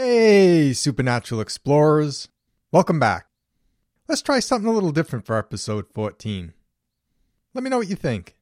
Hey, 0.00 0.74
supernatural 0.74 1.40
explorers. 1.40 2.28
Welcome 2.70 3.00
back. 3.00 3.26
Let's 4.06 4.22
try 4.22 4.38
something 4.38 4.70
a 4.70 4.72
little 4.72 4.92
different 4.92 5.26
for 5.26 5.36
episode 5.36 5.86
14. 5.92 6.52
Let 7.52 7.64
me 7.64 7.68
know 7.68 7.78
what 7.78 7.88
you 7.88 7.96
think. 7.96 8.36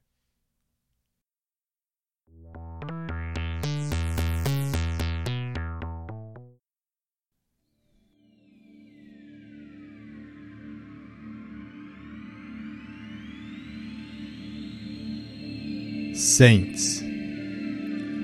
Saints, 16.13 16.99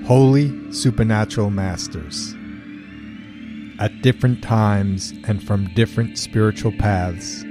holy 0.06 0.72
supernatural 0.72 1.50
masters. 1.50 2.36
Different 4.04 4.42
times 4.42 5.14
and 5.26 5.42
from 5.42 5.72
different 5.72 6.18
spiritual 6.18 6.72
paths, 6.72 7.42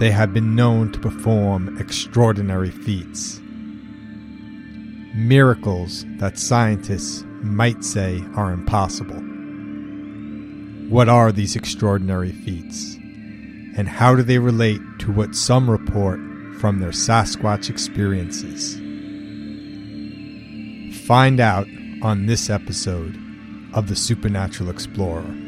they 0.00 0.10
have 0.10 0.34
been 0.34 0.56
known 0.56 0.90
to 0.90 0.98
perform 0.98 1.78
extraordinary 1.78 2.72
feats. 2.72 3.40
Miracles 5.14 6.04
that 6.16 6.36
scientists 6.36 7.22
might 7.42 7.84
say 7.84 8.24
are 8.34 8.50
impossible. 8.50 9.20
What 10.90 11.08
are 11.08 11.30
these 11.30 11.54
extraordinary 11.54 12.32
feats? 12.32 12.96
And 13.76 13.88
how 13.88 14.16
do 14.16 14.24
they 14.24 14.40
relate 14.40 14.80
to 14.98 15.12
what 15.12 15.36
some 15.36 15.70
report 15.70 16.18
from 16.58 16.80
their 16.80 16.90
Sasquatch 16.90 17.70
experiences? 17.70 18.74
Find 21.06 21.38
out 21.38 21.68
on 22.02 22.26
this 22.26 22.50
episode 22.50 23.16
of 23.74 23.88
The 23.88 23.96
Supernatural 23.96 24.70
Explorer. 24.70 25.47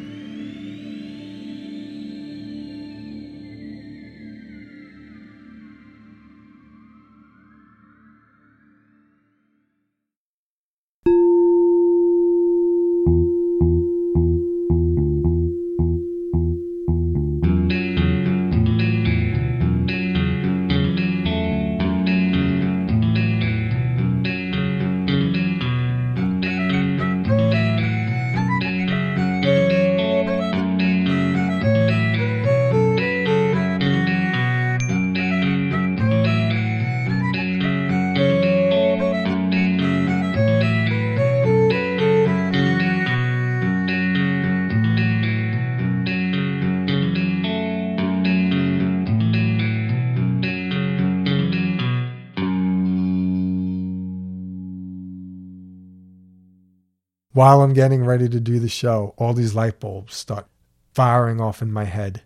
While 57.40 57.62
I'm 57.62 57.72
getting 57.72 58.04
ready 58.04 58.28
to 58.28 58.38
do 58.38 58.58
the 58.58 58.68
show, 58.68 59.14
all 59.16 59.32
these 59.32 59.54
light 59.54 59.80
bulbs 59.80 60.14
start 60.14 60.46
firing 60.92 61.40
off 61.40 61.62
in 61.62 61.72
my 61.72 61.84
head 61.84 62.20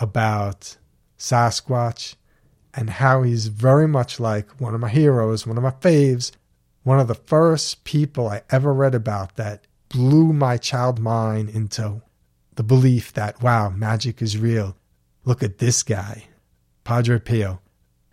about 0.00 0.78
Sasquatch 1.16 2.16
and 2.74 2.90
how 2.90 3.22
he's 3.22 3.46
very 3.46 3.86
much 3.86 4.18
like 4.18 4.60
one 4.60 4.74
of 4.74 4.80
my 4.80 4.88
heroes, 4.88 5.46
one 5.46 5.58
of 5.58 5.62
my 5.62 5.70
faves, 5.70 6.32
one 6.82 6.98
of 6.98 7.06
the 7.06 7.14
first 7.14 7.84
people 7.84 8.26
I 8.26 8.42
ever 8.50 8.74
read 8.74 8.96
about 8.96 9.36
that 9.36 9.68
blew 9.90 10.32
my 10.32 10.56
child 10.56 10.98
mind 10.98 11.50
into 11.50 12.02
the 12.56 12.64
belief 12.64 13.12
that, 13.12 13.40
wow, 13.40 13.70
magic 13.70 14.20
is 14.20 14.38
real. 14.38 14.76
Look 15.24 15.44
at 15.44 15.58
this 15.58 15.84
guy, 15.84 16.24
Padre 16.82 17.20
Pio. 17.20 17.60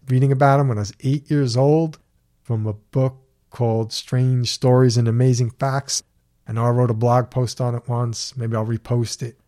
Reading 0.07 0.31
about 0.31 0.59
him 0.59 0.67
when 0.67 0.77
I 0.77 0.81
was 0.81 0.93
eight 0.99 1.27
years 1.31 1.57
old 1.57 1.97
from 2.43 2.67
a 2.67 2.73
book 2.73 3.17
called 3.49 3.91
Strange 3.91 4.51
Stories 4.51 4.95
and 4.95 5.07
Amazing 5.07 5.49
Facts. 5.49 6.03
I 6.47 6.53
know 6.53 6.65
I 6.65 6.69
wrote 6.69 6.91
a 6.91 6.95
blog 6.95 7.29
post 7.29 7.59
on 7.59 7.75
it 7.75 7.87
once. 7.87 8.37
Maybe 8.37 8.55
I'll 8.55 8.65
repost 8.65 9.23
it 9.23 9.39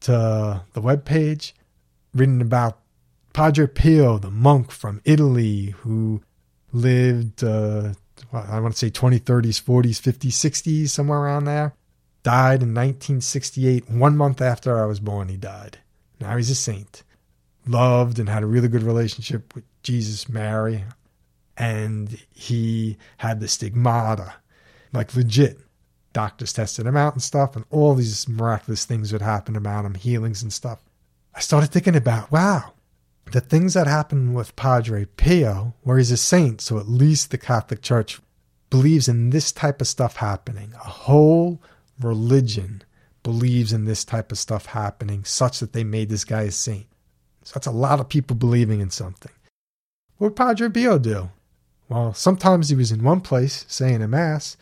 to 0.00 0.62
the 0.72 0.80
webpage. 0.80 1.52
Reading 2.14 2.40
about 2.40 2.78
Padre 3.32 3.66
Pio, 3.66 4.18
the 4.18 4.30
monk 4.30 4.70
from 4.70 5.00
Italy 5.04 5.74
who 5.78 6.22
lived, 6.72 7.42
uh, 7.42 7.94
I 8.32 8.60
want 8.60 8.74
to 8.74 8.78
say 8.78 8.90
20, 8.90 9.18
30s, 9.18 9.62
40s, 9.62 10.00
50s, 10.00 10.28
60s, 10.28 10.88
somewhere 10.90 11.18
around 11.18 11.44
there. 11.44 11.74
Died 12.22 12.62
in 12.62 12.72
1968. 12.72 13.90
One 13.90 14.16
month 14.16 14.40
after 14.40 14.80
I 14.80 14.86
was 14.86 15.00
born, 15.00 15.28
he 15.28 15.36
died. 15.36 15.78
Now 16.20 16.36
he's 16.36 16.50
a 16.50 16.54
saint. 16.54 17.02
Loved 17.66 18.18
and 18.18 18.28
had 18.28 18.42
a 18.42 18.46
really 18.46 18.68
good 18.68 18.82
relationship 18.82 19.54
with 19.54 19.64
Jesus, 19.82 20.28
Mary. 20.28 20.84
And 21.56 22.18
he 22.30 22.96
had 23.18 23.40
the 23.40 23.48
stigmata, 23.48 24.34
like 24.92 25.14
legit 25.14 25.58
doctors 26.14 26.54
tested 26.54 26.86
him 26.86 26.96
out 26.96 27.12
and 27.12 27.22
stuff, 27.22 27.54
and 27.54 27.66
all 27.70 27.94
these 27.94 28.26
miraculous 28.26 28.86
things 28.86 29.12
would 29.12 29.20
happen 29.20 29.56
about 29.56 29.84
him, 29.84 29.94
healings 29.94 30.42
and 30.42 30.50
stuff. 30.50 30.78
I 31.34 31.40
started 31.40 31.70
thinking 31.70 31.96
about, 31.96 32.32
wow, 32.32 32.72
the 33.32 33.40
things 33.42 33.74
that 33.74 33.86
happen 33.86 34.32
with 34.32 34.56
Padre 34.56 35.04
Pio, 35.04 35.74
where 35.82 35.98
he's 35.98 36.10
a 36.10 36.16
saint, 36.16 36.62
so 36.62 36.78
at 36.78 36.88
least 36.88 37.30
the 37.30 37.38
Catholic 37.38 37.82
Church 37.82 38.20
believes 38.70 39.08
in 39.08 39.30
this 39.30 39.52
type 39.52 39.80
of 39.80 39.88
stuff 39.88 40.16
happening. 40.16 40.72
A 40.74 40.88
whole 40.88 41.60
religion 42.00 42.82
believes 43.22 43.72
in 43.72 43.84
this 43.84 44.04
type 44.04 44.32
of 44.32 44.38
stuff 44.38 44.66
happening, 44.66 45.24
such 45.24 45.60
that 45.60 45.72
they 45.72 45.84
made 45.84 46.08
this 46.08 46.24
guy 46.24 46.42
a 46.42 46.50
saint. 46.50 46.86
So 47.42 47.52
that's 47.54 47.66
a 47.66 47.72
lot 47.72 48.00
of 48.00 48.08
people 48.08 48.36
believing 48.36 48.80
in 48.80 48.90
something. 48.90 49.32
What 50.16 50.28
would 50.28 50.36
Padre 50.36 50.68
Pio 50.68 50.98
do? 50.98 51.30
Well, 51.88 52.14
sometimes 52.14 52.68
he 52.68 52.76
was 52.76 52.92
in 52.92 53.02
one 53.02 53.20
place 53.20 53.66
saying 53.68 54.00
a 54.00 54.08
mass, 54.08 54.56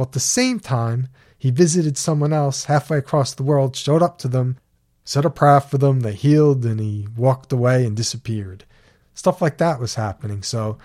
well, 0.00 0.06
at 0.06 0.12
the 0.12 0.20
same 0.20 0.60
time, 0.60 1.08
he 1.36 1.50
visited 1.50 1.98
someone 1.98 2.32
else 2.32 2.64
halfway 2.64 2.96
across 2.96 3.34
the 3.34 3.42
world, 3.42 3.76
showed 3.76 4.02
up 4.02 4.16
to 4.20 4.28
them, 4.28 4.56
said 5.04 5.26
a 5.26 5.30
prayer 5.30 5.60
for 5.60 5.76
them, 5.76 6.00
they 6.00 6.14
healed, 6.14 6.64
and 6.64 6.80
he 6.80 7.06
walked 7.14 7.52
away 7.52 7.84
and 7.84 7.94
disappeared. 7.94 8.64
Stuff 9.12 9.42
like 9.42 9.58
that 9.58 9.78
was 9.78 9.96
happening. 9.96 10.42
So, 10.42 10.78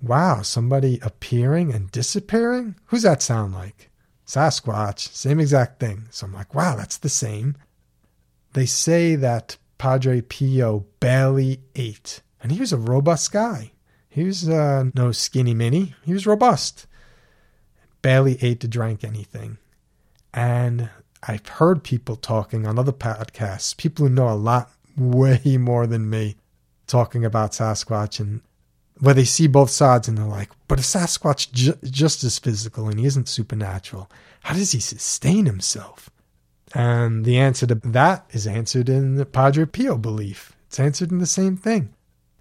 wow, 0.00 0.40
somebody 0.40 0.98
appearing 1.02 1.70
and 1.70 1.90
disappearing? 1.90 2.76
Who's 2.86 3.02
that 3.02 3.20
sound 3.20 3.52
like? 3.52 3.90
Sasquatch, 4.26 5.00
same 5.14 5.38
exact 5.38 5.78
thing. 5.78 6.06
So 6.08 6.24
I'm 6.24 6.32
like, 6.32 6.54
wow, 6.54 6.76
that's 6.76 6.96
the 6.96 7.10
same. 7.10 7.56
They 8.54 8.64
say 8.64 9.16
that 9.16 9.58
Padre 9.76 10.22
Pio 10.22 10.86
barely 10.98 11.60
ate, 11.74 12.22
and 12.42 12.50
he 12.50 12.60
was 12.60 12.72
a 12.72 12.78
robust 12.78 13.32
guy. 13.32 13.72
He 14.08 14.24
was 14.24 14.48
uh, 14.48 14.84
no 14.94 15.12
skinny 15.12 15.52
mini, 15.52 15.94
he 16.06 16.14
was 16.14 16.26
robust 16.26 16.86
barely 18.06 18.38
ate 18.40 18.62
or 18.62 18.68
drank 18.68 19.02
anything. 19.02 19.58
And 20.32 20.90
I've 21.24 21.48
heard 21.48 21.82
people 21.82 22.14
talking 22.14 22.64
on 22.64 22.78
other 22.78 22.92
podcasts, 22.92 23.76
people 23.76 24.06
who 24.06 24.14
know 24.14 24.28
a 24.28 24.44
lot 24.52 24.70
way 24.96 25.56
more 25.58 25.88
than 25.88 26.08
me, 26.08 26.36
talking 26.86 27.24
about 27.24 27.50
Sasquatch 27.50 28.20
and 28.20 28.42
where 29.00 29.12
they 29.12 29.24
see 29.24 29.48
both 29.48 29.70
sides 29.70 30.06
and 30.06 30.16
they're 30.16 30.24
like, 30.24 30.50
but 30.68 30.78
if 30.78 30.84
Sasquatch 30.84 31.50
ju- 31.50 31.78
just 31.82 32.22
as 32.22 32.38
physical 32.38 32.88
and 32.88 33.00
he 33.00 33.06
isn't 33.06 33.28
supernatural, 33.28 34.08
how 34.44 34.54
does 34.54 34.70
he 34.70 34.78
sustain 34.78 35.44
himself? 35.44 36.08
And 36.72 37.24
the 37.24 37.38
answer 37.38 37.66
to 37.66 37.74
that 37.74 38.26
is 38.30 38.46
answered 38.46 38.88
in 38.88 39.16
the 39.16 39.26
Padre 39.26 39.64
Pio 39.64 39.98
belief. 39.98 40.52
It's 40.68 40.78
answered 40.78 41.10
in 41.10 41.18
the 41.18 41.26
same 41.26 41.56
thing. 41.56 41.92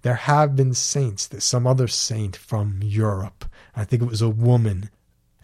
There 0.03 0.13
have 0.13 0.55
been 0.55 0.75
saints. 0.75 1.25
There's 1.25 1.43
some 1.43 1.65
other 1.65 1.87
saint 1.87 2.35
from 2.35 2.81
Europe. 2.83 3.45
I 3.75 3.83
think 3.83 4.03
it 4.03 4.09
was 4.09 4.21
a 4.21 4.29
woman 4.29 4.91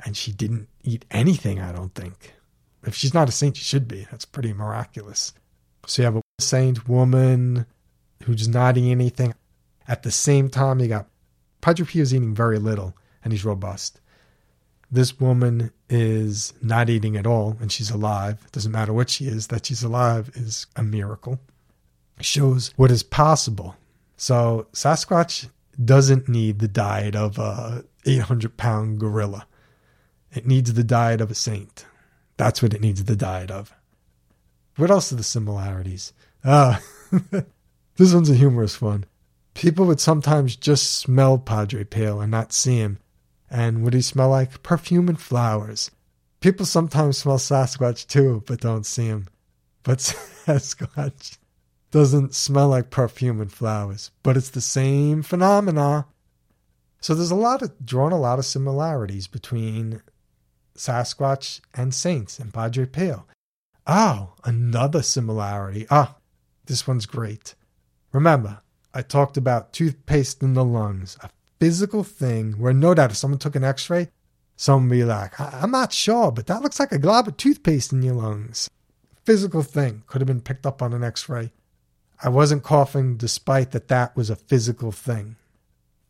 and 0.05 0.15
she 0.15 0.31
didn't 0.31 0.67
eat 0.83 1.05
anything, 1.11 1.59
I 1.59 1.71
don't 1.71 1.93
think. 1.93 2.33
If 2.83 2.95
she's 2.95 3.13
not 3.13 3.29
a 3.29 3.31
saint, 3.31 3.57
she 3.57 3.63
should 3.63 3.87
be. 3.87 4.07
That's 4.09 4.25
pretty 4.25 4.53
miraculous. 4.53 5.33
So 5.85 6.01
you 6.01 6.05
have 6.05 6.17
a 6.17 6.21
saint 6.39 6.87
woman 6.87 7.65
who's 8.23 8.47
not 8.47 8.77
eating 8.77 8.91
anything. 8.91 9.33
At 9.87 10.03
the 10.03 10.11
same 10.11 10.49
time, 10.49 10.79
you 10.79 10.87
got 10.87 11.07
Padre 11.61 11.85
Pio 11.85 12.01
is 12.01 12.13
eating 12.13 12.33
very 12.33 12.57
little, 12.57 12.95
and 13.23 13.31
he's 13.31 13.45
robust. 13.45 13.99
This 14.91 15.19
woman 15.19 15.71
is 15.89 16.53
not 16.61 16.89
eating 16.89 17.15
at 17.15 17.27
all, 17.27 17.55
and 17.61 17.71
she's 17.71 17.91
alive. 17.91 18.41
It 18.45 18.51
doesn't 18.51 18.71
matter 18.71 18.91
what 18.91 19.09
she 19.09 19.27
is, 19.27 19.47
that 19.47 19.65
she's 19.65 19.83
alive 19.83 20.31
is 20.33 20.65
a 20.75 20.83
miracle. 20.83 21.39
It 22.17 22.25
shows 22.25 22.73
what 22.75 22.91
is 22.91 23.03
possible. 23.03 23.75
So 24.17 24.67
Sasquatch 24.73 25.49
doesn't 25.83 26.27
need 26.27 26.59
the 26.59 26.67
diet 26.67 27.15
of 27.15 27.37
a 27.39 27.85
800 28.05 28.57
pound 28.57 28.99
gorilla. 28.99 29.47
It 30.33 30.47
needs 30.47 30.73
the 30.73 30.83
diet 30.83 31.21
of 31.21 31.31
a 31.31 31.35
saint. 31.35 31.85
That's 32.37 32.61
what 32.61 32.73
it 32.73 32.81
needs 32.81 33.03
the 33.03 33.15
diet 33.15 33.51
of. 33.51 33.73
What 34.77 34.91
else 34.91 35.11
are 35.11 35.15
the 35.15 35.23
similarities? 35.23 36.13
Ah, 36.45 36.81
this 37.97 38.13
one's 38.13 38.29
a 38.29 38.35
humorous 38.35 38.81
one. 38.81 39.05
People 39.53 39.85
would 39.87 39.99
sometimes 39.99 40.55
just 40.55 40.93
smell 40.99 41.37
Padre 41.37 41.83
Pio 41.83 42.19
and 42.19 42.31
not 42.31 42.53
see 42.53 42.77
him. 42.77 42.99
And 43.49 43.83
would 43.83 43.93
he 43.93 44.01
smell 44.01 44.29
like? 44.29 44.63
Perfume 44.63 45.09
and 45.09 45.19
flowers. 45.19 45.91
People 46.39 46.65
sometimes 46.65 47.17
smell 47.17 47.37
Sasquatch 47.37 48.07
too, 48.07 48.43
but 48.47 48.61
don't 48.61 48.85
see 48.85 49.07
him. 49.07 49.27
But 49.83 49.97
Sasquatch 50.47 51.37
doesn't 51.91 52.33
smell 52.33 52.69
like 52.69 52.89
perfume 52.89 53.41
and 53.41 53.51
flowers, 53.51 54.11
but 54.23 54.37
it's 54.37 54.49
the 54.49 54.61
same 54.61 55.21
phenomena. 55.21 56.07
So 57.01 57.13
there's 57.13 57.31
a 57.31 57.35
lot 57.35 57.61
of 57.61 57.85
drawn 57.85 58.13
a 58.13 58.19
lot 58.19 58.39
of 58.39 58.45
similarities 58.45 59.27
between 59.27 60.01
Sasquatch 60.75 61.61
and 61.73 61.93
Saints 61.93 62.39
and 62.39 62.53
Padre 62.53 62.85
Pio. 62.85 63.25
Oh, 63.87 64.33
another 64.43 65.01
similarity. 65.01 65.85
Ah, 65.89 66.15
this 66.65 66.87
one's 66.87 67.05
great. 67.05 67.55
Remember, 68.13 68.61
I 68.93 69.01
talked 69.01 69.37
about 69.37 69.73
toothpaste 69.73 70.43
in 70.43 70.53
the 70.53 70.65
lungs, 70.65 71.17
a 71.21 71.29
physical 71.59 72.03
thing 72.03 72.53
where 72.53 72.73
no 72.73 72.93
doubt 72.93 73.11
if 73.11 73.17
someone 73.17 73.39
took 73.39 73.55
an 73.55 73.63
x 73.63 73.89
ray, 73.89 74.09
someone 74.55 74.89
would 74.89 74.95
be 74.95 75.03
like, 75.03 75.39
I'm 75.39 75.71
not 75.71 75.93
sure, 75.93 76.31
but 76.31 76.47
that 76.47 76.61
looks 76.61 76.79
like 76.79 76.91
a 76.91 76.99
glob 76.99 77.27
of 77.27 77.37
toothpaste 77.37 77.93
in 77.93 78.01
your 78.01 78.15
lungs. 78.15 78.69
Physical 79.23 79.63
thing 79.63 80.03
could 80.07 80.21
have 80.21 80.27
been 80.27 80.41
picked 80.41 80.65
up 80.65 80.81
on 80.81 80.93
an 80.93 81.03
x 81.03 81.29
ray. 81.29 81.51
I 82.23 82.29
wasn't 82.29 82.63
coughing 82.63 83.17
despite 83.17 83.71
that 83.71 83.87
that 83.87 84.15
was 84.15 84.29
a 84.29 84.35
physical 84.35 84.91
thing. 84.91 85.37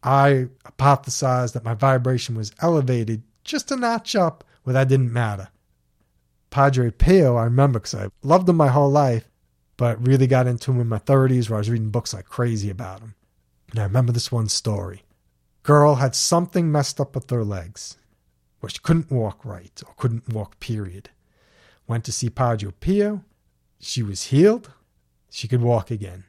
I 0.04 0.48
hypothesized 0.66 1.54
that 1.54 1.64
my 1.64 1.74
vibration 1.74 2.36
was 2.36 2.52
elevated 2.62 3.24
just 3.44 3.72
a 3.72 3.76
notch 3.76 4.16
up 4.16 4.44
where 4.64 4.74
that 4.74 4.88
didn't 4.88 5.14
matter. 5.14 5.50
Padre 6.50 6.92
Pio, 6.92 7.38
I 7.38 7.46
remember 7.46 7.80
because 7.80 7.96
I 7.96 8.10
loved 8.24 8.48
him 8.48 8.58
my 8.58 8.68
whole 8.68 8.92
life, 8.92 9.30
but 9.78 10.06
really 10.06 10.28
got 10.28 10.48
into 10.48 10.72
him 10.72 10.82
in 10.82 10.90
my 10.90 11.00
30s 11.00 11.50
where 11.50 11.58
I 11.58 11.60
was 11.60 11.70
reading 11.70 11.90
books 11.90 12.14
like 12.14 12.26
crazy 12.26 12.70
about 12.70 13.00
him. 13.00 13.16
And 13.72 13.80
I 13.80 13.84
remember 13.84 14.12
this 14.12 14.32
one 14.32 14.50
story. 14.50 15.04
Girl 15.64 15.96
had 15.96 16.14
something 16.14 16.72
messed 16.72 17.00
up 17.00 17.16
with 17.16 17.30
her 17.30 17.46
legs, 17.46 17.98
where 18.60 18.70
she 18.70 18.80
couldn't 18.80 19.12
walk 19.12 19.46
right 19.46 19.82
or 19.88 19.94
couldn't 19.96 20.28
walk, 20.34 20.60
period. 20.60 21.10
Went 21.88 22.04
to 22.06 22.12
see 22.12 22.30
Padre 22.30 22.72
Pio. 22.80 23.24
She 23.80 24.04
was 24.04 24.26
healed. 24.26 24.72
She 25.30 25.48
could 25.48 25.62
walk 25.62 25.90
again. 25.90 26.26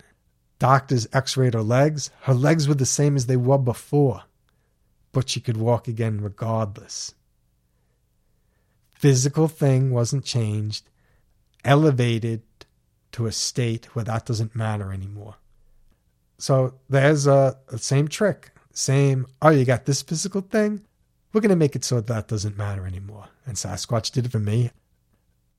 Doctors 0.60 1.08
x 1.12 1.36
rayed 1.36 1.54
her 1.54 1.62
legs. 1.62 2.10
Her 2.22 2.34
legs 2.34 2.68
were 2.68 2.74
the 2.74 2.86
same 2.86 3.16
as 3.16 3.26
they 3.26 3.36
were 3.36 3.58
before, 3.58 4.22
but 5.10 5.28
she 5.28 5.40
could 5.40 5.56
walk 5.56 5.88
again 5.88 6.20
regardless 6.20 7.14
physical 9.02 9.48
thing 9.48 9.90
wasn't 9.90 10.24
changed, 10.24 10.88
elevated 11.64 12.40
to 13.10 13.26
a 13.26 13.32
state 13.32 13.96
where 13.96 14.04
that 14.04 14.24
doesn't 14.24 14.54
matter 14.54 14.92
anymore. 14.92 15.34
So 16.38 16.74
there's 16.88 17.26
a, 17.26 17.58
a 17.68 17.78
same 17.78 18.06
trick, 18.06 18.52
same, 18.72 19.26
oh, 19.42 19.50
you 19.50 19.64
got 19.64 19.86
this 19.86 20.02
physical 20.02 20.40
thing? 20.40 20.82
We're 21.32 21.40
going 21.40 21.50
to 21.50 21.56
make 21.56 21.74
it 21.74 21.84
so 21.84 22.00
that 22.00 22.28
doesn't 22.28 22.56
matter 22.56 22.86
anymore. 22.86 23.26
And 23.44 23.56
Sasquatch 23.56 24.12
did 24.12 24.26
it 24.26 24.32
for 24.32 24.38
me. 24.38 24.70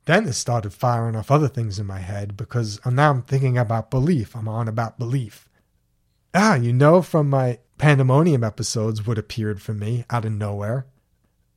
Then 0.05 0.25
it 0.25 0.33
started 0.33 0.71
firing 0.71 1.15
off 1.17 1.29
other 1.29 1.49
things 1.49 1.79
in 1.79 1.85
my 1.85 1.99
head 1.99 2.37
because 2.37 2.79
now 2.85 3.11
I'm 3.11 3.23
thinking 3.23 3.57
about 3.57 3.91
belief. 3.91 4.37
I'm 4.37 4.47
on 4.47 4.69
about 4.69 4.97
belief. 4.97 5.49
Ah, 6.33 6.55
you 6.55 6.71
know 6.71 7.01
from 7.01 7.29
my 7.29 7.59
pandemonium 7.77 8.43
episodes 8.43 9.05
what 9.05 9.17
appeared 9.17 9.61
for 9.61 9.73
me 9.73 10.05
out 10.09 10.23
of 10.23 10.31
nowhere. 10.31 10.85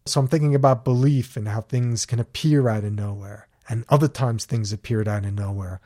So 0.06 0.20
I'm 0.20 0.28
thinking 0.28 0.54
about 0.54 0.84
belief 0.84 1.36
and 1.36 1.48
how 1.48 1.62
things 1.62 2.06
can 2.06 2.20
appear 2.20 2.68
out 2.68 2.84
of 2.84 2.92
nowhere, 2.92 3.48
and 3.68 3.84
other 3.88 4.06
times 4.06 4.44
things 4.44 4.72
appeared 4.72 5.08
out 5.08 5.24
of 5.24 5.34
nowhere. 5.34 5.80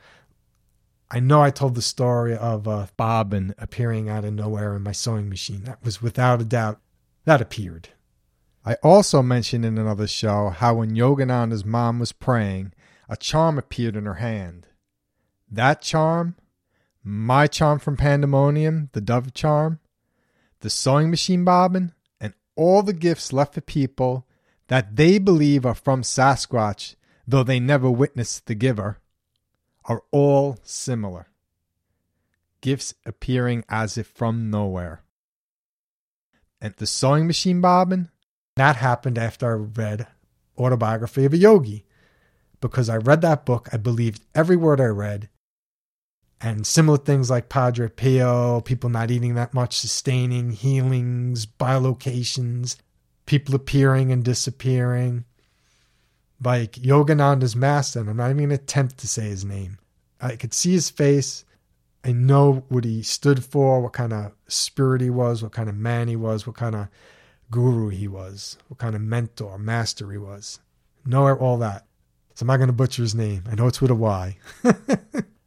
I 1.09 1.19
know 1.19 1.41
I 1.41 1.49
told 1.49 1.73
the 1.73 1.81
story 1.81 2.37
of 2.37 2.67
uh, 2.67 2.85
bobbin 2.97 3.55
appearing 3.57 4.09
out 4.09 4.23
of 4.23 4.33
nowhere 4.33 4.75
in 4.75 4.83
my 4.83 4.91
sewing 4.91 5.27
machine. 5.27 5.63
That 5.63 5.83
was 5.83 6.01
without 6.01 6.39
a 6.39 6.45
doubt 6.45 6.79
that 7.25 7.41
appeared. 7.41 7.89
I 8.63 8.75
also 8.75 9.23
mentioned 9.23 9.65
in 9.65 9.79
another 9.79 10.07
show 10.07 10.49
how 10.49 10.75
when 10.75 10.95
Yogananda's 10.95 11.65
mom 11.65 11.97
was 11.97 12.11
praying, 12.11 12.73
a 13.09 13.17
charm 13.17 13.57
appeared 13.57 13.95
in 13.95 14.05
her 14.05 14.15
hand. 14.15 14.67
That 15.49 15.81
charm, 15.81 16.35
my 17.03 17.47
charm 17.47 17.79
from 17.79 17.97
Pandemonium, 17.97 18.89
the 18.93 19.01
dove 19.01 19.33
charm, 19.33 19.79
the 20.59 20.69
sewing 20.69 21.09
machine 21.09 21.43
bobbin, 21.43 21.91
all 22.55 22.83
the 22.83 22.93
gifts 22.93 23.33
left 23.33 23.53
for 23.53 23.61
people 23.61 24.27
that 24.67 24.95
they 24.95 25.17
believe 25.17 25.65
are 25.65 25.75
from 25.75 26.01
Sasquatch, 26.01 26.95
though 27.27 27.43
they 27.43 27.59
never 27.59 27.89
witnessed 27.89 28.45
the 28.45 28.55
giver, 28.55 28.99
are 29.85 30.03
all 30.11 30.57
similar. 30.63 31.27
Gifts 32.61 32.93
appearing 33.05 33.65
as 33.67 33.97
if 33.97 34.07
from 34.07 34.49
nowhere. 34.49 35.03
And 36.61 36.73
the 36.75 36.85
sewing 36.85 37.25
machine 37.25 37.59
bobbin, 37.59 38.09
that 38.55 38.75
happened 38.75 39.17
after 39.17 39.51
I 39.51 39.55
read 39.55 40.07
Autobiography 40.57 41.25
of 41.25 41.33
a 41.33 41.37
Yogi. 41.37 41.85
Because 42.59 42.87
I 42.87 42.97
read 42.97 43.21
that 43.21 43.45
book, 43.45 43.67
I 43.73 43.77
believed 43.77 44.23
every 44.35 44.55
word 44.55 44.79
I 44.79 44.85
read, 44.85 45.29
and 46.41 46.65
similar 46.65 46.97
things 46.97 47.29
like 47.29 47.49
Padre 47.49 47.87
Pio, 47.87 48.61
people 48.61 48.89
not 48.89 49.11
eating 49.11 49.35
that 49.35 49.53
much, 49.53 49.77
sustaining 49.77 50.51
healings, 50.51 51.45
bilocations, 51.45 52.77
people 53.25 53.53
appearing 53.53 54.11
and 54.11 54.23
disappearing. 54.23 55.25
Like 56.43 56.73
Yogananda's 56.73 57.55
master, 57.55 57.99
and 57.99 58.09
I'm 58.09 58.17
not 58.17 58.31
even 58.31 58.37
going 58.37 58.49
to 58.49 58.55
attempt 58.55 58.97
to 58.99 59.07
say 59.07 59.23
his 59.23 59.45
name. 59.45 59.77
I 60.19 60.35
could 60.35 60.53
see 60.53 60.71
his 60.71 60.89
face. 60.89 61.45
I 62.03 62.11
know 62.11 62.65
what 62.69 62.83
he 62.83 63.03
stood 63.03 63.43
for, 63.43 63.79
what 63.79 63.93
kind 63.93 64.11
of 64.11 64.31
spirit 64.47 65.01
he 65.01 65.11
was, 65.11 65.43
what 65.43 65.51
kind 65.51 65.69
of 65.69 65.75
man 65.75 66.07
he 66.07 66.15
was, 66.15 66.47
what 66.47 66.55
kind 66.55 66.73
of 66.73 66.87
guru 67.51 67.89
he 67.89 68.07
was, 68.07 68.57
what 68.69 68.79
kind 68.79 68.95
of 68.95 69.01
mentor, 69.01 69.59
master 69.59 70.11
he 70.11 70.17
was. 70.17 70.59
Know 71.05 71.31
all 71.35 71.59
that. 71.59 71.85
So 72.33 72.43
I'm 72.43 72.47
not 72.47 72.57
going 72.57 72.67
to 72.67 72.73
butcher 72.73 73.03
his 73.03 73.13
name. 73.13 73.43
I 73.51 73.53
know 73.53 73.67
it's 73.67 73.81
with 73.81 73.91
a 73.91 73.95
Y. 73.95 74.37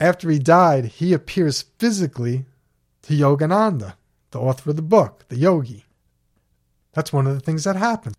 After 0.00 0.30
he 0.30 0.38
died, 0.38 0.84
he 0.86 1.12
appears 1.12 1.62
physically 1.78 2.46
to 3.02 3.14
Yogananda, 3.14 3.94
the 4.30 4.38
author 4.38 4.70
of 4.70 4.76
the 4.76 4.82
book, 4.82 5.24
the 5.28 5.36
yogi. 5.36 5.84
That's 6.92 7.12
one 7.12 7.26
of 7.26 7.34
the 7.34 7.40
things 7.40 7.64
that 7.64 7.76
happens 7.76 8.14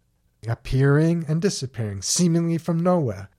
appearing 0.47 1.25
and 1.27 1.41
disappearing, 1.41 2.01
seemingly 2.01 2.57
from 2.57 2.79
nowhere. 2.79 3.29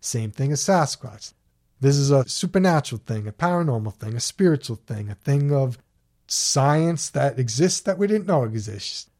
Same 0.00 0.30
thing 0.30 0.52
as 0.52 0.60
Sasquatch. 0.60 1.32
This 1.80 1.96
is 1.96 2.10
a 2.10 2.28
supernatural 2.28 3.00
thing, 3.06 3.26
a 3.26 3.32
paranormal 3.32 3.94
thing, 3.94 4.14
a 4.14 4.20
spiritual 4.20 4.76
thing, 4.76 5.08
a 5.08 5.14
thing 5.14 5.52
of 5.52 5.78
science 6.26 7.10
that 7.10 7.38
exists 7.38 7.80
that 7.80 7.98
we 7.98 8.06
didn't 8.06 8.26
know 8.26 8.44
exists. 8.44 9.10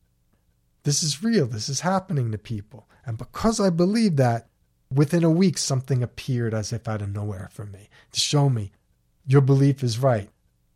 This 0.85 1.03
is 1.03 1.23
real. 1.23 1.47
This 1.47 1.69
is 1.69 1.81
happening 1.81 2.31
to 2.33 2.39
people. 2.39 2.89
And 3.05 3.19
because 3.19 3.61
I 3.61 3.71
believe 3.71 4.17
that, 4.17 4.49
Within 4.95 5.25
a 5.25 5.31
week, 5.31 5.59
something 5.59 6.03
appeared 6.03 6.55
as 6.55 6.73
if 6.73 6.89
out 6.89 7.03
of 7.03 7.13
nowhere 7.15 7.49
for 7.53 7.65
me 7.65 7.89
to 8.13 8.21
show 8.21 8.49
me 8.49 8.73
your 9.27 9.41
belief 9.41 9.83
is 9.83 9.99
right. 9.99 10.29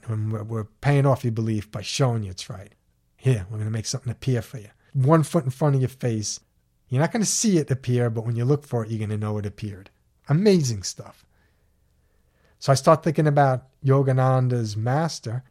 And 0.05 0.33
we're 0.49 0.65
paying 0.65 1.07
off 1.07 1.25
your 1.25 1.33
belief 1.33 1.71
by 1.71 1.83
showing 1.83 2.23
you 2.23 2.31
it's 2.31 2.49
right. 2.49 2.73
Here, 3.17 3.47
we're 3.51 3.59
going 3.59 3.69
to 3.69 3.73
make 3.73 3.87
something 3.87 4.13
appear 4.13 4.41
for 4.43 4.59
you. 4.59 4.69
One 4.93 5.25
foot 5.25 5.45
in 5.45 5.51
front 5.51 5.75
of 5.75 5.81
your 5.81 5.89
face. 5.89 6.41
You're 6.89 7.01
not 7.01 7.11
going 7.11 7.23
to 7.23 7.29
see 7.29 7.59
it 7.59 7.71
appear, 7.71 8.09
but 8.11 8.25
when 8.25 8.37
you 8.37 8.45
look 8.45 8.65
for 8.65 8.85
it, 8.85 8.91
you're 8.91 8.99
going 8.99 9.11
to 9.11 9.17
know 9.17 9.39
it 9.39 9.47
appeared. 9.47 9.91
Amazing 10.29 10.85
stuff. 10.85 11.25
So 12.61 12.71
I 12.71 12.77
start 12.77 13.03
thinking 13.03 13.27
about 13.27 13.67
Yogananda's 13.85 14.77
master, 14.77 15.43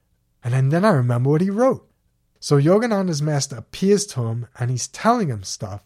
and 0.43 0.71
then 0.71 0.85
I 0.85 0.89
remember 0.89 1.29
what 1.29 1.41
he 1.41 1.49
wrote. 1.49 1.87
So 2.39 2.57
Yogananda's 2.57 3.21
master 3.21 3.57
appears 3.57 4.05
to 4.07 4.27
him 4.27 4.47
and 4.59 4.69
he's 4.69 4.87
telling 4.87 5.29
him 5.29 5.43
stuff. 5.43 5.83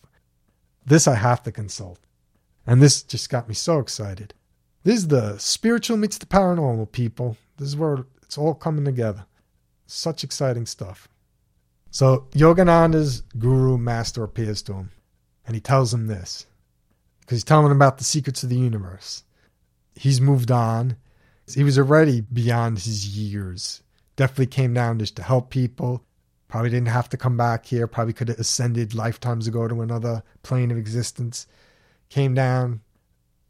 This 0.86 1.08
I 1.08 1.16
have 1.16 1.42
to 1.44 1.52
consult. 1.52 2.00
And 2.70 2.84
this 2.84 3.02
just 3.02 3.32
got 3.32 3.50
me 3.50 3.56
so 3.56 3.80
excited. 3.80 4.36
This 4.84 4.98
is 4.98 5.08
the 5.08 5.40
spiritual 5.40 5.98
meets 5.98 6.20
the 6.20 6.28
paranormal, 6.28 6.92
people. 6.92 7.36
This 7.58 7.70
is 7.70 7.76
where 7.76 8.06
it's 8.22 8.38
all 8.38 8.54
coming 8.54 8.86
together. 8.86 9.26
Such 9.88 10.24
exciting 10.24 10.68
stuff. 10.68 11.10
So 11.90 12.28
Yogananda's 12.34 13.22
guru 13.40 13.80
master 13.80 14.24
appears 14.24 14.62
to 14.62 14.74
him, 14.74 14.92
and 15.48 15.56
he 15.56 15.60
tells 15.60 15.92
him 15.92 16.06
this 16.06 16.46
because 17.22 17.38
he's 17.38 17.44
telling 17.44 17.66
him 17.66 17.72
about 17.72 17.98
the 17.98 18.04
secrets 18.04 18.44
of 18.44 18.50
the 18.50 18.60
universe. 18.60 19.24
He's 19.96 20.22
moved 20.22 20.52
on. 20.52 20.96
He 21.52 21.64
was 21.64 21.80
already 21.80 22.22
beyond 22.22 22.78
his 22.78 23.18
years. 23.18 23.82
Definitely 24.16 24.46
came 24.46 24.76
down 24.76 25.00
just 25.00 25.16
to 25.16 25.24
help 25.24 25.50
people. 25.50 26.04
Probably 26.48 26.70
didn't 26.70 26.90
have 26.90 27.10
to 27.10 27.18
come 27.18 27.36
back 27.36 27.66
here. 27.66 27.88
Probably 27.88 28.14
could 28.14 28.28
have 28.28 28.40
ascended 28.40 28.94
lifetimes 28.94 29.48
ago 29.48 29.68
to 29.68 29.82
another 29.82 30.22
plane 30.44 30.70
of 30.70 30.78
existence 30.78 31.48
came 32.10 32.34
down, 32.34 32.82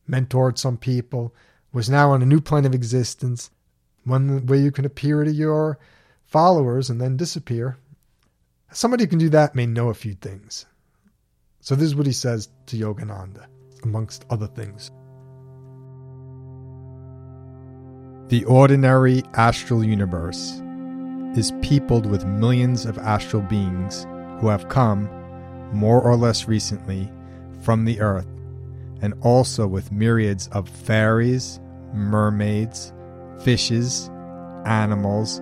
mentored 0.09 0.57
some 0.57 0.77
people, 0.77 1.33
was 1.71 1.89
now 1.89 2.11
on 2.11 2.21
a 2.21 2.25
new 2.25 2.41
plane 2.41 2.65
of 2.65 2.73
existence, 2.73 3.51
one 4.03 4.45
where 4.45 4.59
you 4.59 4.71
can 4.71 4.85
appear 4.85 5.23
to 5.23 5.31
your 5.31 5.79
followers 6.25 6.89
and 6.89 6.99
then 6.99 7.17
disappear. 7.17 7.77
Somebody 8.71 9.03
who 9.03 9.09
can 9.09 9.19
do 9.19 9.29
that 9.29 9.55
may 9.55 9.65
know 9.65 9.89
a 9.89 9.93
few 9.93 10.13
things. 10.13 10.65
So 11.59 11.75
this 11.75 11.85
is 11.85 11.95
what 11.95 12.05
he 12.05 12.13
says 12.13 12.49
to 12.67 12.77
Yogananda. 12.77 13.45
amongst 13.83 14.25
other 14.29 14.47
things. 14.47 14.91
The 18.29 18.45
ordinary 18.45 19.23
astral 19.33 19.83
universe 19.83 20.61
is 21.35 21.53
peopled 21.61 22.05
with 22.05 22.25
millions 22.25 22.85
of 22.85 22.97
astral 22.97 23.41
beings 23.43 24.05
who 24.39 24.47
have 24.47 24.69
come, 24.69 25.09
more 25.73 26.01
or 26.01 26.15
less 26.15 26.47
recently, 26.47 27.09
from 27.61 27.85
the 27.85 27.99
earth, 27.99 28.27
and 29.01 29.13
also 29.21 29.67
with 29.67 29.91
myriads 29.91 30.47
of 30.49 30.67
fairies, 30.67 31.59
mermaids, 31.93 32.93
fishes, 33.43 34.09
animals, 34.65 35.41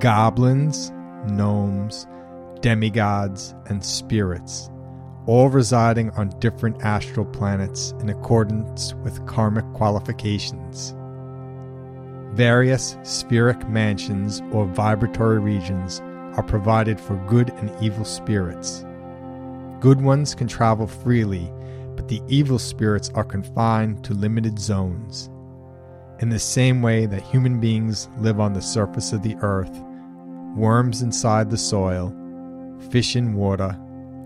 goblins, 0.00 0.90
gnomes, 1.26 2.06
demigods, 2.60 3.54
and 3.66 3.84
spirits, 3.84 4.70
all 5.26 5.48
residing 5.48 6.10
on 6.10 6.28
different 6.40 6.82
astral 6.82 7.26
planets 7.26 7.92
in 8.00 8.08
accordance 8.08 8.94
with 9.02 9.24
karmic 9.26 9.64
qualifications. 9.74 10.94
Various 12.34 12.96
spheric 13.02 13.68
mansions 13.68 14.40
or 14.52 14.66
vibratory 14.66 15.40
regions 15.40 16.00
are 16.36 16.44
provided 16.44 17.00
for 17.00 17.16
good 17.26 17.50
and 17.50 17.70
evil 17.82 18.04
spirits. 18.04 18.84
Good 19.80 20.00
ones 20.00 20.34
can 20.34 20.46
travel 20.46 20.86
freely, 20.86 21.50
but 22.00 22.08
the 22.08 22.22
evil 22.28 22.58
spirits 22.58 23.10
are 23.10 23.22
confined 23.22 24.02
to 24.02 24.14
limited 24.14 24.58
zones. 24.58 25.28
In 26.20 26.30
the 26.30 26.38
same 26.38 26.80
way 26.80 27.04
that 27.04 27.20
human 27.20 27.60
beings 27.60 28.08
live 28.16 28.40
on 28.40 28.54
the 28.54 28.62
surface 28.62 29.12
of 29.12 29.22
the 29.22 29.36
earth, 29.42 29.82
worms 30.56 31.02
inside 31.02 31.50
the 31.50 31.58
soil, 31.58 32.08
fish 32.90 33.16
in 33.16 33.34
water, 33.34 33.78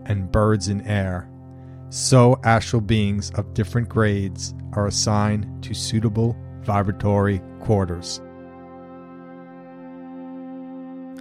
and 0.04 0.30
birds 0.30 0.68
in 0.68 0.86
air, 0.86 1.28
so 1.88 2.38
astral 2.44 2.80
beings 2.80 3.32
of 3.32 3.54
different 3.54 3.88
grades 3.88 4.54
are 4.74 4.86
assigned 4.86 5.64
to 5.64 5.74
suitable 5.74 6.36
vibratory 6.60 7.42
quarters. 7.58 8.18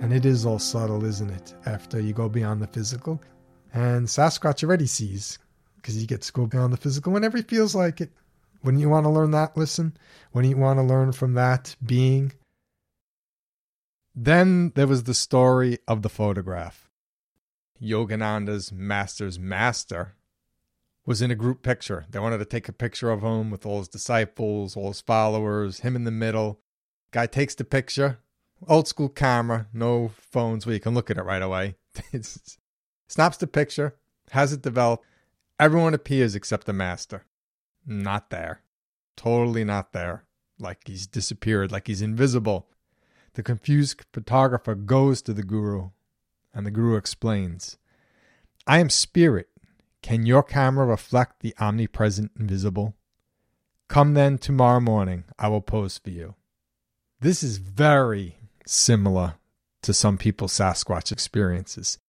And 0.04 0.14
it 0.14 0.24
is 0.24 0.46
all 0.46 0.60
subtle, 0.60 1.04
isn't 1.04 1.32
it? 1.32 1.56
After 1.66 2.00
you 2.00 2.14
go 2.14 2.30
beyond 2.30 2.62
the 2.62 2.68
physical. 2.68 3.20
And 3.74 4.06
Sasquatch 4.06 4.64
already 4.64 4.86
sees, 4.86 5.40
because 5.84 6.04
gets 6.06 6.28
to 6.28 6.34
go 6.34 6.48
beyond 6.48 6.72
the 6.72 6.78
physical 6.78 7.12
whenever 7.12 7.38
he 7.38 7.44
feels 7.44 7.76
like 7.76 8.00
it. 8.02 8.10
Wouldn't 8.64 8.82
you 8.82 8.90
want 8.90 9.06
to 9.06 9.10
learn 9.10 9.32
that 9.32 9.58
lesson? 9.58 9.98
Wouldn't 10.32 10.50
you 10.50 10.58
want 10.58 10.80
to 10.80 10.84
learn 10.84 11.12
from 11.12 11.34
that 11.34 11.76
being? 11.86 12.32
Then 14.16 14.72
there 14.76 14.88
was 14.88 15.04
the 15.04 15.14
story 15.14 15.80
of 15.86 16.02
the 16.02 16.10
photograph. 16.10 16.90
Yogananda's 17.82 18.72
master's 18.72 19.38
master 19.38 20.16
was 21.06 21.22
in 21.22 21.32
a 21.32 21.36
group 21.36 21.62
picture. 21.62 22.06
They 22.10 22.20
wanted 22.20 22.38
to 22.38 22.46
take 22.46 22.70
a 22.70 22.74
picture 22.74 23.12
of 23.12 23.22
him 23.22 23.52
with 23.52 23.66
all 23.66 23.80
his 23.80 23.90
disciples, 23.90 24.78
all 24.78 24.88
his 24.88 25.02
followers, 25.02 25.82
him 25.82 25.98
in 25.98 26.06
the 26.06 26.12
middle. 26.12 26.62
Guy 27.12 27.26
takes 27.26 27.56
the 27.56 27.66
picture, 27.66 28.20
old 28.68 28.88
school 28.88 29.10
camera, 29.10 29.68
no 29.74 30.12
phones 30.32 30.66
where 30.66 30.74
you 30.74 30.80
can 30.80 30.94
look 30.94 31.12
at 31.12 31.18
it 31.18 31.24
right 31.24 31.42
away. 31.42 31.76
snaps 33.10 33.38
the 33.38 33.48
picture, 33.48 33.98
has 34.32 34.54
it 34.54 34.62
developed. 34.62 35.06
Everyone 35.64 35.94
appears 35.94 36.36
except 36.36 36.66
the 36.66 36.74
master. 36.74 37.24
Not 37.86 38.32
there. 38.32 38.64
Totally 39.16 39.64
not 39.64 39.94
there. 39.94 40.26
Like 40.60 40.82
he's 40.86 41.08
disappeared, 41.08 41.72
like 41.72 41.88
he's 41.88 42.02
invisible. 42.02 42.68
The 43.36 43.44
confused 43.44 44.04
photographer 44.12 44.76
goes 44.76 45.22
to 45.22 45.32
the 45.34 45.42
guru, 45.42 45.92
and 46.54 46.66
the 46.66 46.72
guru 46.72 46.98
explains 46.98 47.78
I 48.68 48.80
am 48.80 48.90
spirit 48.90 49.48
can 50.02 50.26
your 50.26 50.44
camera 50.44 50.86
reflect 50.86 51.40
the 51.40 51.56
omnipresent 51.58 52.34
invisible? 52.38 52.98
Come 53.88 54.16
then 54.16 54.40
tomorrow 54.40 54.82
morning, 54.82 55.24
I 55.40 55.48
will 55.48 55.62
pose 55.62 55.98
for 55.98 56.10
you. 56.10 56.36
This 57.22 57.42
is 57.42 57.56
very 57.56 58.36
similar 58.66 59.36
to 59.84 59.94
some 59.94 60.18
people's 60.18 60.52
Sasquatch 60.52 61.14
experiences, 61.14 62.00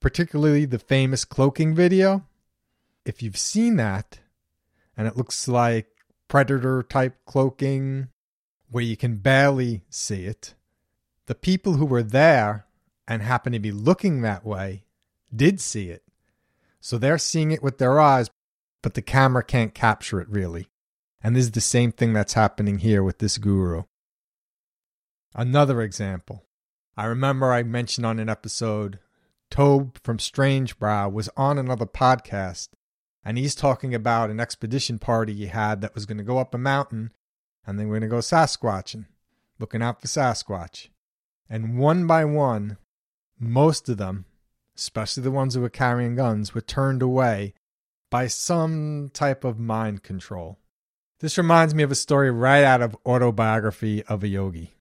particularly 0.00 0.64
the 0.64 0.80
famous 0.80 1.24
cloaking 1.24 1.76
video. 1.76 2.26
If 3.04 3.22
you've 3.22 3.36
seen 3.36 3.76
that, 3.76 4.20
and 4.96 5.06
it 5.06 5.16
looks 5.16 5.48
like 5.48 5.88
predator 6.28 6.82
type 6.82 7.16
cloaking 7.26 8.08
where 8.70 8.84
you 8.84 8.96
can 8.96 9.16
barely 9.16 9.82
see 9.90 10.24
it, 10.24 10.54
the 11.26 11.34
people 11.34 11.74
who 11.74 11.86
were 11.86 12.02
there 12.02 12.66
and 13.06 13.22
happen 13.22 13.52
to 13.52 13.58
be 13.58 13.72
looking 13.72 14.22
that 14.22 14.44
way 14.44 14.84
did 15.34 15.60
see 15.60 15.90
it. 15.90 16.02
So 16.80 16.98
they're 16.98 17.18
seeing 17.18 17.50
it 17.50 17.62
with 17.62 17.78
their 17.78 18.00
eyes, 18.00 18.30
but 18.82 18.94
the 18.94 19.02
camera 19.02 19.42
can't 19.42 19.74
capture 19.74 20.20
it 20.20 20.28
really. 20.28 20.68
And 21.22 21.34
this 21.34 21.44
is 21.44 21.50
the 21.52 21.60
same 21.60 21.92
thing 21.92 22.12
that's 22.12 22.34
happening 22.34 22.78
here 22.78 23.02
with 23.02 23.18
this 23.18 23.38
guru. 23.38 23.84
Another 25.34 25.80
example. 25.80 26.44
I 26.96 27.06
remember 27.06 27.52
I 27.52 27.62
mentioned 27.62 28.06
on 28.06 28.18
an 28.18 28.28
episode, 28.28 28.98
Tobe 29.50 29.98
from 30.04 30.18
Strange 30.18 30.78
Brow 30.78 31.08
was 31.08 31.28
on 31.36 31.58
another 31.58 31.86
podcast, 31.86 32.68
and 33.24 33.38
he's 33.38 33.54
talking 33.54 33.94
about 33.94 34.30
an 34.30 34.40
expedition 34.40 34.98
party 34.98 35.34
he 35.34 35.46
had 35.46 35.80
that 35.80 35.94
was 35.94 36.06
going 36.06 36.18
to 36.18 36.24
go 36.24 36.38
up 36.38 36.54
a 36.54 36.58
mountain, 36.58 37.12
and 37.66 37.78
they 37.78 37.84
were 37.84 37.98
going 37.98 38.02
to 38.02 38.08
go 38.08 38.18
Sasquatching, 38.18 39.06
looking 39.58 39.82
out 39.82 40.00
for 40.00 40.08
Sasquatch. 40.08 40.88
And 41.48 41.78
one 41.78 42.06
by 42.06 42.24
one, 42.24 42.78
most 43.38 43.88
of 43.88 43.98
them 43.98 44.26
especially 44.76 45.22
the 45.22 45.30
ones 45.30 45.54
who 45.54 45.60
were 45.60 45.70
carrying 45.70 46.16
guns, 46.16 46.54
were 46.54 46.60
turned 46.60 47.02
away 47.02 47.54
by 48.10 48.26
some 48.26 49.10
type 49.12 49.44
of 49.44 49.58
mind 49.58 50.02
control. 50.02 50.58
This 51.20 51.38
reminds 51.38 51.74
me 51.74 51.82
of 51.82 51.90
a 51.90 51.96
story 51.96 52.30
right 52.30 52.64
out 52.64 52.82
of 52.82 52.96
Autobiography 53.06 54.02
of 54.04 54.22
a 54.22 54.28
Yogi. 54.28 54.74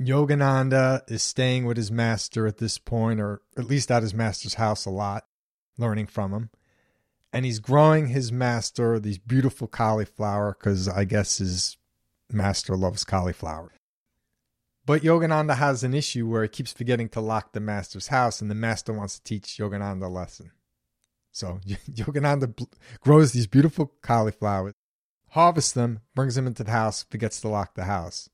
Yogananda 0.00 1.02
is 1.10 1.22
staying 1.22 1.66
with 1.66 1.76
his 1.76 1.90
master 1.90 2.46
at 2.46 2.58
this 2.58 2.78
point, 2.78 3.20
or 3.20 3.42
at 3.56 3.66
least 3.66 3.90
at 3.90 4.02
his 4.02 4.14
master's 4.14 4.54
house 4.54 4.86
a 4.86 4.90
lot, 4.90 5.24
learning 5.78 6.06
from 6.06 6.32
him. 6.32 6.50
And 7.32 7.44
he's 7.44 7.60
growing 7.60 8.08
his 8.08 8.32
master 8.32 8.98
these 8.98 9.18
beautiful 9.18 9.68
cauliflower 9.68 10.56
because 10.58 10.88
I 10.88 11.04
guess 11.04 11.38
his 11.38 11.76
master 12.32 12.76
loves 12.76 13.04
cauliflower. 13.04 13.72
But 14.86 15.02
Yogananda 15.02 15.56
has 15.56 15.84
an 15.84 15.94
issue 15.94 16.26
where 16.26 16.42
he 16.42 16.48
keeps 16.48 16.72
forgetting 16.72 17.08
to 17.10 17.20
lock 17.20 17.52
the 17.52 17.60
master's 17.60 18.08
house, 18.08 18.40
and 18.40 18.50
the 18.50 18.56
master 18.56 18.92
wants 18.92 19.16
to 19.16 19.22
teach 19.22 19.58
Yogananda 19.58 20.04
a 20.04 20.08
lesson. 20.08 20.50
So 21.30 21.60
Yogananda 21.66 22.66
grows 23.00 23.32
these 23.32 23.46
beautiful 23.46 23.92
cauliflowers, 24.02 24.74
harvests 25.28 25.72
them, 25.72 26.00
brings 26.14 26.34
them 26.34 26.46
into 26.46 26.64
the 26.64 26.72
house, 26.72 27.04
forgets 27.08 27.40
to 27.42 27.48
lock 27.48 27.74
the 27.74 27.84
house. 27.84 28.28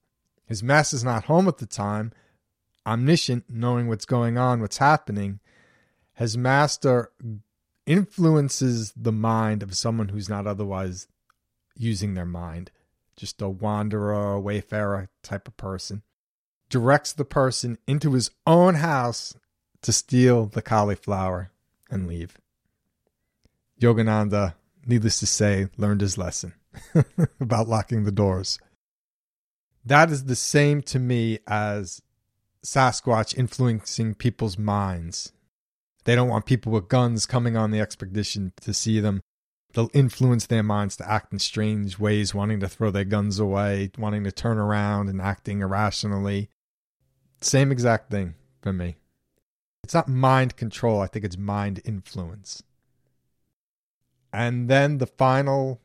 His 0.47 0.62
master's 0.62 1.05
not 1.05 1.25
home 1.25 1.49
at 1.49 1.59
the 1.59 1.67
time, 1.67 2.12
omniscient, 2.87 3.45
knowing 3.50 3.88
what's 3.88 4.07
going 4.07 4.38
on, 4.38 4.61
what's 4.61 4.79
happening. 4.79 5.41
His 6.15 6.38
master 6.38 7.11
influences 7.87 8.93
the 8.97 9.12
mind 9.12 9.62
of 9.62 9.76
someone 9.76 10.09
who's 10.09 10.28
not 10.28 10.47
otherwise 10.47 11.07
using 11.76 12.14
their 12.14 12.26
mind, 12.26 12.71
just 13.16 13.40
a 13.40 13.49
wanderer, 13.49 14.38
wayfarer 14.40 15.09
type 15.23 15.49
of 15.49 15.57
person 15.57 16.02
directs 16.69 17.12
the 17.12 17.25
person 17.25 17.78
into 17.87 18.12
his 18.12 18.31
own 18.47 18.76
house 18.76 19.35
to 19.83 19.93
steal 19.93 20.47
the 20.47 20.62
cauliflower 20.62 21.50
and 21.90 22.07
leave. 22.07 22.38
Yogananda, 23.81 24.55
needless 24.85 25.21
to 25.21 25.26
say, 25.26 25.69
learned 25.76 26.00
his 26.00 26.19
lesson 26.19 26.55
about 27.40 27.69
locking 27.69 28.05
the 28.05 28.12
doors. 28.12 28.59
That 29.85 30.11
is 30.11 30.25
the 30.25 30.37
same 30.37 30.83
to 30.83 30.99
me 30.99 31.38
as 31.47 32.02
Sasquatch 32.64 33.37
influencing 33.37 34.14
people's 34.14 34.59
minds. 34.59 35.33
They 36.06 36.14
don't 36.14 36.28
want 36.28 36.46
people 36.46 36.70
with 36.70 36.88
guns 36.88 37.26
coming 37.26 37.56
on 37.56 37.72
the 37.72 37.80
expedition 37.80 38.52
to 38.60 38.72
see 38.72 39.00
them. 39.00 39.22
They'll 39.75 39.90
influence 39.92 40.46
their 40.46 40.62
minds 40.62 40.96
to 40.98 41.10
act 41.10 41.32
in 41.32 41.40
strange 41.40 41.98
ways, 41.98 42.32
wanting 42.32 42.60
to 42.60 42.68
throw 42.68 42.92
their 42.92 43.04
guns 43.04 43.40
away, 43.40 43.90
wanting 43.98 44.22
to 44.22 44.30
turn 44.30 44.56
around 44.56 45.08
and 45.08 45.20
acting 45.20 45.62
irrationally. 45.62 46.48
Same 47.40 47.72
exact 47.72 48.12
thing 48.12 48.36
for 48.62 48.72
me. 48.72 48.98
It's 49.82 49.94
not 49.94 50.06
mind 50.06 50.56
control, 50.56 51.00
I 51.00 51.08
think 51.08 51.25
it's 51.25 51.36
mind 51.36 51.80
influence. 51.84 52.62
And 54.32 54.68
then 54.68 54.98
the 54.98 55.08
final 55.08 55.80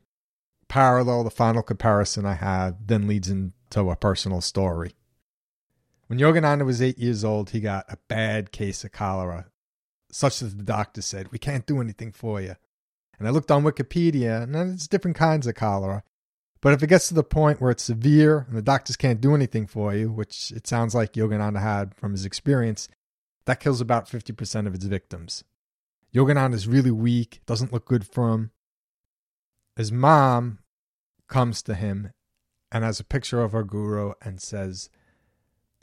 parallel, 0.68 1.24
the 1.24 1.32
final 1.32 1.64
comparison 1.64 2.28
I 2.28 2.36
have 2.36 2.76
then 2.86 3.08
leads 3.08 3.28
into 3.28 3.90
a 3.90 3.96
personal 3.96 4.42
story. 4.42 4.94
When 6.06 6.20
Yogananda 6.20 6.64
was 6.64 6.80
eight 6.80 7.00
years 7.00 7.24
old, 7.24 7.50
he 7.50 7.60
got 7.60 7.86
a 7.90 7.98
bad 8.08 8.52
case 8.52 8.84
of 8.84 8.92
cholera, 8.92 9.48
such 10.12 10.40
that 10.40 10.58
the 10.58 10.64
doctor 10.64 11.02
said, 11.02 11.32
We 11.32 11.40
can't 11.40 11.66
do 11.66 11.82
anything 11.82 12.12
for 12.12 12.42
you. 12.42 12.56
And 13.18 13.28
I 13.28 13.32
looked 13.32 13.52
on 13.52 13.64
Wikipedia, 13.64 14.44
and 14.44 14.56
there's 14.56 14.88
different 14.88 15.18
kinds 15.18 15.48
of 15.48 15.56
cholera. 15.56 16.04
But 16.62 16.74
if 16.74 16.84
it 16.84 16.88
gets 16.88 17.08
to 17.08 17.14
the 17.14 17.24
point 17.24 17.60
where 17.60 17.72
it's 17.72 17.84
severe 17.84 18.46
and 18.48 18.56
the 18.56 18.62
doctors 18.62 18.96
can't 18.96 19.22
do 19.22 19.34
anything 19.34 19.66
for 19.68 19.94
you, 19.96 20.12
which 20.12 20.52
it 20.52 20.68
sounds 20.68 20.94
like 20.94 21.14
Yogananda 21.14 21.60
had 21.62 21.96
from 21.96 22.12
his 22.12 22.26
experience, 22.26 22.88
that 23.46 23.60
kills 23.60 23.82
about 23.82 24.08
50% 24.08 24.68
of 24.68 24.76
its 24.76 24.86
victims. 24.86 25.44
Yogananda 26.14 26.54
is 26.54 26.68
really 26.68 26.92
weak, 26.92 27.42
doesn't 27.46 27.74
look 27.74 27.86
good 27.86 28.06
for 28.06 28.34
him. 28.34 28.52
His 29.76 29.92
mom 29.92 30.60
comes 31.28 31.62
to 31.64 31.74
him 31.74 32.12
and 32.72 32.84
has 32.84 33.00
a 33.00 33.06
picture 33.06 33.42
of 33.42 33.54
her 33.54 33.64
guru 33.64 34.14
and 34.22 34.42
says, 34.42 34.90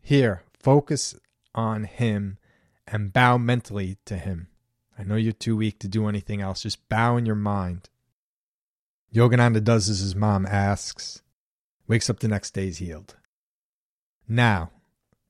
Here, 0.00 0.42
focus 0.52 1.16
on 1.54 1.84
him 1.84 2.38
and 2.92 3.12
bow 3.12 3.38
mentally 3.38 3.98
to 4.06 4.16
him. 4.16 4.48
I 4.98 5.04
know 5.04 5.16
you're 5.16 5.32
too 5.32 5.56
weak 5.56 5.78
to 5.80 5.88
do 5.88 6.08
anything 6.08 6.40
else. 6.40 6.62
Just 6.62 6.88
bow 6.88 7.16
in 7.16 7.26
your 7.26 7.36
mind. 7.36 7.88
Yogananda 9.14 9.62
does 9.62 9.88
as 9.88 10.00
his 10.00 10.14
mom 10.14 10.44
asks, 10.46 11.22
wakes 11.86 12.10
up 12.10 12.20
the 12.20 12.28
next 12.28 12.50
day, 12.52 12.66
he's 12.66 12.78
healed. 12.78 13.16
Now, 14.28 14.70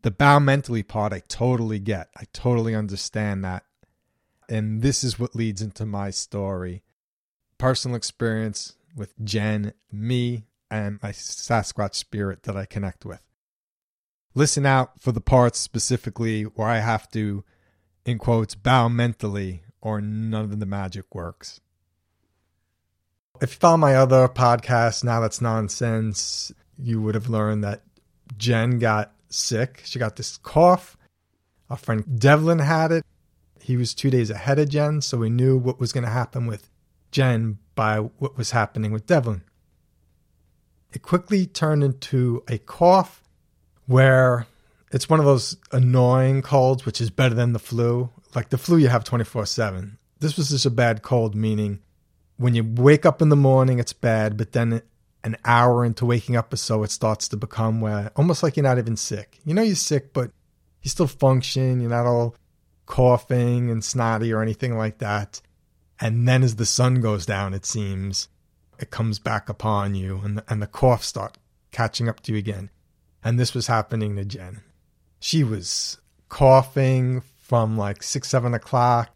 the 0.02 0.10
bow 0.10 0.38
mentally 0.38 0.82
part, 0.82 1.12
I 1.12 1.22
totally 1.28 1.78
get. 1.78 2.08
I 2.16 2.24
totally 2.32 2.74
understand 2.74 3.44
that. 3.44 3.64
And 4.48 4.82
this 4.82 5.04
is 5.04 5.18
what 5.18 5.36
leads 5.36 5.62
into 5.62 5.84
my 5.84 6.10
story 6.10 6.82
personal 7.58 7.96
experience 7.96 8.76
with 8.94 9.12
Jen, 9.24 9.72
me, 9.90 10.46
and 10.70 11.00
my 11.02 11.10
Sasquatch 11.10 11.94
spirit 11.94 12.44
that 12.44 12.56
I 12.56 12.64
connect 12.64 13.04
with. 13.04 13.20
Listen 14.34 14.66
out 14.66 15.00
for 15.00 15.12
the 15.12 15.20
parts 15.20 15.58
specifically 15.58 16.42
where 16.42 16.68
I 16.68 16.78
have 16.78 17.10
to, 17.12 17.44
in 18.04 18.18
quotes, 18.18 18.54
bow 18.54 18.88
mentally 18.88 19.62
or 19.80 20.00
none 20.00 20.44
of 20.44 20.60
the 20.60 20.66
magic 20.66 21.14
works. 21.14 21.60
If 23.40 23.52
you 23.52 23.58
follow 23.58 23.76
my 23.76 23.94
other 23.94 24.28
podcast, 24.28 25.04
Now 25.04 25.20
That's 25.20 25.40
Nonsense, 25.40 26.52
you 26.76 27.00
would 27.00 27.14
have 27.14 27.28
learned 27.28 27.62
that 27.64 27.82
Jen 28.36 28.78
got 28.78 29.12
sick. 29.28 29.82
She 29.84 29.98
got 29.98 30.16
this 30.16 30.36
cough. 30.38 30.96
Our 31.70 31.76
friend 31.76 32.18
Devlin 32.18 32.58
had 32.58 32.92
it. 32.92 33.04
He 33.60 33.76
was 33.76 33.94
two 33.94 34.10
days 34.10 34.30
ahead 34.30 34.58
of 34.58 34.68
Jen, 34.68 35.02
so 35.02 35.18
we 35.18 35.30
knew 35.30 35.56
what 35.56 35.78
was 35.78 35.92
going 35.92 36.04
to 36.04 36.10
happen 36.10 36.46
with 36.46 36.70
Jen 37.10 37.58
by 37.74 37.98
what 37.98 38.36
was 38.36 38.52
happening 38.52 38.92
with 38.92 39.06
Devlin. 39.06 39.42
It 40.92 41.02
quickly 41.02 41.46
turned 41.46 41.84
into 41.84 42.42
a 42.48 42.58
cough 42.58 43.22
where 43.88 44.46
it's 44.92 45.08
one 45.08 45.18
of 45.18 45.26
those 45.26 45.56
annoying 45.72 46.42
colds, 46.42 46.86
which 46.86 47.00
is 47.00 47.10
better 47.10 47.34
than 47.34 47.52
the 47.52 47.58
flu. 47.58 48.10
Like 48.34 48.50
the 48.50 48.58
flu, 48.58 48.76
you 48.76 48.88
have 48.88 49.02
24 49.02 49.46
7. 49.46 49.98
This 50.20 50.36
was 50.36 50.50
just 50.50 50.66
a 50.66 50.70
bad 50.70 51.02
cold, 51.02 51.34
meaning 51.34 51.80
when 52.36 52.54
you 52.54 52.62
wake 52.64 53.04
up 53.04 53.20
in 53.20 53.30
the 53.30 53.36
morning, 53.36 53.78
it's 53.78 53.92
bad, 53.92 54.36
but 54.36 54.52
then 54.52 54.82
an 55.24 55.36
hour 55.44 55.84
into 55.84 56.06
waking 56.06 56.36
up 56.36 56.52
or 56.52 56.56
so, 56.56 56.84
it 56.84 56.90
starts 56.90 57.28
to 57.28 57.36
become 57.36 57.80
where 57.80 58.12
almost 58.14 58.42
like 58.42 58.56
you're 58.56 58.62
not 58.62 58.78
even 58.78 58.96
sick. 58.96 59.38
You 59.44 59.54
know, 59.54 59.62
you're 59.62 59.74
sick, 59.74 60.12
but 60.12 60.30
you 60.82 60.90
still 60.90 61.08
function. 61.08 61.80
You're 61.80 61.90
not 61.90 62.06
all 62.06 62.36
coughing 62.86 63.70
and 63.70 63.82
snotty 63.82 64.32
or 64.32 64.42
anything 64.42 64.76
like 64.76 64.98
that. 64.98 65.40
And 66.00 66.28
then 66.28 66.42
as 66.42 66.56
the 66.56 66.66
sun 66.66 67.00
goes 67.00 67.26
down, 67.26 67.54
it 67.54 67.66
seems 67.66 68.28
it 68.78 68.90
comes 68.90 69.18
back 69.18 69.48
upon 69.48 69.94
you 69.94 70.20
and 70.22 70.38
the, 70.38 70.44
and 70.48 70.62
the 70.62 70.66
cough 70.66 71.02
start 71.02 71.36
catching 71.72 72.08
up 72.08 72.20
to 72.20 72.32
you 72.32 72.38
again. 72.38 72.70
And 73.28 73.38
this 73.38 73.52
was 73.52 73.66
happening 73.66 74.16
to 74.16 74.24
Jen. 74.24 74.62
She 75.20 75.44
was 75.44 75.98
coughing 76.30 77.20
from 77.36 77.76
like 77.76 78.02
six, 78.02 78.26
seven 78.26 78.54
o'clock 78.54 79.14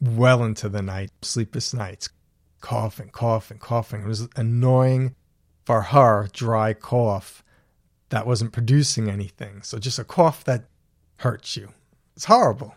well 0.00 0.42
into 0.42 0.68
the 0.68 0.82
night, 0.82 1.12
sleepless 1.22 1.72
nights, 1.72 2.08
coughing, 2.60 3.10
coughing, 3.10 3.58
coughing. 3.58 4.02
It 4.02 4.08
was 4.08 4.28
annoying 4.34 5.14
for 5.64 5.80
her, 5.80 6.28
dry 6.32 6.72
cough 6.72 7.44
that 8.08 8.26
wasn't 8.26 8.50
producing 8.50 9.08
anything. 9.08 9.62
So 9.62 9.78
just 9.78 10.00
a 10.00 10.04
cough 10.04 10.42
that 10.42 10.64
hurts 11.18 11.56
you. 11.56 11.68
It's 12.16 12.24
horrible, 12.24 12.74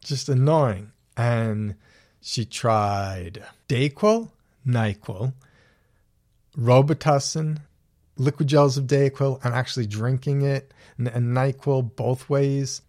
just 0.00 0.28
annoying. 0.28 0.90
And 1.16 1.76
she 2.20 2.44
tried 2.44 3.44
Dayquil, 3.68 4.32
NyQuil, 4.66 5.34
Robitussin, 6.58 7.60
liquid 8.16 8.48
gels 8.48 8.76
of 8.78 8.86
Dayquil, 8.86 9.44
and 9.44 9.54
actually 9.54 9.86
drinking 9.86 10.42
it, 10.42 10.72
and, 10.98 11.08
and 11.08 11.36
NyQuil 11.36 11.96
both 11.96 12.28
ways. 12.28 12.82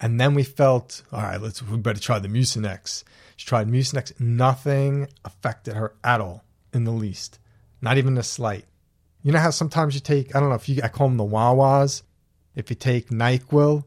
And 0.00 0.20
then 0.20 0.34
we 0.34 0.44
felt, 0.44 1.02
all 1.12 1.22
right, 1.22 1.40
let's 1.40 1.62
we 1.62 1.76
better 1.76 2.00
try 2.00 2.18
the 2.18 2.28
Mucinex. 2.28 3.02
She 3.36 3.46
tried 3.46 3.68
Mucinex. 3.68 4.18
Nothing 4.20 5.08
affected 5.24 5.74
her 5.74 5.94
at 6.04 6.20
all, 6.20 6.44
in 6.72 6.84
the 6.84 6.92
least, 6.92 7.38
not 7.80 7.98
even 7.98 8.16
a 8.16 8.22
slight. 8.22 8.64
You 9.22 9.32
know 9.32 9.40
how 9.40 9.50
sometimes 9.50 9.94
you 9.94 10.00
take, 10.00 10.34
I 10.34 10.40
don't 10.40 10.48
know 10.48 10.54
if 10.54 10.68
you, 10.68 10.80
I 10.82 10.88
call 10.88 11.08
them 11.08 11.16
the 11.16 11.24
Wawas. 11.24 12.02
If 12.54 12.70
you 12.70 12.76
take 12.76 13.10
NyQuil, 13.10 13.84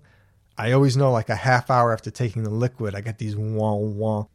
I 0.57 0.73
always 0.73 0.97
know 0.97 1.11
like 1.11 1.29
a 1.29 1.35
half 1.35 1.69
hour 1.71 1.93
after 1.93 2.11
taking 2.11 2.43
the 2.43 2.49
liquid, 2.49 2.93
I 2.93 3.01
get 3.01 3.17
these 3.17 3.35
wah 3.35 3.75
wah 3.75 4.25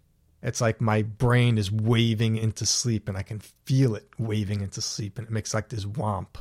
it's 0.46 0.60
like 0.60 0.80
my 0.80 1.02
brain 1.02 1.58
is 1.58 1.72
waving 1.72 2.36
into 2.36 2.66
sleep 2.66 3.08
and 3.08 3.18
I 3.18 3.22
can 3.22 3.40
feel 3.40 3.96
it 3.96 4.08
waving 4.16 4.60
into 4.60 4.80
sleep 4.80 5.18
and 5.18 5.26
it 5.26 5.32
makes 5.32 5.52
like 5.52 5.68
this 5.68 5.84
womp 5.84 6.36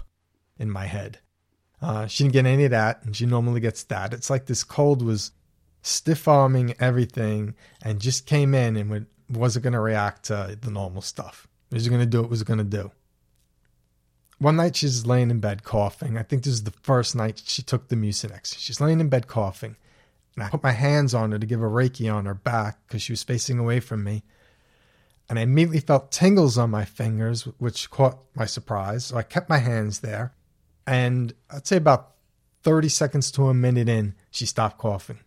in 0.57 0.69
my 0.69 0.85
head. 0.85 1.19
Uh, 1.81 2.07
she 2.07 2.23
didn't 2.23 2.33
get 2.33 2.45
any 2.45 2.65
of 2.65 2.71
that 2.71 3.03
and 3.03 3.15
she 3.15 3.25
normally 3.25 3.59
gets 3.59 3.83
that. 3.83 4.13
It's 4.13 4.29
like 4.29 4.45
this 4.45 4.63
cold 4.63 5.01
was 5.01 5.31
stiff 5.81 6.27
arming 6.27 6.73
everything 6.79 7.53
and 7.81 7.99
just 8.01 8.25
came 8.25 8.55
in 8.55 8.75
and 8.75 9.05
wasn't 9.29 9.63
going 9.63 9.73
to 9.73 9.79
react 9.79 10.23
to 10.25 10.57
the 10.59 10.71
normal 10.71 11.01
stuff. 11.01 11.47
It 11.71 11.75
was 11.75 11.89
going 11.89 12.01
to 12.01 12.07
do 12.07 12.19
what 12.19 12.25
it 12.25 12.31
was 12.31 12.43
going 12.43 12.57
to 12.57 12.63
do. 12.63 12.91
One 14.39 14.55
night 14.55 14.75
she's 14.75 15.05
laying 15.05 15.31
in 15.31 15.39
bed 15.39 15.63
coughing. 15.63 16.17
I 16.17 16.23
think 16.23 16.43
this 16.43 16.53
is 16.53 16.63
the 16.63 16.71
first 16.71 17.15
night 17.15 17.41
she 17.45 17.61
took 17.61 17.87
the 17.87 17.95
Mucinex. 17.95 18.57
She's 18.57 18.81
laying 18.81 18.99
in 18.99 19.09
bed 19.09 19.27
coughing 19.27 19.75
and 20.35 20.43
I 20.43 20.49
put 20.49 20.63
my 20.63 20.71
hands 20.71 21.13
on 21.13 21.31
her 21.31 21.39
to 21.39 21.45
give 21.45 21.61
a 21.61 21.65
Reiki 21.65 22.13
on 22.13 22.25
her 22.25 22.33
back 22.33 22.79
because 22.87 23.01
she 23.01 23.13
was 23.13 23.23
facing 23.23 23.57
away 23.57 23.79
from 23.79 24.03
me. 24.03 24.23
And 25.29 25.39
I 25.39 25.43
immediately 25.43 25.79
felt 25.79 26.11
tingles 26.11 26.57
on 26.57 26.69
my 26.69 26.85
fingers, 26.85 27.43
which 27.57 27.89
caught 27.89 28.23
my 28.35 28.45
surprise. 28.45 29.05
So 29.05 29.17
I 29.17 29.23
kept 29.23 29.49
my 29.49 29.57
hands 29.57 30.01
there. 30.01 30.33
And 30.87 31.33
I'd 31.49 31.67
say 31.67 31.77
about 31.77 32.11
30 32.63 32.89
seconds 32.89 33.31
to 33.31 33.47
a 33.47 33.53
minute 33.53 33.89
in, 33.89 34.15
she 34.31 34.45
stopped 34.45 34.77
coughing 34.77 35.19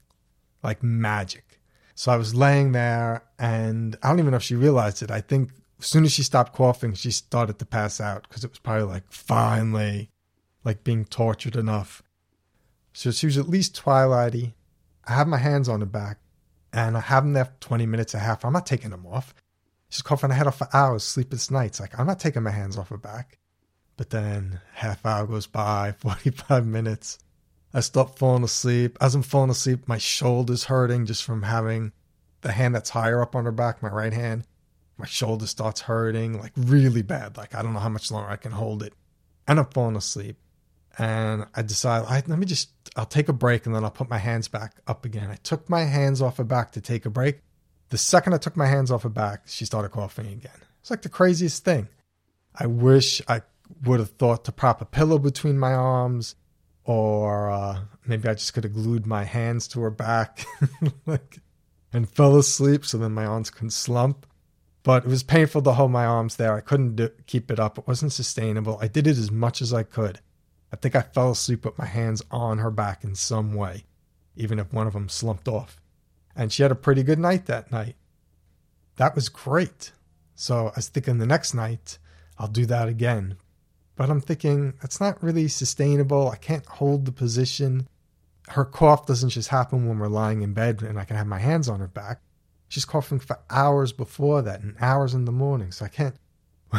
like 0.62 0.82
magic. 0.82 1.60
So 1.94 2.12
I 2.12 2.16
was 2.16 2.34
laying 2.34 2.72
there, 2.72 3.24
and 3.38 3.96
I 4.02 4.08
don't 4.08 4.20
even 4.20 4.30
know 4.30 4.36
if 4.36 4.42
she 4.42 4.54
realized 4.54 5.02
it. 5.02 5.10
I 5.10 5.20
think 5.20 5.50
as 5.80 5.86
soon 5.86 6.04
as 6.04 6.12
she 6.12 6.22
stopped 6.22 6.52
coughing, 6.52 6.94
she 6.94 7.10
started 7.10 7.58
to 7.58 7.66
pass 7.66 8.00
out 8.00 8.28
because 8.28 8.44
it 8.44 8.50
was 8.50 8.58
probably 8.58 8.84
like 8.84 9.10
finally, 9.10 10.10
like 10.64 10.84
being 10.84 11.04
tortured 11.04 11.56
enough. 11.56 12.02
So 12.92 13.10
she 13.10 13.26
was 13.26 13.38
at 13.38 13.48
least 13.48 13.80
twilighty. 13.80 14.54
I 15.06 15.14
have 15.14 15.28
my 15.28 15.38
hands 15.38 15.68
on 15.68 15.80
her 15.80 15.86
back 15.86 16.18
and 16.72 16.96
I 16.96 17.00
have 17.00 17.24
them 17.24 17.32
there 17.32 17.46
for 17.46 17.56
20 17.60 17.86
minutes, 17.86 18.14
a 18.14 18.18
half. 18.18 18.44
I'm 18.44 18.52
not 18.52 18.66
taking 18.66 18.90
them 18.90 19.06
off. 19.06 19.34
She's 19.88 20.02
coughing 20.02 20.30
her 20.30 20.36
head 20.36 20.46
off 20.46 20.58
for 20.58 20.68
hours, 20.72 21.04
sleepless 21.04 21.50
nights. 21.50 21.80
Like, 21.80 21.98
I'm 21.98 22.06
not 22.06 22.20
taking 22.20 22.42
my 22.42 22.50
hands 22.50 22.76
off 22.76 22.90
her 22.90 22.98
back. 22.98 23.38
But 23.98 24.10
then 24.10 24.60
half 24.72 25.04
hour 25.04 25.26
goes 25.26 25.46
by, 25.46 25.92
45 25.98 26.66
minutes. 26.66 27.18
I 27.74 27.80
stop 27.80 28.18
falling 28.18 28.44
asleep. 28.44 28.96
As 29.02 29.14
I'm 29.14 29.22
falling 29.22 29.50
asleep, 29.50 29.86
my 29.86 29.98
shoulder's 29.98 30.64
hurting 30.64 31.04
just 31.04 31.24
from 31.24 31.42
having 31.42 31.92
the 32.40 32.52
hand 32.52 32.74
that's 32.74 32.90
higher 32.90 33.20
up 33.20 33.36
on 33.36 33.44
her 33.44 33.52
back, 33.52 33.82
my 33.82 33.90
right 33.90 34.12
hand. 34.12 34.44
My 34.96 35.06
shoulder 35.06 35.46
starts 35.46 35.82
hurting, 35.82 36.38
like 36.38 36.52
really 36.56 37.02
bad. 37.02 37.36
Like, 37.36 37.54
I 37.54 37.62
don't 37.62 37.74
know 37.74 37.80
how 37.80 37.88
much 37.88 38.10
longer 38.10 38.30
I 38.30 38.36
can 38.36 38.52
hold 38.52 38.82
it. 38.82 38.94
And 39.46 39.58
I'm 39.58 39.66
falling 39.66 39.96
asleep 39.96 40.36
and 40.96 41.46
I 41.54 41.62
decide, 41.62 42.04
right, 42.04 42.26
let 42.28 42.38
me 42.38 42.46
just, 42.46 42.70
I'll 42.96 43.04
take 43.06 43.28
a 43.28 43.32
break 43.32 43.66
and 43.66 43.74
then 43.74 43.84
I'll 43.84 43.90
put 43.90 44.08
my 44.08 44.18
hands 44.18 44.48
back 44.48 44.74
up 44.86 45.04
again. 45.04 45.30
I 45.30 45.36
took 45.36 45.68
my 45.68 45.84
hands 45.84 46.22
off 46.22 46.36
her 46.36 46.44
back 46.44 46.72
to 46.72 46.80
take 46.80 47.04
a 47.04 47.10
break. 47.10 47.40
The 47.90 47.98
second 47.98 48.34
I 48.34 48.38
took 48.38 48.56
my 48.56 48.66
hands 48.66 48.90
off 48.90 49.02
her 49.02 49.08
back, 49.08 49.42
she 49.46 49.64
started 49.64 49.90
coughing 49.90 50.26
again. 50.26 50.60
It's 50.80 50.90
like 50.90 51.02
the 51.02 51.08
craziest 51.08 51.64
thing. 51.64 51.88
I 52.54 52.66
wish 52.66 53.22
I 53.28 53.42
would 53.84 54.00
have 54.00 54.10
thought 54.10 54.44
to 54.44 54.52
prop 54.52 54.80
a 54.80 54.84
pillow 54.84 55.18
between 55.18 55.58
my 55.58 55.72
arms, 55.72 56.34
or 56.84 57.50
uh, 57.50 57.80
maybe 58.06 58.28
I 58.28 58.34
just 58.34 58.54
could 58.54 58.64
have 58.64 58.72
glued 58.72 59.06
my 59.06 59.24
hands 59.24 59.68
to 59.68 59.80
her 59.80 59.90
back 59.90 60.46
like, 61.06 61.40
and 61.92 62.08
fell 62.08 62.36
asleep 62.36 62.84
so 62.84 62.98
then 62.98 63.12
my 63.12 63.26
arms 63.26 63.50
couldn't 63.50 63.70
slump. 63.70 64.26
But 64.82 65.04
it 65.04 65.08
was 65.08 65.22
painful 65.22 65.62
to 65.62 65.72
hold 65.72 65.90
my 65.90 66.06
arms 66.06 66.36
there. 66.36 66.54
I 66.54 66.60
couldn't 66.60 66.96
do, 66.96 67.10
keep 67.26 67.50
it 67.50 67.60
up. 67.60 67.78
It 67.78 67.86
wasn't 67.86 68.12
sustainable. 68.12 68.78
I 68.80 68.88
did 68.88 69.06
it 69.06 69.18
as 69.18 69.30
much 69.30 69.60
as 69.60 69.74
I 69.74 69.82
could. 69.82 70.20
I 70.72 70.76
think 70.76 70.94
I 70.94 71.02
fell 71.02 71.32
asleep 71.32 71.64
with 71.64 71.78
my 71.78 71.86
hands 71.86 72.22
on 72.30 72.58
her 72.58 72.70
back 72.70 73.04
in 73.04 73.14
some 73.14 73.54
way, 73.54 73.84
even 74.36 74.58
if 74.58 74.72
one 74.72 74.86
of 74.86 74.92
them 74.92 75.08
slumped 75.08 75.48
off. 75.48 75.80
And 76.34 76.52
she 76.52 76.62
had 76.62 76.72
a 76.72 76.76
pretty 76.76 77.02
good 77.02 77.18
night 77.18 77.46
that 77.46 77.72
night. 77.72 77.96
That 78.96 79.14
was 79.14 79.28
great. 79.28 79.92
So 80.34 80.68
I 80.68 80.72
was 80.76 80.88
thinking 80.88 81.18
the 81.18 81.26
next 81.26 81.52
night, 81.52 81.98
I'll 82.38 82.48
do 82.48 82.64
that 82.66 82.88
again. 82.88 83.36
But 83.98 84.10
I'm 84.10 84.20
thinking, 84.20 84.74
that's 84.80 85.00
not 85.00 85.20
really 85.20 85.48
sustainable. 85.48 86.30
I 86.30 86.36
can't 86.36 86.64
hold 86.64 87.04
the 87.04 87.10
position. 87.10 87.88
Her 88.46 88.64
cough 88.64 89.06
doesn't 89.06 89.30
just 89.30 89.48
happen 89.48 89.88
when 89.88 89.98
we're 89.98 90.06
lying 90.06 90.42
in 90.42 90.52
bed 90.54 90.82
and 90.82 91.00
I 91.00 91.04
can 91.04 91.16
have 91.16 91.26
my 91.26 91.40
hands 91.40 91.68
on 91.68 91.80
her 91.80 91.88
back. 91.88 92.20
She's 92.68 92.84
coughing 92.84 93.18
for 93.18 93.40
hours 93.50 93.92
before 93.92 94.40
that 94.42 94.60
and 94.60 94.76
hours 94.80 95.14
in 95.14 95.24
the 95.24 95.32
morning. 95.32 95.72
So 95.72 95.84
I 95.84 95.88
can't. 95.88 96.14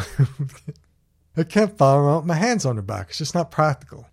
I 1.36 1.42
can't 1.46 1.76
follow 1.76 2.00
around 2.00 2.16
with 2.16 2.24
my 2.24 2.36
hands 2.36 2.64
on 2.64 2.76
her 2.76 2.82
back. 2.82 3.10
It's 3.10 3.18
just 3.18 3.34
not 3.34 3.50
practical. 3.50 4.06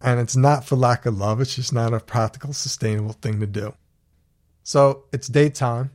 And 0.00 0.20
it's 0.20 0.36
not 0.36 0.64
for 0.64 0.76
lack 0.76 1.04
of 1.04 1.18
love, 1.18 1.40
it's 1.40 1.56
just 1.56 1.72
not 1.72 1.92
a 1.92 1.98
practical, 1.98 2.52
sustainable 2.52 3.14
thing 3.14 3.40
to 3.40 3.46
do. 3.46 3.74
So 4.62 5.06
it's 5.12 5.26
daytime. 5.26 5.90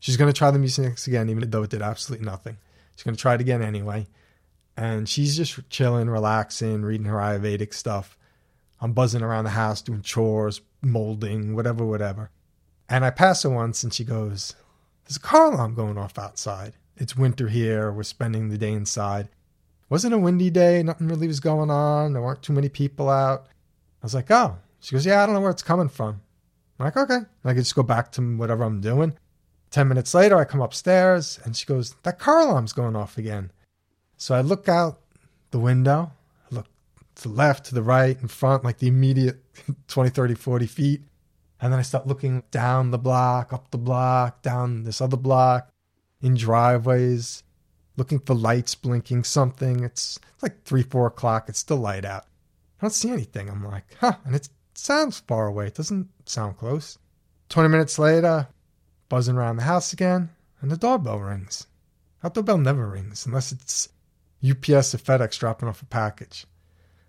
She's 0.00 0.18
going 0.18 0.30
to 0.30 0.36
try 0.36 0.50
the 0.50 0.58
Mucinex 0.58 1.06
again, 1.06 1.30
even 1.30 1.48
though 1.48 1.62
it 1.62 1.70
did 1.70 1.80
absolutely 1.80 2.26
nothing. 2.26 2.58
She's 2.94 3.04
going 3.04 3.16
to 3.16 3.20
try 3.20 3.36
it 3.36 3.40
again 3.40 3.62
anyway. 3.62 4.06
And 4.76 5.08
she's 5.08 5.36
just 5.36 5.68
chilling, 5.68 6.08
relaxing, 6.08 6.82
reading 6.82 7.06
her 7.06 7.18
Ayurvedic 7.18 7.74
stuff. 7.74 8.16
I'm 8.80 8.92
buzzing 8.92 9.22
around 9.22 9.44
the 9.44 9.50
house 9.50 9.82
doing 9.82 10.02
chores, 10.02 10.60
molding, 10.80 11.54
whatever, 11.54 11.84
whatever. 11.84 12.30
And 12.88 13.04
I 13.04 13.10
pass 13.10 13.42
her 13.42 13.50
once 13.50 13.82
and 13.82 13.92
she 13.92 14.04
goes, 14.04 14.54
There's 15.04 15.16
a 15.16 15.20
car 15.20 15.52
alarm 15.52 15.74
going 15.74 15.98
off 15.98 16.18
outside. 16.18 16.74
It's 16.96 17.16
winter 17.16 17.48
here. 17.48 17.92
We're 17.92 18.02
spending 18.02 18.48
the 18.48 18.58
day 18.58 18.72
inside. 18.72 19.28
Wasn't 19.88 20.14
a 20.14 20.18
windy 20.18 20.50
day. 20.50 20.82
Nothing 20.82 21.08
really 21.08 21.26
was 21.26 21.40
going 21.40 21.70
on. 21.70 22.12
There 22.12 22.22
weren't 22.22 22.42
too 22.42 22.52
many 22.52 22.68
people 22.68 23.08
out. 23.08 23.46
I 24.02 24.06
was 24.06 24.14
like, 24.14 24.30
Oh. 24.30 24.56
She 24.80 24.94
goes, 24.94 25.06
Yeah, 25.06 25.22
I 25.22 25.26
don't 25.26 25.34
know 25.34 25.40
where 25.40 25.50
it's 25.50 25.62
coming 25.62 25.88
from. 25.88 26.20
I'm 26.78 26.86
like, 26.86 26.96
Okay. 26.96 27.20
I 27.44 27.48
can 27.48 27.62
just 27.62 27.74
go 27.74 27.82
back 27.82 28.10
to 28.12 28.36
whatever 28.36 28.64
I'm 28.64 28.80
doing. 28.80 29.14
10 29.70 29.88
minutes 29.88 30.12
later, 30.12 30.36
I 30.36 30.44
come 30.44 30.60
upstairs 30.60 31.38
and 31.44 31.56
she 31.56 31.66
goes, 31.66 31.94
That 32.02 32.18
car 32.18 32.40
alarm's 32.40 32.72
going 32.72 32.96
off 32.96 33.16
again. 33.16 33.52
So 34.22 34.36
I 34.36 34.40
look 34.40 34.68
out 34.68 35.00
the 35.50 35.58
window, 35.58 36.12
look 36.52 36.66
to 37.16 37.22
the 37.24 37.34
left, 37.34 37.66
to 37.66 37.74
the 37.74 37.82
right, 37.82 38.16
in 38.22 38.28
front, 38.28 38.62
like 38.62 38.78
the 38.78 38.86
immediate 38.86 39.42
20, 39.88 40.10
30, 40.10 40.34
40 40.36 40.66
feet. 40.68 41.02
And 41.60 41.72
then 41.72 41.80
I 41.80 41.82
start 41.82 42.06
looking 42.06 42.44
down 42.52 42.92
the 42.92 42.98
block, 42.98 43.52
up 43.52 43.72
the 43.72 43.78
block, 43.78 44.40
down 44.40 44.84
this 44.84 45.00
other 45.00 45.16
block, 45.16 45.72
in 46.20 46.36
driveways, 46.36 47.42
looking 47.96 48.20
for 48.20 48.34
lights 48.34 48.76
blinking, 48.76 49.24
something. 49.24 49.82
It's, 49.82 50.20
like 50.40 50.62
three, 50.62 50.84
four 50.84 51.08
o'clock. 51.08 51.48
It's 51.48 51.58
still 51.58 51.78
light 51.78 52.04
out. 52.04 52.22
I 52.78 52.82
don't 52.82 52.90
see 52.90 53.10
anything. 53.10 53.50
I'm 53.50 53.66
like, 53.66 53.86
huh. 53.98 54.18
And 54.24 54.36
it 54.36 54.48
sounds 54.74 55.18
far 55.18 55.48
away. 55.48 55.66
It 55.66 55.74
doesn't 55.74 56.08
sound 56.26 56.58
close. 56.58 56.96
20 57.48 57.68
minutes 57.68 57.98
later, 57.98 58.46
buzzing 59.08 59.34
around 59.34 59.56
the 59.56 59.64
house 59.64 59.92
again, 59.92 60.30
and 60.60 60.70
the 60.70 60.76
doorbell 60.76 61.18
rings. 61.18 61.66
That 62.22 62.34
doorbell 62.34 62.58
never 62.58 62.88
rings 62.88 63.26
unless 63.26 63.50
it's 63.50 63.88
UPS 64.44 64.94
or 64.94 64.98
FedEx 64.98 65.38
dropping 65.38 65.68
off 65.68 65.82
a 65.82 65.86
package. 65.86 66.46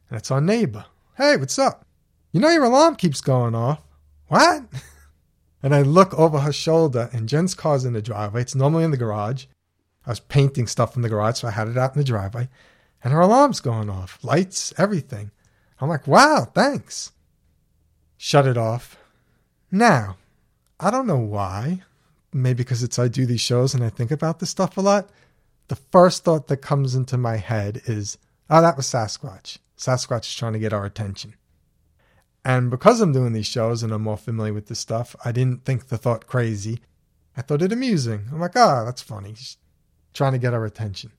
And 0.10 0.18
it's 0.18 0.32
our 0.32 0.42
neighbor. 0.42 0.86
Hey, 1.18 1.38
what's 1.38 1.60
up? 1.60 1.86
You 2.32 2.40
know 2.40 2.50
your 2.50 2.64
alarm 2.64 2.96
keeps 2.96 3.22
going 3.22 3.56
off. 3.56 3.82
What? 4.28 4.64
and 5.64 5.74
I 5.74 5.82
look 5.82 6.14
over 6.14 6.40
her 6.40 6.54
shoulder, 6.54 7.10
and 7.14 7.30
Jen's 7.30 7.56
car's 7.56 7.86
in 7.86 7.94
the 7.94 8.02
driveway. 8.02 8.42
It's 8.42 8.56
normally 8.56 8.84
in 8.84 8.92
the 8.92 8.98
garage. 8.98 9.46
I 10.06 10.10
was 10.10 10.20
painting 10.20 10.68
stuff 10.68 10.96
in 10.96 11.02
the 11.02 11.10
garage, 11.10 11.40
so 11.40 11.48
I 11.48 11.52
had 11.52 11.68
it 11.68 11.78
out 11.78 11.96
in 11.96 12.00
the 12.00 12.06
driveway. 12.06 12.50
And 13.04 13.14
her 13.14 13.22
alarm's 13.22 13.60
going 13.60 13.90
off. 13.90 14.20
Lights, 14.24 14.74
everything. 14.78 15.32
I'm 15.80 15.90
like, 15.90 16.08
wow, 16.08 16.48
thanks. 16.54 17.12
Shut 18.18 18.48
it 18.48 18.58
off. 18.58 18.98
Now, 19.72 20.18
I 20.80 20.92
don't 20.92 21.08
know 21.08 21.18
why 21.18 21.82
maybe 22.34 22.58
because 22.58 22.84
it's 22.84 23.00
I 23.00 23.08
do 23.08 23.26
these 23.26 23.42
shows 23.42 23.74
and 23.74 23.84
I 23.84 23.90
think 23.90 24.12
about 24.12 24.40
this 24.40 24.50
stuff 24.50 24.78
a 24.78 24.82
lot, 24.82 25.10
the 25.68 25.76
first 25.76 26.24
thought 26.24 26.48
that 26.48 26.58
comes 26.58 26.96
into 26.96 27.18
my 27.18 27.38
head 27.38 27.82
is, 27.86 28.18
oh, 28.50 28.62
that 28.62 28.78
was 28.78 28.88
Sasquatch. 28.88 29.60
Sasquatch 29.78 30.22
is 30.22 30.36
trying 30.36 30.54
to 30.54 30.60
get 30.60 30.74
our 30.74 30.86
attention. 30.86 31.36
And 32.46 32.70
because 32.70 33.00
I'm 33.00 33.14
doing 33.14 33.34
these 33.34 33.48
shows 33.48 33.84
and 33.84 33.94
I'm 33.94 34.04
more 34.04 34.18
familiar 34.18 34.54
with 34.54 34.68
this 34.68 34.80
stuff, 34.80 35.16
I 35.24 35.32
didn't 35.32 35.64
think 35.64 35.88
the 35.88 35.98
thought 35.98 36.28
crazy. 36.28 36.82
I 37.38 37.42
thought 37.42 37.62
it 37.62 37.72
amusing. 37.72 38.26
I'm 38.32 38.40
like, 38.40 38.56
oh, 38.56 38.84
that's 38.86 39.02
funny. 39.02 39.30
He's 39.30 39.58
trying 40.14 40.34
to 40.34 40.38
get 40.38 40.54
our 40.54 40.66
attention. 40.66 41.12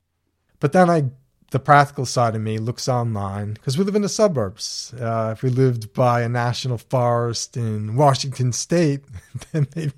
But 0.59 0.71
then 0.71 0.89
I, 0.89 1.05
the 1.51 1.59
practical 1.59 2.05
side 2.05 2.35
of 2.35 2.41
me 2.41 2.59
looks 2.59 2.87
online 2.87 3.53
because 3.53 3.77
we 3.77 3.83
live 3.83 3.95
in 3.95 4.03
the 4.03 4.09
suburbs. 4.09 4.93
Uh, 4.99 5.31
if 5.35 5.41
we 5.41 5.49
lived 5.49 5.93
by 5.93 6.21
a 6.21 6.29
national 6.29 6.77
forest 6.77 7.57
in 7.57 7.95
Washington 7.95 8.51
State, 8.51 9.03
then 9.51 9.67
maybe 9.75 9.93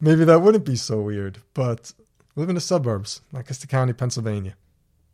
maybe 0.00 0.24
that 0.24 0.40
wouldn't 0.40 0.64
be 0.64 0.76
so 0.76 1.00
weird, 1.00 1.38
but 1.54 1.92
live 2.40 2.48
in 2.48 2.54
the 2.54 2.60
suburbs, 2.60 3.20
Lancaster 3.32 3.66
County, 3.66 3.92
Pennsylvania. 3.92 4.56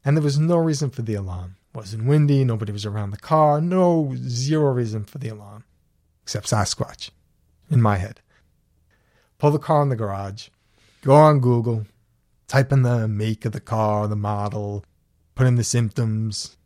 And 0.04 0.16
there 0.16 0.22
was 0.22 0.38
no 0.38 0.56
reason 0.58 0.90
for 0.90 1.02
the 1.02 1.14
alarm. 1.14 1.56
It 1.74 1.76
wasn't 1.76 2.06
windy, 2.06 2.44
nobody 2.44 2.70
was 2.70 2.86
around 2.86 3.10
the 3.10 3.16
car, 3.16 3.60
no 3.60 4.14
zero 4.16 4.72
reason 4.72 5.04
for 5.04 5.18
the 5.18 5.28
alarm. 5.28 5.64
Except 6.22 6.46
Sasquatch, 6.46 7.10
in 7.68 7.82
my 7.82 7.96
head. 7.96 8.20
Pull 9.38 9.50
the 9.50 9.58
car 9.58 9.82
in 9.82 9.88
the 9.88 9.96
garage, 9.96 10.48
go 11.02 11.14
on 11.14 11.40
Google, 11.40 11.86
type 12.46 12.70
in 12.70 12.82
the 12.82 13.08
make 13.08 13.44
of 13.44 13.52
the 13.52 13.60
car, 13.60 14.06
the 14.06 14.16
model, 14.16 14.84
put 15.34 15.48
in 15.48 15.56
the 15.56 15.64
symptoms, 15.64 16.56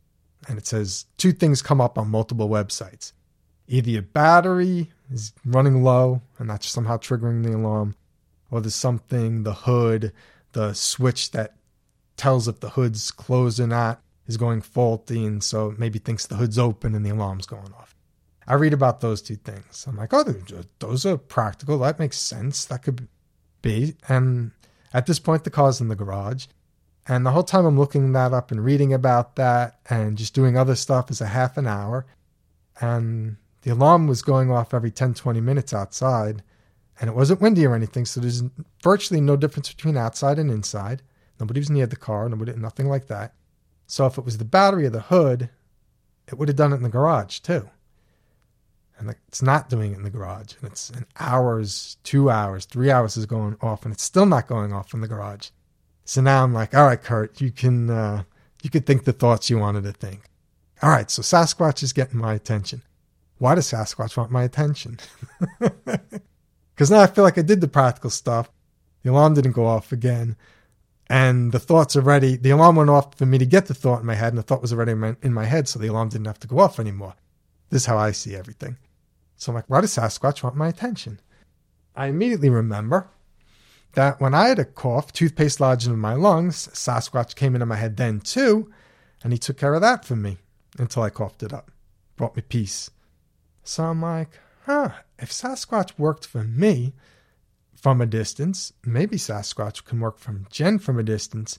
and 0.47 0.59
it 0.59 0.67
says 0.67 1.07
two 1.17 1.33
things 1.33 1.63
come 1.63 1.81
up 1.81 1.97
on 1.97 2.09
multiple 2.09 2.49
websites. 2.49 3.13
Either 3.67 3.91
your 3.91 4.03
battery 4.03 4.93
is 5.11 5.33
running 5.45 5.83
low, 5.83 6.21
and 6.39 6.51
that's 6.51 6.69
somehow 6.69 6.99
triggering 6.99 7.43
the 7.45 7.55
alarm, 7.55 7.97
or 8.51 8.61
there's 8.61 8.75
something, 8.75 9.43
the 9.43 9.55
hood, 9.55 10.13
the 10.53 10.75
switch 10.75 11.31
that 11.33 11.55
tells 12.17 12.49
if 12.49 12.61
the 12.61 12.71
hood's 12.71 13.11
closed 13.11 13.61
or 13.61 13.67
not 13.67 14.03
is 14.27 14.37
going 14.37 14.61
faulty, 14.61 15.25
and 15.25 15.43
so 15.43 15.75
maybe 15.79 15.99
thinks 15.99 16.27
the 16.27 16.37
hood's 16.37 16.59
open 16.59 16.95
and 16.95 17.05
the 17.05 17.11
alarm's 17.11 17.47
going 17.47 17.73
off. 17.79 17.95
I 18.47 18.55
read 18.55 18.73
about 18.73 19.01
those 19.01 19.23
two 19.23 19.37
things. 19.37 19.85
I'm 19.87 19.97
like, 19.97 20.13
oh, 20.13 20.21
uh, 20.21 20.63
those 20.81 21.07
are 21.07 21.17
practical. 21.17 21.79
That 21.79 21.99
makes 21.99 22.19
sense. 22.19 22.65
That 22.65 22.83
could 22.83 23.07
be. 23.63 23.95
And 24.09 24.51
at 24.93 25.07
this 25.07 25.19
point, 25.19 25.45
the 25.45 25.51
car's 25.51 25.81
in 25.81 25.89
the 25.89 25.95
garage. 25.95 26.47
And 27.07 27.25
the 27.25 27.31
whole 27.31 27.45
time 27.45 27.65
I'm 27.65 27.79
looking 27.79 28.13
that 28.13 28.33
up 28.33 28.51
and 28.51 28.65
reading 28.65 28.93
about 28.93 29.37
that 29.37 29.79
and 29.89 30.19
just 30.19 30.35
doing 30.35 30.57
other 30.57 30.75
stuff 30.75 31.11
is 31.11 31.21
a 31.21 31.27
half 31.27 31.57
an 31.57 31.67
hour. 31.67 32.07
And 32.81 33.37
the 33.63 33.71
alarm 33.71 34.07
was 34.07 34.23
going 34.23 34.51
off 34.51 34.75
every 34.75 34.91
10, 34.91 35.15
20 35.15 35.41
minutes 35.41 35.73
outside 35.73 36.43
and 37.01 37.09
it 37.09 37.17
wasn't 37.17 37.41
windy 37.41 37.67
or 37.67 37.75
anything, 37.75 38.05
so 38.05 38.21
there's 38.21 38.43
virtually 38.83 39.21
no 39.21 39.35
difference 39.37 39.73
between 39.73 39.97
outside 39.97 40.39
and 40.39 40.51
inside. 40.51 41.03
Nobody 41.41 41.59
was 41.59 41.71
near 41.71 41.87
the 41.87 41.97
car, 41.97 42.29
nobody, 42.29 42.53
nothing 42.53 42.89
like 42.89 43.07
that. 43.07 43.33
So 43.87 44.05
if 44.07 44.19
it 44.19 44.25
was 44.25 44.39
the 44.39 44.45
battery 44.45 44.87
or 44.87 44.91
the 44.91 45.01
hood, 45.01 45.49
it 46.29 46.39
would 46.39 46.49
have 46.49 46.57
done 46.57 46.73
it 46.73 46.77
in 46.77 46.83
the 46.83 46.91
garage 46.91 47.39
too. 47.41 47.69
And 48.99 49.15
it's 49.29 49.41
not 49.41 49.71
doing 49.71 49.93
it 49.93 49.97
in 49.97 50.03
the 50.03 50.11
garage, 50.11 50.55
and 50.61 50.71
it's 50.71 50.91
an 50.91 51.07
hours, 51.19 51.97
two 52.05 52.29
hours, 52.29 52.67
three 52.67 52.91
hours 52.91 53.17
is 53.17 53.25
going 53.25 53.57
off, 53.63 53.87
and 53.87 53.95
it's 53.95 54.03
still 54.03 54.27
not 54.27 54.47
going 54.47 54.75
off 54.75 54.93
in 54.93 55.01
the 55.01 55.09
garage. 55.09 55.49
So 56.05 56.21
now 56.21 56.45
I'm 56.45 56.53
like, 56.53 56.75
all 56.75 56.87
right, 56.87 57.03
Kurt, 57.03 57.41
you 57.41 57.51
can 57.51 57.89
uh, 57.89 58.25
you 58.63 58.69
could 58.69 58.85
think 58.85 59.05
the 59.05 59.15
thoughts 59.15 59.49
you 59.49 59.59
wanted 59.59 59.85
to 59.85 59.93
think. 59.93 60.25
All 60.83 60.91
right, 60.91 61.11
so 61.11 61.23
Sasquatch 61.23 61.83
is 61.83 61.95
getting 61.95 62.19
my 62.19 62.35
attention. 62.35 62.83
Why 63.39 63.55
does 63.55 63.71
Sasquatch 63.71 64.19
want 64.19 64.31
my 64.31 64.43
attention? 64.43 64.99
Because 66.81 66.91
now 66.91 67.01
I 67.01 67.09
feel 67.09 67.25
like 67.25 67.37
I 67.37 67.43
did 67.43 67.61
the 67.61 67.69
practical 67.69 68.09
stuff. 68.09 68.51
The 69.03 69.11
alarm 69.11 69.35
didn't 69.35 69.53
go 69.53 69.67
off 69.67 69.93
again. 69.93 70.35
And 71.11 71.53
the 71.53 71.59
thoughts 71.59 71.95
already, 71.95 72.37
the 72.37 72.53
alarm 72.53 72.77
went 72.77 72.89
off 72.89 73.15
for 73.17 73.27
me 73.27 73.37
to 73.37 73.45
get 73.45 73.67
the 73.67 73.75
thought 73.75 74.01
in 74.01 74.07
my 74.07 74.15
head, 74.15 74.33
and 74.33 74.39
the 74.39 74.43
thought 74.43 74.63
was 74.63 74.73
already 74.73 74.93
in 74.93 74.99
my, 74.99 75.15
in 75.21 75.35
my 75.35 75.45
head, 75.45 75.69
so 75.69 75.79
the 75.79 75.89
alarm 75.89 76.09
didn't 76.09 76.29
have 76.29 76.39
to 76.39 76.49
go 76.49 76.59
off 76.59 76.81
anymore. 76.81 77.17
This 77.69 77.83
is 77.83 77.87
how 77.87 77.99
I 77.99 78.13
see 78.13 78.35
everything. 78.35 78.79
So 79.37 79.53
I'm 79.53 79.57
like, 79.57 79.69
why 79.69 79.83
does 79.83 79.95
Sasquatch 79.95 80.43
want 80.43 80.57
my 80.57 80.69
attention? 80.69 81.21
I 81.95 82.07
immediately 82.07 82.49
remember 82.49 83.11
that 83.93 84.19
when 84.19 84.33
I 84.33 84.49
had 84.49 84.59
a 84.59 84.65
cough, 84.65 85.13
toothpaste 85.13 85.61
lodged 85.61 85.87
in 85.87 85.99
my 85.99 86.15
lungs, 86.15 86.69
Sasquatch 86.69 87.35
came 87.35 87.55
into 87.55 87.67
my 87.67 87.77
head 87.77 87.99
then 87.99 88.21
too, 88.21 88.73
and 89.23 89.35
he 89.35 89.39
took 89.39 89.59
care 89.59 89.75
of 89.75 89.83
that 89.83 90.07
for 90.07 90.17
me 90.17 90.39
until 90.79 91.03
I 91.03 91.11
coughed 91.11 91.43
it 91.43 91.53
up. 91.53 91.71
Brought 92.17 92.37
me 92.37 92.43
peace. 92.49 92.89
So 93.65 93.85
I'm 93.85 94.01
like, 94.01 94.41
huh, 94.71 94.91
if 95.19 95.31
Sasquatch 95.31 95.99
worked 95.99 96.25
for 96.25 96.45
me 96.45 96.93
from 97.75 98.01
a 98.01 98.07
distance, 98.07 98.73
maybe 98.85 99.17
Sasquatch 99.17 99.85
can 99.85 99.99
work 99.99 100.19
from 100.19 100.47
Jen 100.49 100.79
from 100.79 100.99
a 100.99 101.03
distance. 101.03 101.59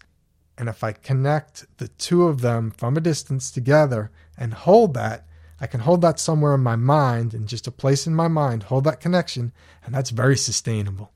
And 0.58 0.70
if 0.70 0.84
I 0.84 0.94
connect 0.94 1.66
the 1.78 1.90
two 1.90 2.24
of 2.24 2.42
them 2.42 2.72
from 2.72 2.96
a 2.96 3.02
distance 3.02 3.52
together 3.52 4.12
and 4.38 4.54
hold 4.54 4.94
that, 4.94 5.26
I 5.60 5.68
can 5.68 5.82
hold 5.82 6.02
that 6.02 6.20
somewhere 6.20 6.56
in 6.56 6.62
my 6.62 6.76
mind 6.76 7.34
and 7.34 7.48
just 7.48 7.68
a 7.68 7.72
place 7.72 8.08
in 8.08 8.16
my 8.16 8.28
mind, 8.28 8.64
hold 8.64 8.86
that 8.86 9.02
connection, 9.02 9.52
and 9.86 9.94
that's 9.94 10.10
very 10.10 10.38
sustainable. 10.38 11.12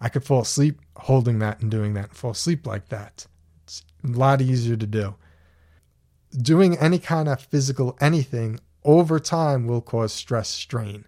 I 0.00 0.08
could 0.08 0.24
fall 0.24 0.42
asleep 0.42 0.80
holding 0.96 1.38
that 1.38 1.60
and 1.60 1.70
doing 1.70 1.94
that 1.94 2.08
and 2.08 2.16
fall 2.16 2.32
asleep 2.32 2.66
like 2.66 2.88
that. 2.88 3.26
It's 3.64 3.84
a 4.04 4.08
lot 4.08 4.42
easier 4.42 4.76
to 4.76 4.86
do. 4.86 5.14
Doing 6.36 6.76
any 6.76 6.98
kind 6.98 7.28
of 7.28 7.40
physical 7.40 7.96
anything 8.00 8.58
over 8.84 9.18
time 9.18 9.66
will 9.66 9.80
cause 9.80 10.12
stress 10.12 10.48
strain. 10.48 11.06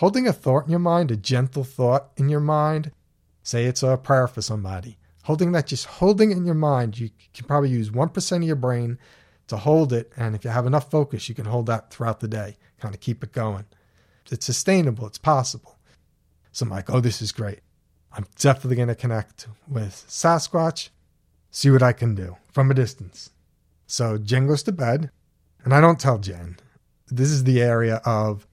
Holding 0.00 0.26
a 0.26 0.32
thought 0.32 0.64
in 0.64 0.70
your 0.70 0.78
mind, 0.78 1.10
a 1.10 1.16
gentle 1.16 1.62
thought 1.62 2.12
in 2.16 2.30
your 2.30 2.40
mind, 2.40 2.90
say 3.42 3.66
it's 3.66 3.82
a 3.82 3.98
prayer 3.98 4.26
for 4.26 4.40
somebody. 4.40 4.96
Holding 5.24 5.52
that, 5.52 5.66
just 5.66 5.84
holding 5.84 6.30
it 6.30 6.38
in 6.38 6.46
your 6.46 6.54
mind, 6.54 6.98
you 6.98 7.10
can 7.34 7.46
probably 7.46 7.68
use 7.68 7.90
1% 7.90 8.36
of 8.36 8.42
your 8.42 8.56
brain 8.56 8.96
to 9.48 9.58
hold 9.58 9.92
it. 9.92 10.10
And 10.16 10.34
if 10.34 10.42
you 10.42 10.48
have 10.48 10.64
enough 10.64 10.90
focus, 10.90 11.28
you 11.28 11.34
can 11.34 11.44
hold 11.44 11.66
that 11.66 11.90
throughout 11.90 12.20
the 12.20 12.28
day, 12.28 12.56
kind 12.80 12.94
of 12.94 13.02
keep 13.02 13.22
it 13.22 13.32
going. 13.32 13.66
It's 14.30 14.46
sustainable, 14.46 15.06
it's 15.06 15.18
possible. 15.18 15.76
So 16.50 16.64
I'm 16.64 16.70
like, 16.70 16.88
oh, 16.88 17.00
this 17.00 17.20
is 17.20 17.30
great. 17.30 17.60
I'm 18.10 18.24
definitely 18.38 18.76
going 18.76 18.88
to 18.88 18.94
connect 18.94 19.48
with 19.68 20.06
Sasquatch, 20.08 20.88
see 21.50 21.70
what 21.70 21.82
I 21.82 21.92
can 21.92 22.14
do 22.14 22.38
from 22.50 22.70
a 22.70 22.74
distance. 22.74 23.32
So 23.86 24.16
Jen 24.16 24.46
goes 24.46 24.62
to 24.62 24.72
bed, 24.72 25.10
and 25.62 25.74
I 25.74 25.82
don't 25.82 26.00
tell 26.00 26.16
Jen. 26.16 26.56
This 27.08 27.28
is 27.28 27.44
the 27.44 27.60
area 27.60 28.00
of 28.06 28.46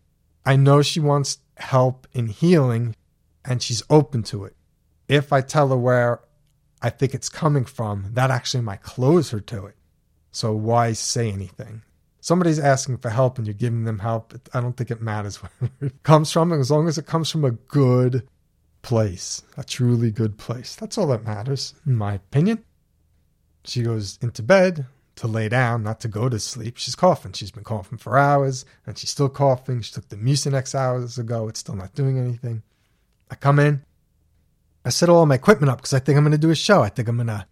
I 0.47 0.55
know 0.55 0.81
she 0.81 1.01
wants 1.01 1.39
help 1.57 2.07
in 2.13 2.27
healing 2.27 2.95
and 3.43 3.61
she's 3.61 3.83
open 3.89 4.23
to 4.23 4.45
it. 4.45 4.55
If 5.09 5.33
I 5.33 5.41
tell 5.41 5.67
her 5.67 5.77
where 5.77 6.21
I 6.81 6.89
think 6.89 7.13
it's 7.13 7.27
coming 7.27 7.65
from, 7.65 8.11
that 8.13 8.31
actually 8.31 8.63
might 8.63 8.81
close 8.81 9.31
her 9.31 9.41
to 9.41 9.65
it. 9.65 9.75
So 10.31 10.53
why 10.53 10.93
say 10.93 11.29
anything? 11.29 11.81
Somebody's 12.21 12.59
asking 12.59 12.99
for 12.99 13.09
help 13.09 13.37
and 13.37 13.45
you're 13.45 13.55
giving 13.55 13.83
them 13.83 13.99
help. 13.99 14.35
I 14.53 14.61
don't 14.61 14.77
think 14.77 14.89
it 14.89 15.01
matters 15.01 15.35
where 15.43 15.69
it 15.81 16.01
comes 16.03 16.31
from, 16.31 16.53
as 16.53 16.71
long 16.71 16.87
as 16.87 16.97
it 16.97 17.05
comes 17.05 17.29
from 17.29 17.43
a 17.43 17.51
good 17.51 18.25
place, 18.83 19.43
a 19.57 19.65
truly 19.65 20.11
good 20.11 20.37
place. 20.37 20.77
That's 20.77 20.97
all 20.97 21.07
that 21.07 21.25
matters, 21.25 21.73
in 21.85 21.95
my 21.95 22.13
opinion. 22.13 22.63
She 23.65 23.81
goes 23.81 24.17
into 24.21 24.43
bed 24.43 24.85
to 25.17 25.27
lay 25.27 25.49
down, 25.49 25.83
not 25.83 25.99
to 26.01 26.07
go 26.07 26.29
to 26.29 26.39
sleep. 26.39 26.77
She's 26.77 26.95
coughing. 26.95 27.33
She's 27.33 27.51
been 27.51 27.63
coughing 27.63 27.97
for 27.97 28.17
hours 28.17 28.65
and 28.85 28.97
she's 28.97 29.09
still 29.09 29.29
coughing. 29.29 29.81
She 29.81 29.93
took 29.93 30.09
the 30.09 30.15
Mucinex 30.15 30.73
hours 30.73 31.17
ago. 31.17 31.47
It's 31.47 31.59
still 31.59 31.75
not 31.75 31.93
doing 31.95 32.17
anything. 32.17 32.63
I 33.29 33.35
come 33.35 33.59
in. 33.59 33.83
I 34.85 34.89
set 34.89 35.09
all 35.09 35.25
my 35.25 35.35
equipment 35.35 35.69
up 35.69 35.79
because 35.79 35.93
I 35.93 35.99
think 35.99 36.17
I'm 36.17 36.23
going 36.23 36.31
to 36.31 36.37
do 36.37 36.51
a 36.51 36.55
show. 36.55 36.81
I 36.81 36.89
think 36.89 37.09
I'm 37.09 37.17
going 37.17 37.27
to 37.27 37.45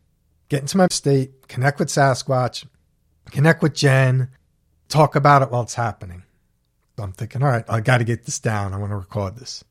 get 0.47 0.61
into 0.61 0.77
my 0.77 0.87
state, 0.89 1.47
connect 1.47 1.79
with 1.79 1.89
Sasquatch, 1.89 2.65
connect 3.31 3.61
with 3.61 3.73
Jen, 3.73 4.29
talk 4.87 5.15
about 5.15 5.41
it 5.41 5.51
while 5.51 5.63
it's 5.63 5.73
happening. 5.73 6.23
So 6.95 7.03
I'm 7.03 7.11
thinking, 7.11 7.43
all 7.43 7.49
right, 7.49 7.65
I 7.67 7.81
got 7.81 7.97
to 7.97 8.03
get 8.03 8.25
this 8.25 8.39
down. 8.39 8.73
I 8.73 8.77
want 8.77 8.91
to 8.91 8.95
record 8.97 9.35
this. 9.35 9.63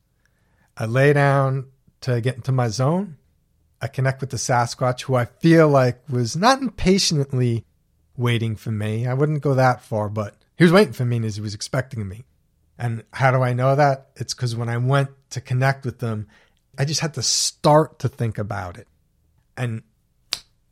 I 0.77 0.85
lay 0.85 1.13
down 1.13 1.67
to 2.01 2.21
get 2.21 2.35
into 2.35 2.51
my 2.51 2.67
zone. 2.67 3.17
I 3.81 3.87
connect 3.87 4.21
with 4.21 4.29
the 4.29 4.37
Sasquatch, 4.37 5.01
who 5.01 5.15
I 5.15 5.25
feel 5.25 5.67
like 5.67 6.01
was 6.09 6.35
not 6.35 6.61
impatiently 6.61 7.65
waiting 8.17 8.55
for 8.55 8.71
me. 8.71 9.07
I 9.07 9.13
wouldn't 9.13 9.41
go 9.41 9.53
that 9.53 9.81
far, 9.81 10.09
but 10.09 10.35
he 10.57 10.63
was 10.63 10.73
waiting 10.73 10.93
for 10.93 11.05
me 11.05 11.25
as 11.25 11.35
he 11.35 11.41
was 11.41 11.53
expecting 11.53 12.07
me. 12.07 12.25
And 12.77 13.03
how 13.13 13.31
do 13.31 13.41
I 13.41 13.53
know 13.53 13.75
that? 13.75 14.09
It's 14.15 14.33
because 14.33 14.55
when 14.55 14.69
I 14.69 14.77
went 14.77 15.09
to 15.31 15.41
connect 15.41 15.85
with 15.85 15.99
them, 15.99 16.27
I 16.77 16.85
just 16.85 17.01
had 17.01 17.13
to 17.13 17.23
start 17.23 17.99
to 17.99 18.09
think 18.09 18.37
about 18.37 18.77
it 18.77 18.87
and 19.55 19.81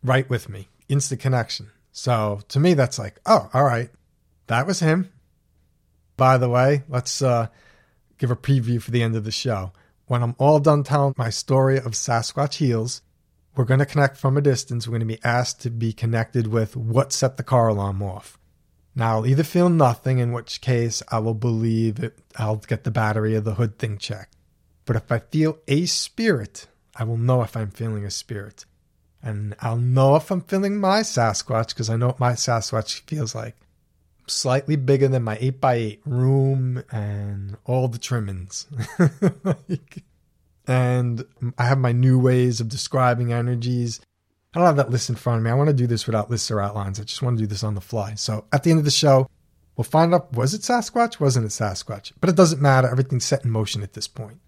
right 0.04 0.30
with 0.30 0.50
me, 0.50 0.68
instant 0.90 1.22
connection. 1.22 1.72
So 1.92 2.42
to 2.50 2.60
me, 2.60 2.74
that's 2.74 3.00
like, 3.00 3.20
oh, 3.26 3.50
all 3.54 3.64
right, 3.64 3.90
that 4.48 4.68
was 4.68 4.80
him. 4.80 5.12
By 6.18 6.38
the 6.38 6.50
way, 6.50 6.84
let's 6.90 7.22
uh, 7.22 7.48
give 8.18 8.32
a 8.32 8.36
preview 8.36 8.82
for 8.82 8.92
the 8.92 9.04
end 9.04 9.16
of 9.16 9.24
the 9.24 9.32
show. 9.32 9.72
When 10.08 10.22
I'm 10.22 10.36
all 10.38 10.60
done 10.60 10.84
telling 10.84 11.16
my 11.18 11.30
story 11.30 11.78
of 11.78 11.94
Sasquatch 11.94 12.56
Heals, 12.56 13.02
we're 13.56 13.66
going 13.66 13.80
to 13.80 13.86
connect 13.86 14.18
from 14.18 14.38
a 14.38 14.42
distance. 14.42 14.88
We're 14.88 14.98
going 14.98 15.08
to 15.08 15.18
be 15.18 15.24
asked 15.24 15.62
to 15.62 15.70
be 15.70 15.94
connected 15.94 16.48
with 16.48 16.76
what 16.76 17.14
set 17.14 17.38
the 17.38 17.44
car 17.44 17.68
alarm 17.68 18.02
off. 18.02 18.40
Now, 18.96 19.18
I'll 19.18 19.26
either 19.26 19.44
feel 19.44 19.70
nothing, 19.70 20.20
in 20.20 20.34
which 20.34 20.62
case 20.62 21.02
I 21.10 21.20
will 21.20 21.34
believe 21.34 22.00
it, 22.00 22.20
I'll 22.38 22.58
get 22.58 22.84
the 22.84 22.92
battery 22.92 23.36
of 23.36 23.44
the 23.44 23.56
hood 23.56 23.80
thing 23.80 23.98
checked. 23.98 24.36
But 24.86 24.96
if 24.96 25.12
I 25.12 25.20
feel 25.20 25.58
a 25.68 25.86
spirit, 25.86 26.68
I 26.96 27.04
will 27.04 27.18
know 27.18 27.42
if 27.42 27.58
I'm 27.58 27.72
feeling 27.72 28.06
a 28.06 28.12
spirit. 28.12 28.66
And 29.22 29.56
I'll 29.62 29.78
know 29.78 30.16
if 30.16 30.30
I'm 30.30 30.42
feeling 30.42 30.78
my 30.80 31.00
Sasquatch 31.00 31.70
because 31.70 31.90
I 31.90 31.96
know 31.96 32.08
what 32.08 32.20
my 32.20 32.34
Sasquatch 32.34 33.02
feels 33.08 33.34
like. 33.34 33.56
Slightly 34.28 34.76
bigger 34.76 35.08
than 35.08 35.24
my 35.24 35.38
8x8 35.38 36.00
room 36.06 36.84
and 36.92 37.58
all 37.66 37.88
the 37.88 37.98
trimmings. 37.98 38.68
and 40.68 41.26
I 41.58 41.66
have 41.66 41.78
my 41.78 41.92
new 41.92 42.20
ways 42.20 42.62
of 42.62 42.70
describing 42.70 43.34
energies. 43.34 44.00
I 44.54 44.60
don't 44.60 44.68
have 44.68 44.78
that 44.78 44.92
list 44.92 45.10
in 45.10 45.16
front 45.16 45.40
of 45.40 45.44
me. 45.44 45.50
I 45.50 45.56
want 45.56 45.70
to 45.70 45.74
do 45.74 45.88
this 45.88 46.06
without 46.06 46.30
lists 46.30 46.52
or 46.52 46.62
outlines. 46.62 47.00
I 47.00 47.04
just 47.04 47.22
want 47.22 47.38
to 47.38 47.44
do 47.44 47.48
this 47.48 47.64
on 47.64 47.76
the 47.76 47.82
fly. 47.82 48.16
So 48.16 48.46
at 48.54 48.64
the 48.64 48.70
end 48.70 48.80
of 48.80 48.86
the 48.86 48.92
show, 48.92 49.30
we'll 49.76 49.84
find 49.84 50.14
out 50.14 50.34
was 50.34 50.54
it 50.54 50.62
Sasquatch? 50.62 51.20
Wasn't 51.20 51.46
it 51.46 51.50
Sasquatch? 51.50 52.12
But 52.22 52.30
it 52.30 52.36
doesn't 52.36 52.62
matter. 52.62 52.88
Everything's 52.88 53.26
set 53.26 53.44
in 53.44 53.52
motion 53.52 53.82
at 53.82 53.94
this 53.94 54.08
point. 54.08 54.40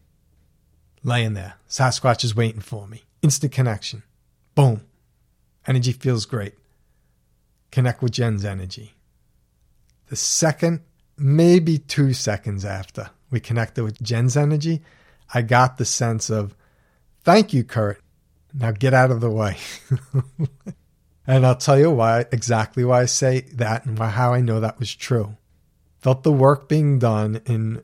Laying 1.04 1.34
there. 1.34 1.56
Sasquatch 1.69 2.23
is 2.23 2.36
waiting 2.36 2.62
for 2.62 2.88
me. 2.88 3.04
Instant 3.21 3.51
connection. 3.51 4.04
Boom. 4.54 4.82
Energy 5.67 5.91
feels 5.91 6.25
great. 6.25 6.54
Connect 7.71 8.01
with 8.01 8.12
Jen's 8.12 8.45
energy. 8.45 8.93
The 10.08 10.15
second, 10.15 10.82
maybe 11.17 11.80
two 11.80 12.13
seconds 12.13 12.63
after 12.63 13.10
we 13.32 13.39
connected 13.39 13.84
with 13.84 14.01
Jen's 14.01 14.38
energy, 14.38 14.82
I 15.33 15.41
got 15.41 15.77
the 15.77 15.85
sense 15.85 16.29
of, 16.29 16.55
thank 17.23 17.53
you, 17.53 17.63
Kurt. 17.63 18.01
Now 18.53 18.71
get 18.71 18.93
out 18.93 19.11
of 19.11 19.21
the 19.21 19.29
way. 19.29 19.57
and 21.27 21.45
I'll 21.45 21.55
tell 21.57 21.77
you 21.77 21.91
why, 21.91 22.25
exactly 22.31 22.85
why 22.85 23.01
I 23.01 23.05
say 23.05 23.41
that 23.53 23.85
and 23.85 23.97
why, 23.99 24.09
how 24.09 24.33
I 24.33 24.41
know 24.41 24.59
that 24.59 24.79
was 24.79 24.93
true. 24.95 25.35
Felt 25.99 26.23
the 26.23 26.31
work 26.31 26.69
being 26.69 26.99
done 26.99 27.41
in 27.45 27.83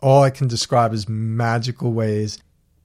all 0.00 0.22
I 0.22 0.30
can 0.30 0.48
describe 0.48 0.92
as 0.92 1.08
magical 1.08 1.92
ways. 1.92 2.38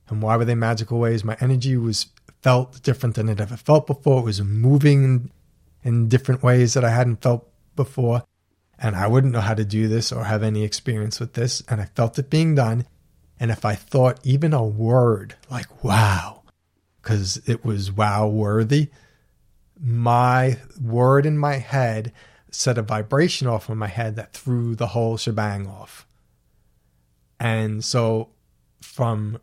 And 0.08 0.22
why 0.22 0.38
were 0.38 0.46
they 0.46 0.56
magical 0.56 1.00
ways? 1.00 1.24
My 1.24 1.36
energy 1.42 1.76
was 1.76 2.08
felt 2.42 2.82
different 2.84 3.16
than 3.16 3.28
it 3.28 3.42
ever 3.42 3.58
felt 3.58 3.88
before. 3.88 4.22
It 4.22 4.26
was 4.26 4.42
moving 4.42 5.32
in 5.84 6.08
different 6.08 6.44
ways 6.44 6.74
that 6.74 6.86
I 6.86 6.92
hadn't 6.92 7.22
felt 7.22 7.50
before. 7.76 8.24
And 8.78 8.96
I 8.96 9.08
wouldn't 9.08 9.34
know 9.34 9.42
how 9.42 9.54
to 9.54 9.66
do 9.66 9.90
this 9.90 10.12
or 10.12 10.24
have 10.24 10.44
any 10.44 10.64
experience 10.64 11.20
with 11.20 11.34
this. 11.34 11.62
And 11.68 11.82
I 11.82 11.86
felt 11.86 12.18
it 12.18 12.30
being 12.30 12.56
done. 12.56 12.86
And 13.40 13.52
if 13.52 13.64
I 13.66 13.76
thought 13.76 14.20
even 14.24 14.54
a 14.54 14.64
word 14.64 15.36
like 15.50 15.84
wow, 15.84 16.44
because 17.02 17.42
it 17.46 17.64
was 17.64 17.92
wow 17.92 18.28
worthy, 18.28 18.90
my 19.80 20.58
word 20.82 21.26
in 21.26 21.38
my 21.38 21.56
head 21.56 22.12
set 22.52 22.78
a 22.78 22.82
vibration 22.82 23.48
off 23.48 23.70
in 23.70 23.78
my 23.78 23.88
head 23.88 24.16
that 24.16 24.34
threw 24.34 24.76
the 24.76 24.88
whole 24.88 25.18
shebang 25.18 25.68
off. 25.68 26.06
And 27.40 27.84
so 27.84 28.30
from 28.82 29.40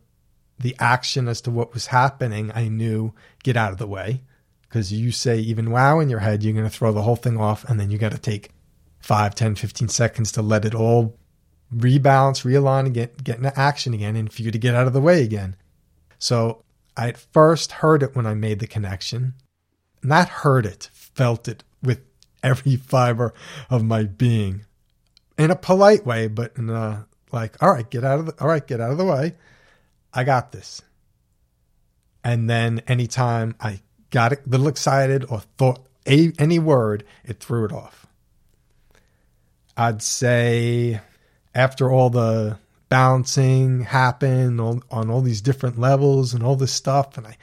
the 0.59 0.75
action 0.79 1.27
as 1.27 1.41
to 1.41 1.51
what 1.51 1.73
was 1.73 1.87
happening, 1.87 2.51
I 2.53 2.67
knew 2.67 3.13
get 3.43 3.57
out 3.57 3.71
of 3.71 3.77
the 3.77 3.87
way. 3.87 4.21
Because 4.67 4.91
you 4.91 5.11
say 5.11 5.39
even 5.39 5.71
wow 5.71 5.99
in 5.99 6.09
your 6.09 6.19
head, 6.19 6.43
you're 6.43 6.53
going 6.53 6.65
to 6.65 6.69
throw 6.69 6.91
the 6.91 7.01
whole 7.01 7.15
thing 7.15 7.37
off, 7.39 7.63
and 7.63 7.79
then 7.79 7.89
you 7.89 7.97
got 7.97 8.11
to 8.11 8.17
take 8.17 8.51
5, 8.99 9.33
10, 9.33 9.55
15 9.55 9.87
seconds 9.87 10.31
to 10.33 10.41
let 10.41 10.65
it 10.65 10.75
all 10.75 11.17
rebalance, 11.73 12.43
realign, 12.43 12.93
get, 12.93 13.23
get 13.23 13.37
into 13.37 13.57
action 13.59 13.93
again, 13.93 14.15
and 14.15 14.31
for 14.31 14.41
you 14.41 14.51
to 14.51 14.57
get 14.57 14.75
out 14.75 14.87
of 14.87 14.93
the 14.93 15.01
way 15.01 15.23
again. 15.23 15.55
So 16.19 16.63
I 16.95 17.09
at 17.09 17.17
first 17.17 17.73
heard 17.73 18.03
it 18.03 18.15
when 18.15 18.25
I 18.25 18.33
made 18.33 18.59
the 18.59 18.67
connection. 18.67 19.33
Not 20.01 20.29
heard 20.29 20.65
it, 20.65 20.89
felt 20.93 21.47
it 21.47 21.63
with 21.83 22.01
every 22.41 22.75
fiber 22.77 23.33
of 23.69 23.83
my 23.83 24.03
being. 24.03 24.65
In 25.37 25.51
a 25.51 25.55
polite 25.55 26.05
way, 26.05 26.27
but 26.27 26.53
in 26.57 26.69
a 26.69 27.05
like, 27.31 27.61
all 27.61 27.71
right, 27.71 27.87
get 27.87 28.03
out 28.03 28.19
of 28.19 28.25
the 28.25 28.35
all 28.41 28.47
right, 28.47 28.65
get 28.65 28.81
out 28.81 28.91
of 28.91 28.97
the 28.97 29.05
way. 29.05 29.35
I 30.13 30.23
got 30.23 30.51
this. 30.51 30.81
And 32.23 32.49
then 32.49 32.81
anytime 32.87 33.55
I 33.59 33.81
got 34.09 34.33
a 34.33 34.39
little 34.45 34.67
excited 34.67 35.25
or 35.29 35.41
thought 35.57 35.85
a, 36.07 36.31
any 36.39 36.57
word, 36.57 37.03
it 37.23 37.39
threw 37.39 37.65
it 37.65 37.71
off. 37.71 38.07
I'd 39.75 40.01
say 40.01 41.01
after 41.57 41.91
all 41.91 42.11
the 42.11 42.59
bouncing 42.87 43.81
happened 43.81 44.61
on, 44.61 44.83
on 44.91 45.09
all 45.09 45.21
these 45.21 45.41
different 45.41 45.79
levels 45.79 46.33
and 46.33 46.43
all 46.43 46.55
this 46.55 46.71
stuff, 46.71 47.17
and 47.17 47.25
I 47.25 47.35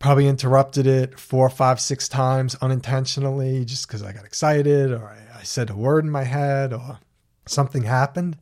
probably 0.00 0.26
interrupted 0.26 0.88
it 0.88 1.18
four, 1.18 1.48
five, 1.48 1.80
six 1.80 2.08
times 2.08 2.56
unintentionally 2.56 3.64
just 3.64 3.86
because 3.86 4.02
I 4.02 4.12
got 4.12 4.24
excited 4.24 4.90
or 4.90 5.06
I, 5.06 5.38
I 5.38 5.42
said 5.44 5.70
a 5.70 5.76
word 5.76 6.04
in 6.04 6.10
my 6.10 6.24
head 6.24 6.72
or 6.72 6.98
something 7.46 7.84
happened. 7.84 8.38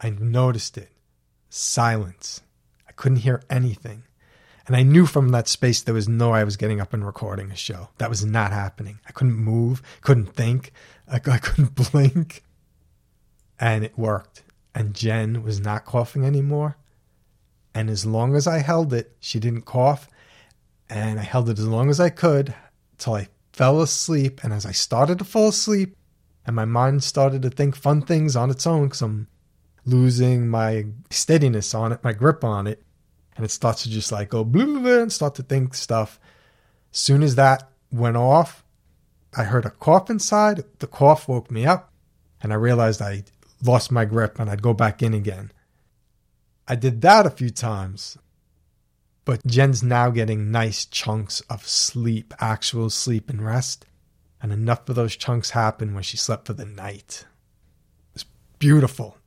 I 0.00 0.10
noticed 0.10 0.78
it. 0.78 0.90
Silence. 1.50 2.40
I 2.88 2.92
couldn't 2.92 3.18
hear 3.18 3.42
anything. 3.50 4.04
And 4.66 4.74
I 4.74 4.82
knew 4.82 5.04
from 5.04 5.28
that 5.30 5.46
space 5.46 5.82
there 5.82 5.94
was 5.94 6.08
no 6.08 6.30
way 6.30 6.40
I 6.40 6.44
was 6.44 6.56
getting 6.56 6.80
up 6.80 6.94
and 6.94 7.04
recording 7.04 7.50
a 7.50 7.56
show. 7.56 7.90
That 7.98 8.08
was 8.08 8.24
not 8.24 8.50
happening. 8.50 8.98
I 9.06 9.12
couldn't 9.12 9.36
move, 9.36 9.82
couldn't 10.00 10.34
think, 10.34 10.72
I, 11.06 11.16
I 11.16 11.38
couldn't 11.38 11.74
blink 11.92 12.44
and 13.60 13.84
it 13.84 13.98
worked. 13.98 14.42
And 14.74 14.94
Jen 14.94 15.42
was 15.42 15.60
not 15.60 15.84
coughing 15.84 16.24
anymore. 16.24 16.76
And 17.74 17.90
as 17.90 18.06
long 18.06 18.34
as 18.34 18.46
I 18.46 18.58
held 18.58 18.92
it, 18.92 19.14
she 19.20 19.38
didn't 19.38 19.66
cough. 19.66 20.08
And 20.88 21.20
I 21.20 21.22
held 21.22 21.48
it 21.50 21.58
as 21.58 21.68
long 21.68 21.90
as 21.90 22.00
I 22.00 22.08
could 22.08 22.54
till 22.98 23.14
I 23.14 23.28
fell 23.52 23.80
asleep. 23.80 24.42
And 24.42 24.52
as 24.52 24.64
I 24.64 24.72
started 24.72 25.18
to 25.18 25.24
fall 25.24 25.48
asleep, 25.48 25.96
and 26.46 26.56
my 26.56 26.64
mind 26.64 27.04
started 27.04 27.42
to 27.42 27.50
think 27.50 27.76
fun 27.76 28.02
things 28.02 28.34
on 28.34 28.50
its 28.50 28.66
own 28.66 28.86
because 28.86 29.02
I'm 29.02 29.28
losing 29.84 30.48
my 30.48 30.86
steadiness 31.10 31.74
on 31.74 31.92
it, 31.92 32.02
my 32.02 32.12
grip 32.12 32.42
on 32.42 32.66
it, 32.66 32.82
and 33.36 33.44
it 33.44 33.50
starts 33.50 33.82
to 33.82 33.90
just 33.90 34.10
like 34.10 34.30
go 34.30 34.42
blah, 34.42 34.64
blah, 34.64 34.80
blah 34.80 35.02
and 35.02 35.12
start 35.12 35.34
to 35.36 35.42
think 35.42 35.74
stuff. 35.74 36.18
As 36.92 36.98
soon 36.98 37.22
as 37.22 37.34
that 37.34 37.70
went 37.92 38.16
off, 38.16 38.64
I 39.36 39.44
heard 39.44 39.64
a 39.64 39.70
cough 39.70 40.10
inside. 40.10 40.64
The 40.78 40.86
cough 40.86 41.28
woke 41.28 41.50
me 41.50 41.66
up, 41.66 41.92
and 42.42 42.52
I 42.52 42.56
realized 42.56 43.00
I 43.02 43.24
lost 43.62 43.90
my 43.90 44.04
grip 44.04 44.38
and 44.38 44.50
I'd 44.50 44.62
go 44.62 44.74
back 44.74 45.02
in 45.02 45.14
again. 45.14 45.52
I 46.66 46.76
did 46.76 47.00
that 47.02 47.26
a 47.26 47.30
few 47.30 47.50
times. 47.50 48.16
But 49.24 49.46
Jen's 49.46 49.82
now 49.82 50.10
getting 50.10 50.50
nice 50.50 50.84
chunks 50.84 51.40
of 51.42 51.66
sleep, 51.66 52.34
actual 52.40 52.90
sleep 52.90 53.28
and 53.28 53.44
rest. 53.44 53.86
And 54.42 54.52
enough 54.52 54.88
of 54.88 54.96
those 54.96 55.16
chunks 55.16 55.50
happened 55.50 55.94
when 55.94 56.02
she 56.02 56.16
slept 56.16 56.46
for 56.46 56.54
the 56.54 56.64
night. 56.64 57.26
It's 58.14 58.24
beautiful. 58.58 59.18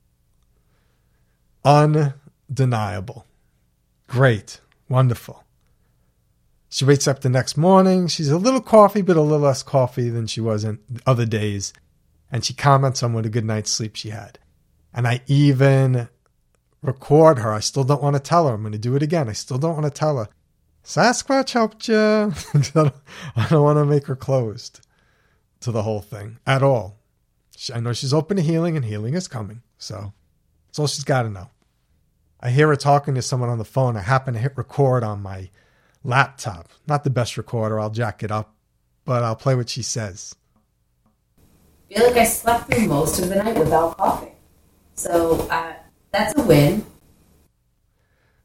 Undeniable. 1.64 3.24
Great. 4.08 4.60
Wonderful. 4.88 5.44
She 6.68 6.84
wakes 6.84 7.06
up 7.06 7.20
the 7.20 7.28
next 7.28 7.56
morning. 7.56 8.08
She's 8.08 8.30
a 8.30 8.36
little 8.36 8.60
coffee, 8.60 9.02
but 9.02 9.16
a 9.16 9.20
little 9.20 9.46
less 9.46 9.62
coffee 9.62 10.08
than 10.08 10.26
she 10.26 10.40
was 10.40 10.64
in 10.64 10.80
other 11.06 11.24
days. 11.24 11.72
And 12.34 12.44
she 12.44 12.52
comments 12.52 13.00
on 13.04 13.12
what 13.12 13.26
a 13.26 13.28
good 13.28 13.44
night's 13.44 13.70
sleep 13.70 13.94
she 13.94 14.10
had. 14.10 14.40
And 14.92 15.06
I 15.06 15.20
even 15.28 16.08
record 16.82 17.38
her. 17.38 17.52
I 17.52 17.60
still 17.60 17.84
don't 17.84 18.02
want 18.02 18.16
to 18.16 18.20
tell 18.20 18.48
her. 18.48 18.54
I'm 18.54 18.62
going 18.62 18.72
to 18.72 18.78
do 18.78 18.96
it 18.96 19.04
again. 19.04 19.28
I 19.28 19.34
still 19.34 19.56
don't 19.56 19.74
want 19.74 19.84
to 19.84 19.90
tell 19.90 20.18
her. 20.18 20.28
Sasquatch 20.82 21.52
helped 21.52 21.86
you. 21.86 21.94
I 23.36 23.46
don't 23.48 23.62
want 23.62 23.78
to 23.78 23.84
make 23.84 24.08
her 24.08 24.16
closed 24.16 24.84
to 25.60 25.70
the 25.70 25.84
whole 25.84 26.00
thing 26.00 26.40
at 26.44 26.60
all. 26.60 26.98
I 27.72 27.78
know 27.78 27.92
she's 27.92 28.12
open 28.12 28.36
to 28.36 28.42
healing 28.42 28.74
and 28.74 28.84
healing 28.84 29.14
is 29.14 29.28
coming. 29.28 29.62
So 29.78 30.12
that's 30.66 30.80
all 30.80 30.88
she's 30.88 31.04
got 31.04 31.22
to 31.22 31.30
know. 31.30 31.50
I 32.40 32.50
hear 32.50 32.66
her 32.66 32.74
talking 32.74 33.14
to 33.14 33.22
someone 33.22 33.48
on 33.48 33.58
the 33.58 33.64
phone. 33.64 33.96
I 33.96 34.00
happen 34.00 34.34
to 34.34 34.40
hit 34.40 34.56
record 34.56 35.04
on 35.04 35.22
my 35.22 35.50
laptop. 36.02 36.68
Not 36.88 37.04
the 37.04 37.10
best 37.10 37.36
recorder, 37.36 37.78
I'll 37.78 37.90
jack 37.90 38.24
it 38.24 38.32
up, 38.32 38.56
but 39.04 39.22
I'll 39.22 39.36
play 39.36 39.54
what 39.54 39.68
she 39.68 39.82
says. 39.82 40.34
Feel 41.88 42.06
like 42.06 42.16
I 42.16 42.24
slept 42.24 42.72
through 42.72 42.86
most 42.86 43.18
of 43.20 43.28
the 43.28 43.36
night 43.36 43.58
without 43.58 43.96
coughing. 43.96 44.34
So 44.94 45.46
uh, 45.50 45.74
that's 46.12 46.38
a 46.38 46.42
win. 46.42 46.84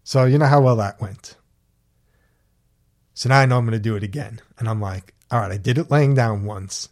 So 0.03 0.25
you 0.25 0.37
know 0.37 0.45
how 0.45 0.61
well 0.61 0.75
that 0.77 0.99
went. 0.99 1.35
So 3.13 3.29
now 3.29 3.39
I 3.39 3.45
know 3.45 3.57
I'm 3.57 3.65
going 3.65 3.73
to 3.73 3.79
do 3.79 3.95
it 3.95 4.03
again. 4.03 4.41
And 4.57 4.67
I'm 4.67 4.81
like, 4.81 5.13
all 5.31 5.39
right, 5.39 5.51
I 5.51 5.57
did 5.57 5.77
it 5.77 5.91
laying 5.91 6.15
down 6.15 6.45
once. 6.45 6.89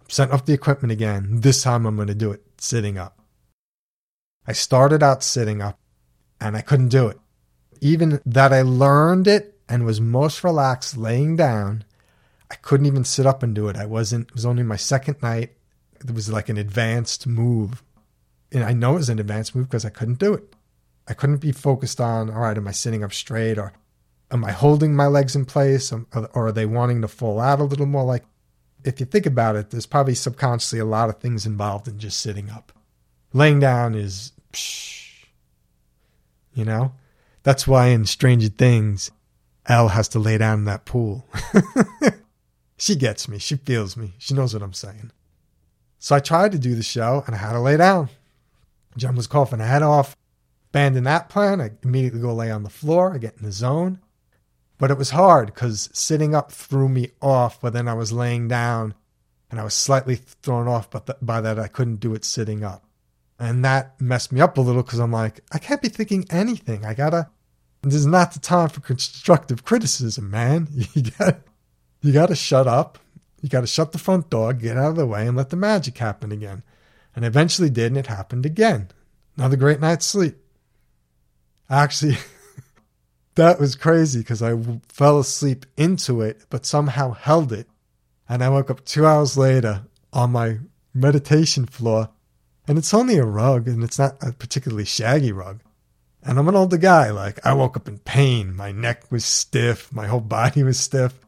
I'm 0.00 0.10
setting 0.10 0.34
up 0.34 0.46
the 0.46 0.52
equipment 0.52 0.92
again. 0.92 1.40
This 1.40 1.62
time 1.62 1.86
I'm 1.86 1.96
going 1.96 2.08
to 2.08 2.14
do 2.14 2.30
it 2.30 2.42
sitting 2.58 2.98
up. 2.98 3.18
I 4.46 4.52
started 4.52 5.02
out 5.02 5.22
sitting 5.22 5.62
up 5.62 5.78
and 6.40 6.56
I 6.56 6.60
couldn't 6.60 6.88
do 6.88 7.08
it. 7.08 7.18
Even 7.80 8.20
that 8.24 8.52
I 8.52 8.62
learned 8.62 9.26
it 9.26 9.58
and 9.68 9.84
was 9.84 10.00
most 10.00 10.44
relaxed 10.44 10.96
laying 10.96 11.36
down. 11.36 11.84
I 12.50 12.56
couldn't 12.56 12.86
even 12.86 13.04
sit 13.04 13.26
up 13.26 13.42
and 13.42 13.54
do 13.54 13.68
it. 13.68 13.76
I 13.76 13.86
wasn't, 13.86 14.28
it 14.28 14.34
was 14.34 14.46
only 14.46 14.62
my 14.62 14.76
second 14.76 15.22
night. 15.22 15.52
It 16.02 16.14
was 16.14 16.30
like 16.30 16.48
an 16.48 16.56
advanced 16.56 17.26
move. 17.26 17.82
And 18.50 18.64
I 18.64 18.72
know 18.72 18.94
it 18.94 18.98
was 18.98 19.08
an 19.08 19.18
advanced 19.18 19.54
move 19.54 19.68
because 19.68 19.84
I 19.84 19.90
couldn't 19.90 20.18
do 20.18 20.34
it. 20.34 20.54
I 21.08 21.14
couldn't 21.14 21.38
be 21.38 21.52
focused 21.52 22.00
on, 22.00 22.30
all 22.30 22.40
right, 22.40 22.56
am 22.56 22.68
I 22.68 22.72
sitting 22.72 23.02
up 23.02 23.12
straight 23.12 23.58
or 23.58 23.72
am 24.30 24.44
I 24.44 24.52
holding 24.52 24.94
my 24.94 25.06
legs 25.06 25.34
in 25.34 25.44
place 25.44 25.92
or 25.92 26.06
are 26.34 26.52
they 26.52 26.66
wanting 26.66 27.02
to 27.02 27.08
fall 27.08 27.40
out 27.40 27.60
a 27.60 27.64
little 27.64 27.86
more? 27.86 28.04
Like, 28.04 28.24
if 28.84 29.00
you 29.00 29.06
think 29.06 29.26
about 29.26 29.56
it, 29.56 29.70
there's 29.70 29.86
probably 29.86 30.14
subconsciously 30.14 30.78
a 30.78 30.84
lot 30.84 31.08
of 31.08 31.18
things 31.18 31.46
involved 31.46 31.88
in 31.88 31.98
just 31.98 32.20
sitting 32.20 32.50
up. 32.50 32.72
Laying 33.32 33.60
down 33.60 33.94
is, 33.94 34.32
psh, 34.52 35.26
you 36.54 36.64
know? 36.64 36.92
That's 37.42 37.66
why 37.66 37.88
in 37.88 38.06
Stranger 38.06 38.48
Things, 38.48 39.10
El 39.66 39.88
has 39.88 40.08
to 40.08 40.18
lay 40.18 40.38
down 40.38 40.60
in 40.60 40.64
that 40.66 40.84
pool. 40.84 41.26
she 42.76 42.96
gets 42.96 43.28
me. 43.28 43.38
She 43.38 43.56
feels 43.56 43.96
me. 43.96 44.14
She 44.18 44.34
knows 44.34 44.54
what 44.54 44.62
I'm 44.62 44.72
saying. 44.72 45.10
So 46.02 46.16
I 46.16 46.18
tried 46.18 46.50
to 46.50 46.58
do 46.58 46.74
the 46.74 46.82
show 46.82 47.22
and 47.26 47.36
I 47.36 47.38
had 47.38 47.52
to 47.52 47.60
lay 47.60 47.76
down. 47.76 48.08
Jen 48.96 49.14
was 49.14 49.28
coughing 49.28 49.60
her 49.60 49.66
head 49.66 49.84
off. 49.84 50.16
Abandon 50.70 51.04
that 51.04 51.28
plan. 51.28 51.60
I 51.60 51.70
immediately 51.84 52.20
go 52.20 52.34
lay 52.34 52.50
on 52.50 52.64
the 52.64 52.70
floor. 52.70 53.14
I 53.14 53.18
get 53.18 53.36
in 53.36 53.44
the 53.44 53.52
zone. 53.52 54.00
But 54.78 54.90
it 54.90 54.98
was 54.98 55.10
hard 55.10 55.46
because 55.46 55.90
sitting 55.92 56.34
up 56.34 56.50
threw 56.50 56.88
me 56.88 57.10
off, 57.20 57.60
but 57.60 57.72
then 57.72 57.86
I 57.86 57.94
was 57.94 58.12
laying 58.12 58.48
down 58.48 58.94
and 59.48 59.60
I 59.60 59.62
was 59.62 59.74
slightly 59.74 60.16
thrown 60.16 60.66
off 60.66 60.90
but 60.90 61.24
by 61.24 61.40
that 61.40 61.60
I 61.60 61.68
couldn't 61.68 62.00
do 62.00 62.16
it 62.16 62.24
sitting 62.24 62.64
up. 62.64 62.84
And 63.38 63.64
that 63.64 64.00
messed 64.00 64.32
me 64.32 64.40
up 64.40 64.58
a 64.58 64.60
little 64.60 64.82
because 64.82 64.98
I'm 64.98 65.12
like, 65.12 65.38
I 65.52 65.58
can't 65.58 65.82
be 65.82 65.88
thinking 65.88 66.26
anything. 66.30 66.84
I 66.84 66.94
gotta 66.94 67.28
this 67.82 67.94
is 67.94 68.06
not 68.06 68.32
the 68.32 68.40
time 68.40 68.70
for 68.70 68.80
constructive 68.80 69.64
criticism, 69.64 70.30
man. 70.30 70.66
You 70.94 71.02
gotta, 71.16 71.36
you 72.00 72.12
got 72.12 72.26
to 72.30 72.34
shut 72.34 72.66
up. 72.66 72.98
You 73.42 73.48
got 73.48 73.62
to 73.62 73.66
shut 73.66 73.92
the 73.92 73.98
front 73.98 74.30
door, 74.30 74.54
get 74.54 74.78
out 74.78 74.90
of 74.90 74.96
the 74.96 75.06
way, 75.06 75.26
and 75.26 75.36
let 75.36 75.50
the 75.50 75.56
magic 75.56 75.98
happen 75.98 76.32
again. 76.32 76.62
And 77.14 77.24
eventually 77.24 77.68
did, 77.68 77.88
and 77.88 77.98
it 77.98 78.06
happened 78.06 78.46
again. 78.46 78.88
Another 79.36 79.56
great 79.56 79.80
night's 79.80 80.06
sleep. 80.06 80.36
Actually, 81.68 82.16
that 83.34 83.58
was 83.58 83.74
crazy 83.74 84.20
because 84.20 84.42
I 84.42 84.56
fell 84.88 85.18
asleep 85.18 85.66
into 85.76 86.22
it, 86.22 86.46
but 86.48 86.64
somehow 86.64 87.12
held 87.12 87.52
it. 87.52 87.68
And 88.28 88.42
I 88.42 88.48
woke 88.48 88.70
up 88.70 88.84
two 88.84 89.04
hours 89.04 89.36
later 89.36 89.82
on 90.12 90.30
my 90.30 90.58
meditation 90.94 91.66
floor, 91.66 92.10
and 92.68 92.78
it's 92.78 92.94
only 92.94 93.18
a 93.18 93.24
rug, 93.24 93.66
and 93.66 93.82
it's 93.82 93.98
not 93.98 94.16
a 94.22 94.32
particularly 94.32 94.84
shaggy 94.84 95.32
rug. 95.32 95.60
And 96.22 96.38
I'm 96.38 96.48
an 96.48 96.54
older 96.54 96.76
guy. 96.76 97.10
Like 97.10 97.44
I 97.44 97.54
woke 97.54 97.76
up 97.76 97.88
in 97.88 97.98
pain. 97.98 98.54
My 98.54 98.70
neck 98.70 99.10
was 99.10 99.24
stiff. 99.24 99.92
My 99.92 100.06
whole 100.06 100.20
body 100.20 100.62
was 100.62 100.78
stiff. 100.78 101.18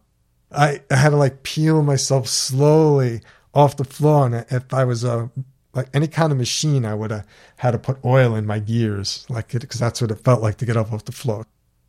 I, 0.50 0.82
I 0.90 0.96
had 0.96 1.10
to 1.10 1.16
like 1.16 1.42
peel 1.42 1.82
myself 1.82 2.28
slowly 2.28 3.20
off 3.52 3.76
the 3.76 3.84
floor. 3.84 4.26
And 4.26 4.46
if 4.50 4.72
I 4.72 4.84
was 4.84 5.04
a 5.04 5.30
like 5.74 5.88
any 5.92 6.06
kind 6.06 6.32
of 6.32 6.38
machine, 6.38 6.84
I 6.84 6.94
would 6.94 7.10
have 7.10 7.26
had 7.56 7.72
to 7.72 7.78
put 7.78 8.04
oil 8.04 8.34
in 8.34 8.46
my 8.46 8.60
gears, 8.60 9.26
like 9.28 9.54
it 9.54 9.60
because 9.60 9.80
that's 9.80 10.00
what 10.00 10.10
it 10.10 10.20
felt 10.20 10.42
like 10.42 10.56
to 10.58 10.66
get 10.66 10.76
up 10.76 10.92
off 10.92 11.04
the 11.04 11.12
floor. 11.12 11.46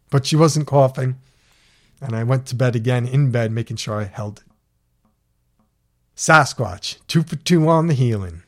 But 0.09 0.25
she 0.25 0.35
wasn't 0.35 0.67
coughing, 0.67 1.17
and 2.01 2.15
I 2.15 2.23
went 2.23 2.47
to 2.47 2.55
bed 2.55 2.75
again 2.75 3.07
in 3.07 3.31
bed, 3.31 3.51
making 3.51 3.77
sure 3.77 3.99
I 3.99 4.05
held 4.05 4.39
it. 4.39 4.43
Sasquatch, 6.15 6.97
two 7.07 7.23
for 7.23 7.35
two 7.35 7.67
on 7.67 7.87
the 7.87 7.93
healing. 7.93 8.43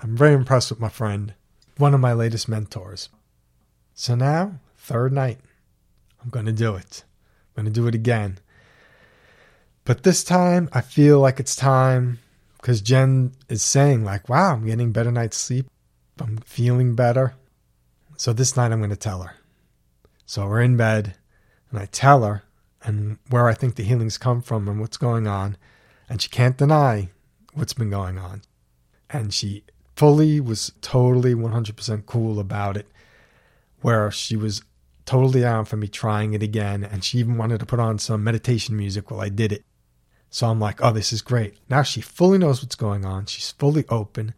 I'm 0.00 0.16
very 0.16 0.34
impressed 0.34 0.70
with 0.70 0.80
my 0.80 0.88
friend, 0.88 1.34
one 1.78 1.94
of 1.94 2.00
my 2.00 2.12
latest 2.12 2.48
mentors. 2.48 3.08
So 3.94 4.14
now, 4.14 4.58
third 4.76 5.12
night, 5.12 5.38
I'm 6.22 6.30
going 6.30 6.46
to 6.46 6.52
do 6.52 6.74
it. 6.74 7.04
I'm 7.56 7.64
going 7.64 7.72
to 7.72 7.80
do 7.80 7.86
it 7.86 7.94
again. 7.94 8.38
But 9.84 10.04
this 10.04 10.22
time, 10.22 10.68
I 10.72 10.80
feel 10.80 11.18
like 11.20 11.40
it's 11.40 11.56
time 11.56 12.20
because 12.56 12.80
Jen 12.80 13.32
is 13.48 13.62
saying, 13.62 14.04
like, 14.04 14.28
wow, 14.28 14.54
I'm 14.54 14.66
getting 14.66 14.92
better 14.92 15.10
night's 15.10 15.36
sleep. 15.36 15.66
I'm 16.20 16.38
feeling 16.38 16.94
better. 16.94 17.34
So 18.16 18.32
this 18.32 18.56
night, 18.56 18.70
I'm 18.70 18.78
going 18.78 18.90
to 18.90 18.96
tell 18.96 19.22
her. 19.22 19.34
So 20.24 20.46
we're 20.46 20.62
in 20.62 20.76
bed, 20.76 21.16
and 21.70 21.80
I 21.80 21.86
tell 21.86 22.22
her 22.22 22.44
and 22.84 23.18
where 23.30 23.48
I 23.48 23.54
think 23.54 23.74
the 23.74 23.82
healings 23.82 24.18
come 24.18 24.42
from 24.42 24.68
and 24.68 24.80
what's 24.80 24.96
going 24.96 25.26
on. 25.26 25.56
And 26.08 26.20
she 26.20 26.28
can't 26.28 26.56
deny 26.56 27.10
what's 27.54 27.72
been 27.72 27.90
going 27.90 28.18
on. 28.18 28.42
And 29.10 29.32
she 29.32 29.64
fully 29.96 30.40
was 30.40 30.72
totally 30.80 31.34
100% 31.34 32.06
cool 32.06 32.40
about 32.40 32.76
it 32.76 32.86
where 33.80 34.10
she 34.10 34.36
was 34.36 34.62
totally 35.04 35.40
down 35.40 35.64
for 35.64 35.76
me 35.76 35.88
trying 35.88 36.34
it 36.34 36.42
again. 36.42 36.84
And 36.84 37.04
she 37.04 37.18
even 37.18 37.36
wanted 37.36 37.60
to 37.60 37.66
put 37.66 37.80
on 37.80 37.98
some 37.98 38.24
meditation 38.24 38.76
music 38.76 39.10
while 39.10 39.20
I 39.20 39.28
did 39.28 39.52
it. 39.52 39.64
So 40.32 40.48
I'm 40.48 40.58
like, 40.58 40.82
oh, 40.82 40.92
this 40.92 41.12
is 41.12 41.20
great. 41.20 41.58
Now 41.68 41.82
she 41.82 42.00
fully 42.00 42.38
knows 42.38 42.62
what's 42.62 42.74
going 42.74 43.04
on. 43.04 43.26
She's 43.26 43.50
fully 43.50 43.84
open. 43.90 44.32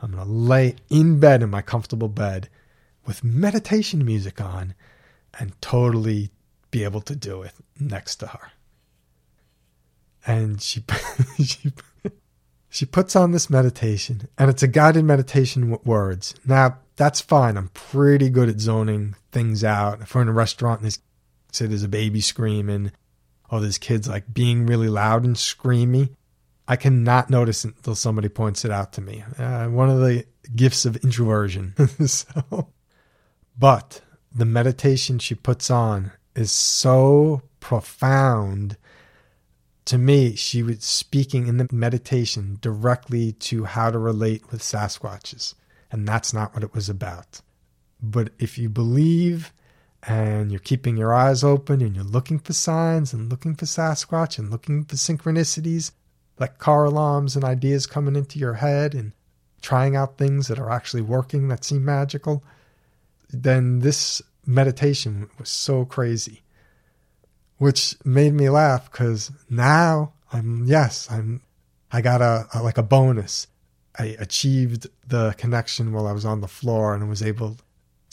I'm 0.00 0.12
going 0.12 0.24
to 0.24 0.30
lay 0.30 0.76
in 0.88 1.20
bed 1.20 1.42
in 1.42 1.50
my 1.50 1.60
comfortable 1.60 2.08
bed 2.08 2.48
with 3.04 3.22
meditation 3.22 4.06
music 4.06 4.40
on 4.40 4.74
and 5.38 5.60
totally 5.60 6.30
be 6.70 6.82
able 6.82 7.02
to 7.02 7.14
do 7.14 7.42
it 7.42 7.52
next 7.78 8.16
to 8.16 8.28
her. 8.28 8.52
And 10.26 10.62
she, 10.62 10.82
she, 11.44 11.72
she 12.70 12.86
puts 12.86 13.14
on 13.14 13.32
this 13.32 13.50
meditation, 13.50 14.28
and 14.38 14.48
it's 14.48 14.62
a 14.62 14.68
guided 14.68 15.04
meditation 15.04 15.70
with 15.70 15.84
words. 15.84 16.34
Now, 16.46 16.78
that's 16.96 17.20
fine. 17.20 17.58
I'm 17.58 17.68
pretty 17.68 18.30
good 18.30 18.48
at 18.48 18.60
zoning 18.60 19.14
things 19.30 19.62
out. 19.62 20.00
If 20.00 20.14
we're 20.14 20.22
in 20.22 20.28
a 20.28 20.32
restaurant 20.32 20.80
and 20.80 20.98
say 21.52 21.66
there's 21.66 21.82
a 21.82 21.88
baby 21.88 22.22
screaming, 22.22 22.92
or 23.54 23.60
there's 23.60 23.78
kids 23.78 24.08
like 24.08 24.32
being 24.32 24.66
really 24.66 24.88
loud 24.88 25.24
and 25.24 25.36
screamy, 25.36 26.10
I 26.66 26.76
cannot 26.76 27.30
notice 27.30 27.64
until 27.64 27.94
somebody 27.94 28.28
points 28.28 28.64
it 28.64 28.70
out 28.70 28.92
to 28.94 29.00
me. 29.00 29.22
Uh, 29.38 29.66
one 29.68 29.90
of 29.90 30.00
the 30.00 30.24
gifts 30.56 30.84
of 30.84 30.96
introversion. 30.96 31.74
so, 32.06 32.68
but 33.56 34.00
the 34.34 34.44
meditation 34.44 35.18
she 35.18 35.34
puts 35.34 35.70
on 35.70 36.10
is 36.34 36.50
so 36.50 37.42
profound. 37.60 38.76
To 39.84 39.98
me, 39.98 40.34
she 40.34 40.62
was 40.62 40.82
speaking 40.82 41.46
in 41.46 41.58
the 41.58 41.68
meditation 41.70 42.58
directly 42.60 43.32
to 43.32 43.64
how 43.64 43.90
to 43.90 43.98
relate 43.98 44.50
with 44.50 44.62
Sasquatches 44.62 45.54
and 45.94 46.08
that's 46.08 46.34
not 46.34 46.52
what 46.52 46.64
it 46.64 46.74
was 46.74 46.88
about. 46.88 47.40
But 48.02 48.30
if 48.40 48.58
you 48.58 48.68
believe 48.68 49.52
and 50.06 50.50
you're 50.50 50.60
keeping 50.60 50.96
your 50.96 51.14
eyes 51.14 51.42
open 51.42 51.80
and 51.80 51.94
you're 51.94 52.04
looking 52.04 52.38
for 52.38 52.52
signs 52.52 53.12
and 53.12 53.30
looking 53.30 53.54
for 53.54 53.64
Sasquatch 53.64 54.38
and 54.38 54.50
looking 54.50 54.84
for 54.84 54.96
synchronicities, 54.96 55.92
like 56.38 56.58
car 56.58 56.84
alarms 56.84 57.36
and 57.36 57.44
ideas 57.44 57.86
coming 57.86 58.16
into 58.16 58.38
your 58.38 58.54
head 58.54 58.94
and 58.94 59.12
trying 59.62 59.96
out 59.96 60.18
things 60.18 60.48
that 60.48 60.58
are 60.58 60.70
actually 60.70 61.02
working 61.02 61.48
that 61.48 61.64
seem 61.64 61.84
magical, 61.84 62.44
then 63.30 63.80
this 63.80 64.20
meditation 64.46 65.30
was 65.38 65.48
so 65.48 65.84
crazy. 65.86 66.42
Which 67.56 67.96
made 68.04 68.34
me 68.34 68.50
laugh 68.50 68.90
because 68.90 69.30
now 69.48 70.12
I'm, 70.32 70.64
yes, 70.66 71.10
I'm, 71.10 71.40
I 71.90 72.02
got 72.02 72.20
a, 72.20 72.46
a 72.52 72.62
like 72.62 72.76
a 72.76 72.82
bonus. 72.82 73.46
I 73.98 74.16
achieved 74.18 74.88
the 75.06 75.34
connection 75.38 75.92
while 75.92 76.06
I 76.06 76.12
was 76.12 76.24
on 76.24 76.40
the 76.40 76.48
floor 76.48 76.94
and 76.94 77.08
was 77.08 77.22
able 77.22 77.56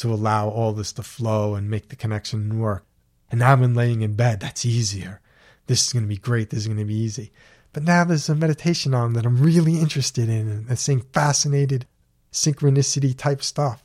to 0.02 0.14
allow 0.14 0.49
all 0.49 0.74
this 0.74 0.91
to 0.93 1.04
flow 1.04 1.56
and 1.56 1.70
make 1.70 1.89
the 1.89 1.95
connection 1.95 2.60
work. 2.60 2.84
And 3.30 3.39
now 3.39 3.54
I'm 3.54 3.64
in 3.64 3.74
laying 3.74 4.02
in 4.02 4.16
bed. 4.16 4.39
That's 4.39 4.66
easier. 4.66 5.22
This 5.68 5.88
is 5.88 5.93
going 5.93 6.04
to 6.04 6.10
be 6.10 6.18
great. 6.18 6.49
This 6.49 6.62
is 6.62 6.68
going 6.68 6.80
to 6.80 6.86
be 6.86 6.95
easy. 6.95 7.32
But 7.72 7.84
now 7.84 8.04
there's 8.04 8.28
a 8.28 8.36
meditation 8.36 8.93
on 8.93 9.14
that 9.14 9.26
I'm 9.26 9.41
really 9.41 9.80
interested 9.80 10.28
in 10.28 10.66
and 10.68 10.80
saying 10.80 11.06
fascinated 11.14 11.86
synchronicity 12.32 13.16
type 13.16 13.43
stuff. 13.43 13.84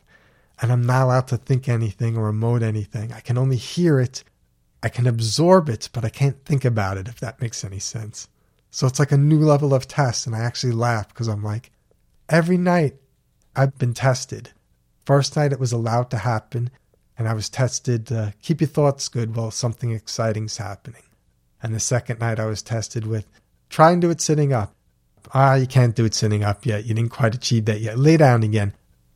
And 0.61 0.73
I'm 0.73 0.85
not 0.85 1.05
allowed 1.05 1.29
to 1.29 1.37
think 1.37 1.69
anything 1.69 2.17
or 2.17 2.33
emote 2.33 2.63
anything. 2.63 3.13
I 3.13 3.21
can 3.21 3.37
only 3.37 3.57
hear 3.57 4.01
it. 4.01 4.25
I 4.83 4.89
can 4.89 5.07
absorb 5.07 5.69
it, 5.69 5.91
but 5.93 6.05
I 6.05 6.09
can't 6.09 6.45
think 6.45 6.65
about 6.65 6.97
it, 6.97 7.09
if 7.09 7.21
that 7.21 7.41
makes 7.41 7.65
any 7.65 7.79
sense. 7.79 8.29
So 8.71 8.87
it's 8.87 8.99
like 8.99 9.13
a 9.13 9.19
new 9.19 9.41
level 9.41 9.75
of 9.75 9.87
test. 9.87 10.27
And 10.27 10.35
I 10.35 10.41
actually 10.41 10.73
laugh 10.73 11.09
because 11.09 11.29
I'm 11.29 11.45
like, 11.45 11.71
every 12.29 12.57
night 12.57 12.97
I've 13.55 13.79
been 13.79 13.95
tested. 13.95 14.51
First 15.07 15.37
night 15.37 15.53
it 15.53 15.61
was 15.61 15.73
allowed 15.73 16.11
to 16.11 16.19
happen, 16.19 16.69
and 17.17 17.29
I 17.29 17.33
was 17.33 17.49
tested 17.49 18.11
uh, 18.11 18.33
keep 18.43 18.61
your 18.61 18.69
thoughts 18.69 19.09
good 19.09 19.37
while 19.37 19.53
something 19.53 19.93
exciting's 19.93 20.57
happening. 20.57 21.05
And 21.63 21.73
the 21.73 21.81
second 21.81 22.19
night 22.19 22.41
I 22.41 22.47
was 22.47 22.61
tested 22.61 23.07
with 23.07 23.25
try 23.71 23.93
and 23.93 24.03
do 24.03 24.11
it 24.11 24.21
sitting 24.21 24.53
up. 24.53 24.75
Ah, 25.33 25.55
you 25.55 25.67
can't 25.67 25.95
do 25.95 26.05
it 26.05 26.15
sitting 26.15 26.43
up 26.43 26.67
yet. 26.67 26.85
You 26.85 26.95
didn't 26.95 27.13
quite 27.13 27.37
achieve 27.37 27.67
that 27.67 27.81
yet. 27.81 27.99
Lay 27.99 28.17
down 28.17 28.43
again. 28.43 28.75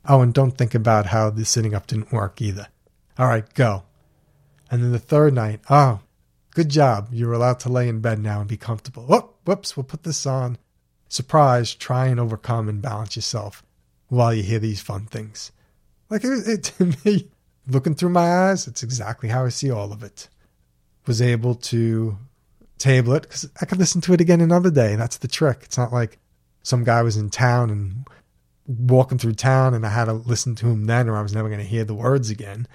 Oh, 0.09 0.22
and 0.22 0.32
don't 0.32 0.57
think 0.57 0.74
about 0.74 1.07
how 1.07 1.28
the 1.28 1.45
sitting 1.45 1.74
up 1.74 1.88
didn't 1.88 2.12
work 2.12 2.41
either. 2.41 2.68
All 3.18 3.26
right, 3.26 3.53
go. 3.55 3.82
And 4.70 4.82
then 4.82 4.93
the 4.93 4.99
third 4.99 5.34
night, 5.34 5.61
oh, 5.68 6.01
good 6.53 6.68
job. 6.68 7.09
You're 7.11 7.32
allowed 7.32 7.61
to 7.61 7.68
lay 7.68 7.88
in 7.88 8.01
bed 8.01 8.20
now 8.20 8.41
and 8.41 8.49
be 8.49 8.57
comfortable. 8.57 9.05
Whoop, 9.05 9.36
whoops, 9.45 9.76
we'll 9.76 9.84
put 9.84 10.05
this 10.05 10.24
on. 10.24 10.57
Surprise, 11.09 11.74
try 11.74 12.07
and 12.07 12.20
overcome 12.20 12.68
and 12.68 12.80
balance 12.80 13.16
yourself 13.16 13.64
while 14.09 14.32
you 14.32 14.45
hear 14.45 14.61
these 14.61 14.80
fun 14.80 15.07
things. 15.07 15.51
Like 16.11 16.25
it, 16.25 16.47
it 16.47 16.63
to 16.79 16.95
me, 17.05 17.29
looking 17.67 17.95
through 17.95 18.11
my 18.11 18.51
eyes, 18.51 18.67
it's 18.67 18.83
exactly 18.83 19.29
how 19.29 19.45
I 19.45 19.49
see 19.49 19.71
all 19.71 19.93
of 19.93 20.03
it. 20.03 20.29
Was 21.07 21.23
able 21.23 21.55
to 21.55 22.19
table 22.79 23.15
it 23.15 23.23
because 23.23 23.49
I 23.61 23.67
could 23.67 23.79
listen 23.79 24.01
to 24.03 24.13
it 24.13 24.21
again 24.21 24.41
another 24.41 24.71
day. 24.71 24.97
That's 24.97 25.19
the 25.19 25.29
trick. 25.29 25.61
It's 25.63 25.79
not 25.79 25.93
like 25.93 26.19
some 26.63 26.85
guy 26.85 27.03
was 27.03 27.17
in 27.17 27.31
town 27.31 27.71
and 27.71 28.07
walking 28.67 29.19
through 29.19 29.35
town 29.35 29.75
and 29.75 29.87
I 29.87 29.91
had 29.91 30.07
to 30.07 30.13
listen 30.13 30.55
to 30.57 30.69
him 30.69 30.87
then 30.87 31.09
or 31.09 31.17
I 31.17 31.23
was 31.23 31.35
never 31.35 31.49
going 31.49 31.61
to 31.61 31.67
hear 31.67 31.85
the 31.85 31.95
words 31.95 32.31
again. 32.31 32.67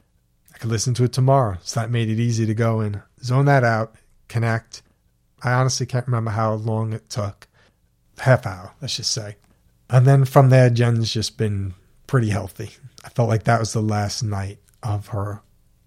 I 0.54 0.58
could 0.58 0.70
listen 0.70 0.94
to 0.96 1.04
it 1.04 1.14
tomorrow. 1.14 1.58
So 1.62 1.80
that 1.80 1.92
made 1.92 2.10
it 2.10 2.20
easy 2.20 2.46
to 2.46 2.54
go 2.54 2.80
and 2.80 3.02
zone 3.22 3.46
that 3.46 3.64
out, 3.64 3.96
connect. 4.28 4.82
I 5.44 5.54
honestly 5.54 5.86
can't 5.86 6.08
remember 6.08 6.32
how 6.32 6.54
long 6.54 6.94
it 6.94 7.10
took. 7.10 7.48
Half 8.20 8.46
hour, 8.46 8.74
let's 8.82 8.96
just 8.96 9.12
say. 9.12 9.36
And 9.90 10.08
then 10.08 10.26
from 10.26 10.50
there, 10.50 10.70
Jen's 10.70 11.12
just 11.12 11.38
been 11.38 11.74
pretty 12.08 12.30
healthy. 12.30 12.72
I 13.06 13.10
felt 13.10 13.30
like 13.30 13.43
that 13.43 13.60
was 13.60 13.72
the 13.72 13.82
last 13.82 14.24
night 14.24 14.60
of 14.84 15.08
her 15.08 15.41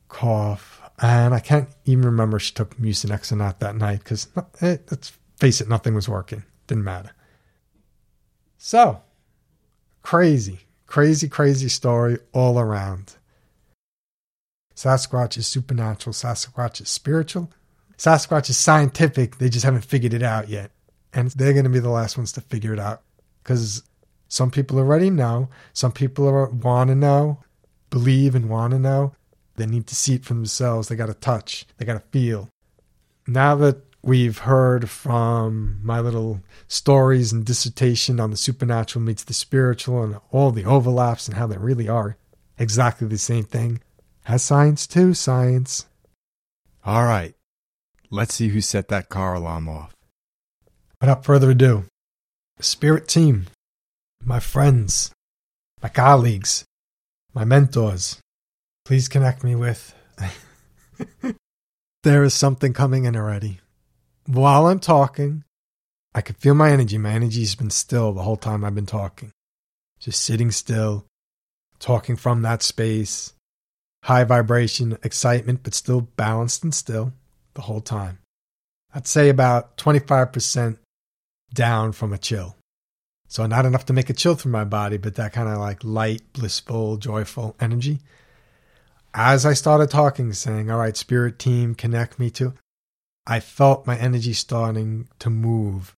cough 0.08 0.78
and 1.00 1.34
I 1.34 1.40
can't 1.40 1.68
even 1.84 2.04
remember 2.04 2.38
she 2.38 2.52
took 2.52 2.76
Mucinex 2.76 3.30
or 3.30 3.36
not 3.36 3.60
that 3.60 3.76
night 3.76 4.00
because, 4.00 4.26
eh, 4.60 4.78
let's 4.90 5.12
face 5.38 5.60
it, 5.60 5.68
nothing 5.68 5.94
was 5.94 6.08
working. 6.08 6.42
Didn't 6.66 6.84
matter. 6.84 7.12
So, 8.56 9.00
crazy, 10.02 10.60
crazy, 10.86 11.28
crazy 11.28 11.68
story 11.68 12.18
all 12.32 12.58
around. 12.58 13.14
Sasquatch 14.74 15.36
is 15.36 15.46
supernatural. 15.46 16.14
Sasquatch 16.14 16.80
is 16.80 16.88
spiritual. 16.88 17.52
Sasquatch 17.96 18.50
is 18.50 18.56
scientific. 18.56 19.38
They 19.38 19.48
just 19.48 19.64
haven't 19.64 19.84
figured 19.84 20.14
it 20.14 20.22
out 20.22 20.48
yet. 20.48 20.72
And 21.12 21.30
they're 21.30 21.52
going 21.52 21.64
to 21.64 21.70
be 21.70 21.78
the 21.78 21.90
last 21.90 22.16
ones 22.16 22.32
to 22.32 22.40
figure 22.40 22.72
it 22.72 22.78
out 22.80 23.02
because 23.42 23.82
some 24.28 24.50
people 24.50 24.78
already 24.78 25.10
know. 25.10 25.48
Some 25.72 25.92
people 25.92 26.50
want 26.62 26.88
to 26.88 26.94
know, 26.94 27.42
believe, 27.90 28.34
and 28.34 28.48
want 28.48 28.72
to 28.72 28.78
know. 28.78 29.14
They 29.56 29.66
need 29.66 29.86
to 29.88 29.94
see 29.94 30.14
it 30.14 30.24
for 30.24 30.34
themselves. 30.34 30.88
They 30.88 30.96
got 30.96 31.06
to 31.06 31.14
touch. 31.14 31.66
They 31.78 31.84
got 31.84 31.94
to 31.94 32.08
feel. 32.12 32.48
Now 33.26 33.56
that 33.56 33.82
we've 34.02 34.38
heard 34.38 34.88
from 34.88 35.80
my 35.82 36.00
little 36.00 36.40
stories 36.68 37.32
and 37.32 37.44
dissertation 37.44 38.20
on 38.20 38.30
the 38.30 38.36
supernatural 38.36 39.04
meets 39.04 39.24
the 39.24 39.34
spiritual 39.34 40.04
and 40.04 40.16
all 40.30 40.52
the 40.52 40.64
overlaps 40.64 41.26
and 41.26 41.36
how 41.36 41.46
they 41.46 41.58
really 41.58 41.88
are 41.88 42.16
exactly 42.58 43.08
the 43.08 43.18
same 43.18 43.44
thing, 43.44 43.80
has 44.24 44.42
science 44.42 44.86
too, 44.86 45.14
science. 45.14 45.86
All 46.84 47.04
right. 47.04 47.34
Let's 48.10 48.34
see 48.34 48.48
who 48.48 48.60
set 48.60 48.88
that 48.88 49.08
car 49.08 49.34
alarm 49.34 49.68
off. 49.68 49.94
Without 51.00 51.24
further 51.24 51.50
ado, 51.50 51.84
spirit 52.60 53.06
team, 53.08 53.46
my 54.24 54.40
friends, 54.40 55.12
my 55.82 55.88
colleagues, 55.88 56.64
my 57.34 57.44
mentors, 57.44 58.20
please 58.84 59.08
connect 59.08 59.44
me 59.44 59.54
with. 59.54 59.94
there 62.02 62.24
is 62.24 62.34
something 62.34 62.72
coming 62.72 63.04
in 63.04 63.16
already. 63.16 63.60
While 64.26 64.66
I'm 64.66 64.80
talking, 64.80 65.44
I 66.14 66.20
can 66.20 66.34
feel 66.34 66.54
my 66.54 66.70
energy. 66.70 66.98
My 66.98 67.12
energy's 67.12 67.54
been 67.54 67.70
still 67.70 68.12
the 68.12 68.22
whole 68.22 68.36
time 68.36 68.64
I've 68.64 68.74
been 68.74 68.86
talking. 68.86 69.30
Just 70.00 70.22
sitting 70.22 70.50
still, 70.50 71.06
talking 71.78 72.16
from 72.16 72.42
that 72.42 72.62
space. 72.62 73.34
High 74.04 74.24
vibration, 74.24 74.98
excitement, 75.02 75.60
but 75.62 75.74
still 75.74 76.00
balanced 76.00 76.62
and 76.64 76.74
still 76.74 77.12
the 77.54 77.62
whole 77.62 77.80
time. 77.80 78.18
I'd 78.94 79.06
say 79.06 79.28
about 79.28 79.76
25% 79.76 80.78
down 81.52 81.92
from 81.92 82.12
a 82.12 82.18
chill. 82.18 82.56
So, 83.28 83.46
not 83.46 83.66
enough 83.66 83.86
to 83.86 83.92
make 83.92 84.10
a 84.10 84.14
chill 84.14 84.34
through 84.34 84.52
my 84.52 84.64
body, 84.64 84.96
but 84.96 85.14
that 85.16 85.32
kind 85.32 85.48
of 85.48 85.58
like 85.58 85.84
light, 85.84 86.22
blissful, 86.32 86.96
joyful 86.96 87.56
energy 87.60 88.00
as 89.14 89.46
I 89.46 89.52
started 89.54 89.90
talking, 89.90 90.32
saying, 90.32 90.70
All 90.70 90.78
right, 90.78 90.96
spirit 90.96 91.38
team, 91.38 91.74
connect 91.74 92.18
me 92.18 92.30
to, 92.32 92.54
I 93.26 93.40
felt 93.40 93.86
my 93.86 93.96
energy 93.98 94.32
starting 94.32 95.08
to 95.18 95.30
move. 95.30 95.94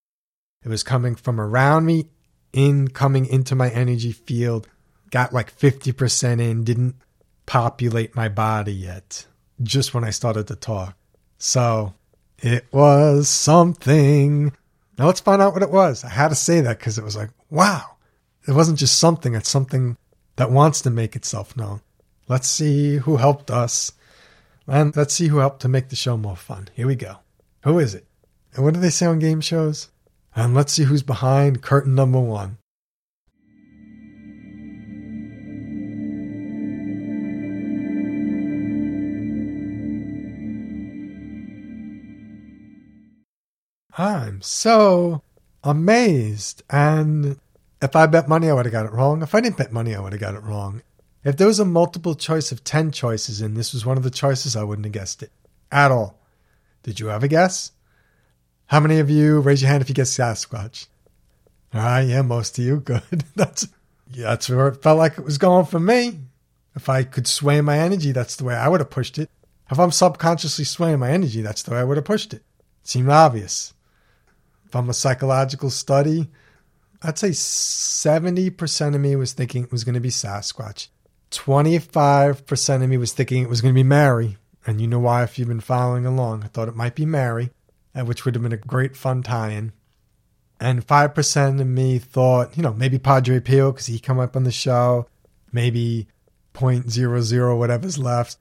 It 0.65 0.69
was 0.69 0.83
coming 0.83 1.15
from 1.15 1.41
around 1.41 1.87
me, 1.87 2.09
in, 2.53 2.89
coming 2.89 3.27
into 3.27 3.55
my 3.55 3.71
energy 3.71 4.13
field, 4.13 4.69
got 5.11 5.33
like 5.33 5.57
50% 5.57 6.41
in, 6.41 6.65
didn't 6.65 6.97
populate 7.47 8.17
my 8.17 8.29
body 8.29 8.73
yet, 8.73 9.27
just 9.63 9.95
when 9.95 10.05
I 10.05 10.11
started 10.11 10.47
to 10.49 10.57
talk. 10.57 10.97
So 11.39 11.95
it 12.39 12.67
was 12.73 13.29
something. 13.29 14.53
Now 14.99 15.07
let's 15.07 15.21
find 15.21 15.41
out 15.41 15.53
what 15.53 15.63
it 15.63 15.71
was. 15.71 16.05
I 16.05 16.09
had 16.09 16.29
to 16.29 16.35
say 16.35 16.61
that 16.61 16.79
because 16.79 16.99
it 16.99 17.05
was 17.05 17.17
like, 17.17 17.31
wow. 17.51 17.97
It 18.47 18.53
wasn't 18.53 18.79
just 18.79 18.99
something, 18.99 19.35
it's 19.35 19.49
something 19.49 19.97
that 20.37 20.51
wants 20.51 20.81
to 20.83 20.91
make 20.91 21.15
itself 21.15 21.57
known. 21.57 21.81
Let's 22.29 22.49
see 22.49 22.97
who 22.97 23.17
helped 23.17 23.51
us. 23.51 23.93
And 24.67 24.97
let's 24.97 25.15
see 25.15 25.29
who 25.29 25.39
helped 25.39 25.63
to 25.63 25.69
make 25.69 25.89
the 25.89 25.97
show 25.97 26.17
more 26.17 26.37
fun. 26.37 26.69
Here 26.75 26.87
we 26.87 26.95
go. 26.95 27.17
Who 27.65 27.79
is 27.79 27.95
it? 27.95 28.07
And 28.55 28.65
what 28.65 28.75
do 28.75 28.81
they 28.81 28.91
say 28.91 29.07
on 29.07 29.19
game 29.19 29.41
shows? 29.41 29.89
And 30.35 30.55
let's 30.55 30.73
see 30.73 30.85
who's 30.85 31.03
behind 31.03 31.63
curtain 31.63 31.95
number 31.95 32.21
one. 32.21 32.59
I'm 43.97 44.43
so 44.43 45.23
amazed. 45.65 46.63
And 46.71 47.39
if 47.83 47.97
I 47.97 48.07
bet 48.07 48.29
money, 48.29 48.49
I 48.49 48.53
would 48.53 48.67
have 48.67 48.73
got 48.73 48.87
it 48.87 48.93
wrong. 48.93 49.23
If 49.23 49.35
I 49.35 49.41
didn't 49.41 49.57
bet 49.57 49.73
money, 49.73 49.95
I 49.95 50.01
would 50.01 50.13
have 50.13 50.21
got 50.21 50.35
it 50.35 50.43
wrong. 50.43 50.83
If 51.25 51.37
there 51.37 51.47
was 51.47 51.61
a 51.61 51.65
multiple 51.65 52.15
choice 52.15 52.51
of 52.51 52.65
10 52.65 52.93
choices 52.93 53.41
and 53.41 53.57
this 53.57 53.75
was 53.75 53.85
one 53.85 53.97
of 53.97 54.03
the 54.03 54.11
choices, 54.11 54.57
I 54.57 54.65
wouldn't 54.65 54.87
have 54.87 54.93
guessed 54.93 55.23
it 55.23 55.31
at 55.71 55.91
all. 55.91 56.19
Did 56.83 56.99
you 56.99 57.07
have 57.09 57.23
a 57.23 57.29
guess? 57.29 57.73
How 58.67 58.81
many 58.81 58.99
of 59.01 59.11
you 59.11 59.41
raise 59.41 59.61
your 59.61 59.71
hand 59.71 59.83
if 59.83 59.89
you 59.89 59.95
guessed 59.95 60.19
Sasquatch? 60.19 60.87
All 61.75 61.83
right, 61.83 62.03
yeah, 62.03 62.23
most 62.23 62.59
of 62.59 62.65
you. 62.65 62.81
Good. 62.81 63.03
That's 63.35 63.69
yeah, 64.13 64.31
that's 64.31 64.49
where 64.49 64.69
it 64.69 64.83
felt 64.83 64.99
like 64.99 65.19
it 65.19 65.25
was 65.25 65.39
going 65.39 65.67
for 65.67 65.79
me. 65.79 66.19
If 66.75 66.89
I 66.89 67.05
could 67.05 67.29
sway 67.29 67.61
my 67.61 67.79
energy, 67.79 68.11
that's 68.13 68.37
the 68.37 68.45
way 68.45 68.55
I 68.55 68.69
would 68.69 68.81
have 68.81 68.91
pushed 68.91 69.19
it. 69.19 69.31
If 69.71 69.79
I'm 69.79 69.93
subconsciously 69.93 70.65
swaying 70.65 70.99
my 70.99 71.11
energy, 71.11 71.43
that's 71.43 71.63
the 71.63 71.73
way 71.73 71.79
I 71.79 71.85
would 71.85 71.97
have 71.97 72.05
pushed 72.05 72.35
it. 72.35 72.43
It 72.83 72.89
seemed 72.89 73.09
obvious. 73.09 73.73
I'm 74.75 74.91
a 74.91 74.95
psychological 74.95 75.71
study, 75.71 76.29
I'd 77.03 77.19
say 77.19 77.31
70% 77.31 78.95
of 78.95 79.01
me 79.01 79.17
was 79.17 79.33
thinking 79.33 79.65
it 79.65 79.73
was 79.73 79.85
going 79.85 79.95
to 79.95 80.01
be 80.01 80.11
Sasquatch. 80.11 80.89
25% 81.31 82.83
of 82.83 82.89
me 82.89 82.97
was 82.99 83.13
thinking 83.13 83.43
it 83.43 83.49
was 83.49 83.61
going 83.61 83.75
to 83.75 83.79
be 83.79 83.85
Mary. 83.85 84.37
And 84.67 84.81
you 84.81 84.87
know 84.87 84.99
why, 84.99 85.23
if 85.23 85.39
you've 85.39 85.49
been 85.49 85.61
following 85.61 86.05
along. 86.05 86.45
I 86.45 86.49
thought 86.49 86.69
it 86.69 86.77
might 86.77 86.95
be 86.95 87.07
Mary, 87.07 87.51
uh, 87.95 88.05
which 88.05 88.25
would 88.25 88.35
have 88.35 88.43
been 88.43 88.53
a 88.53 88.59
great 88.59 88.97
fun 88.97 89.23
tie 89.23 89.51
in. 89.51 89.73
And 90.61 90.87
5% 90.87 91.61
of 91.61 91.67
me 91.67 91.99
thought, 91.99 92.57
you 92.57 92.63
know, 92.63 92.75
maybe 92.75 92.99
Padre 92.99 93.41
Pio 93.41 93.73
because 93.73 93.87
he 93.87 93.99
come 93.99 94.19
up 94.19 94.37
on 94.37 94.45
the 94.45 94.53
show. 94.53 95.09
Maybe 95.53 96.07
0.00 96.55 97.59
whatever's 97.59 97.99
left. 97.99 98.37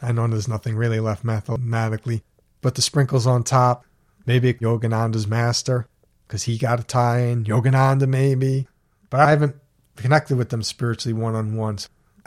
I 0.00 0.12
know 0.12 0.26
there's 0.26 0.48
nothing 0.48 0.76
really 0.76 1.00
left 1.00 1.24
mathematically. 1.24 2.22
But 2.62 2.74
the 2.74 2.82
sprinkles 2.82 3.26
on 3.26 3.44
top. 3.44 3.84
Maybe 4.28 4.54
Yogananda's 4.54 5.26
master 5.26 5.88
because 6.26 6.44
he 6.44 6.56
got 6.56 6.78
a 6.78 6.84
tie 6.84 7.22
in. 7.22 7.44
Yogananda 7.44 8.06
maybe. 8.06 8.68
But 9.10 9.20
I 9.20 9.30
haven't 9.30 9.56
connected 9.96 10.36
with 10.36 10.50
them 10.50 10.62
spiritually 10.62 11.14
one 11.14 11.34
on 11.34 11.56
one 11.56 11.78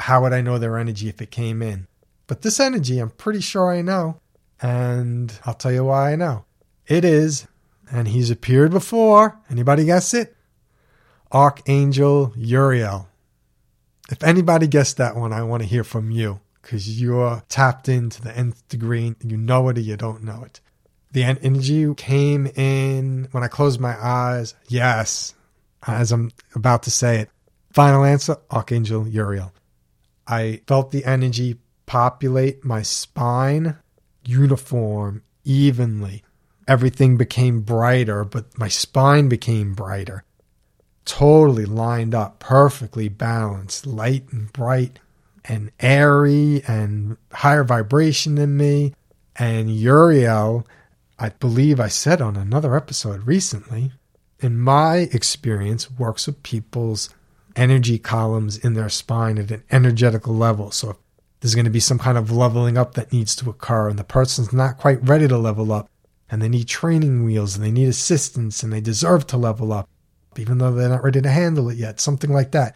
how 0.02 0.22
would 0.22 0.34
I 0.34 0.41
know 0.41 0.58
their 0.58 0.78
energy 0.78 1.08
if 1.10 1.22
it 1.22 1.32
came 1.32 1.62
in? 1.62 1.88
But 2.28 2.41
this 2.41 2.60
energy, 2.60 2.99
I'm 2.99 3.12
pretty 3.12 3.41
sure 3.41 3.72
I 3.72 3.82
know. 3.82 4.20
And 4.62 5.34
I'll 5.45 5.54
tell 5.54 5.72
you 5.72 5.86
why 5.86 6.12
I 6.12 6.16
know. 6.16 6.45
It 6.88 7.06
is, 7.06 7.47
and 7.91 8.08
he's 8.08 8.30
appeared 8.30 8.72
before. 8.72 9.39
Anybody 9.49 9.86
guess 9.86 10.14
it? 10.14 10.36
Archangel 11.32 12.34
Uriel. 12.36 13.08
If 14.10 14.24
anybody 14.24 14.68
guessed 14.68 14.97
that 14.97 15.16
one, 15.16 15.32
I 15.32 15.43
want 15.43 15.64
to 15.64 15.70
hear 15.70 15.84
from 15.84 16.12
you 16.12 16.41
because 16.62 17.02
you're 17.02 17.43
tapped 17.47 17.88
into 17.88 18.22
the 18.22 18.36
nth 18.36 18.68
degree. 18.68 19.16
You 19.24 19.38
know 19.38 19.70
it 19.70 19.78
or 19.78 19.82
you 19.82 19.97
don't 19.97 20.24
know 20.24 20.43
it. 20.43 20.60
The 21.12 21.24
energy 21.24 21.93
came 21.95 22.47
in 22.47 23.28
when 23.32 23.43
I 23.43 23.47
closed 23.47 23.80
my 23.80 23.95
eyes. 24.01 24.55
Yes, 24.68 25.36
as 25.86 26.12
I'm 26.12 26.32
about 26.55 26.84
to 26.84 26.91
say 26.91 27.20
it. 27.20 27.30
Final 27.74 28.03
answer 28.03 28.38
Archangel 28.49 29.07
Uriel. 29.07 29.53
I 30.28 30.62
felt 30.68 30.91
the 30.91 31.05
energy 31.05 31.57
populate 31.86 32.64
my 32.64 32.82
spine 32.82 33.78
uniform, 34.24 35.24
evenly. 35.43 36.24
Everything 36.68 37.18
became 37.18 37.62
brighter, 37.62 38.24
but 38.24 38.57
my 38.57 38.68
spine 38.68 39.28
became 39.28 39.74
brighter. 39.74 40.24
Totally 41.03 41.66
lined 41.66 42.14
up, 42.14 42.39
perfectly 42.39 43.09
balanced, 43.09 43.86
light 43.86 44.26
and 44.32 44.53
bright 44.53 44.99
and 45.43 45.72
airy 45.80 46.64
and 46.68 47.18
higher 47.34 47.64
vibration 47.64 48.36
than 48.36 48.55
me. 48.55 48.93
And 49.36 49.76
Uriel, 49.76 50.68
I 51.22 51.30
believe 51.30 51.80
I 51.80 51.88
said 51.88 52.20
on 52.20 52.36
another 52.36 52.76
episode 52.76 53.28
recently, 53.28 53.92
in 54.40 54.58
my 54.58 55.08
experience, 55.14 55.92
works 55.92 56.26
with 56.26 56.42
people's 56.42 57.12
energy 57.56 58.00
columns 58.00 58.58
in 58.58 58.74
their 58.74 58.90
spine 58.90 59.38
at 59.38 59.52
an 59.52 59.64
energetical 59.70 60.34
level. 60.34 60.72
So 60.72 60.90
if 60.90 60.98
there's 61.40 61.54
going 61.54 61.66
to 61.66 61.70
be 61.70 61.80
some 61.80 62.00
kind 62.00 62.18
of 62.18 62.32
leveling 62.32 62.76
up 62.76 62.96
that 62.96 63.14
needs 63.14 63.36
to 63.36 63.52
occur 63.52 63.88
and 63.88 64.00
the 64.00 64.04
person's 64.04 64.52
not 64.52 64.80
quite 64.80 65.08
ready 65.08 65.28
to 65.28 65.38
level 65.38 65.72
up 65.72 65.92
and 66.28 66.42
they 66.42 66.50
need 66.50 66.68
training 66.68 67.24
wheels 67.24 67.56
and 67.56 67.64
they 67.64 67.70
need 67.70 67.90
assistance 67.90 68.64
and 68.64 68.74
they 68.74 68.82
deserve 68.82 69.28
to 69.28 69.38
level 69.38 69.72
up, 69.72 69.88
even 70.38 70.58
though 70.58 70.72
they're 70.72 70.90
not 70.90 71.04
ready 71.04 71.22
to 71.22 71.30
handle 71.30 71.70
it 71.70 71.78
yet, 71.78 72.00
something 72.00 72.32
like 72.32 72.50
that. 72.50 72.76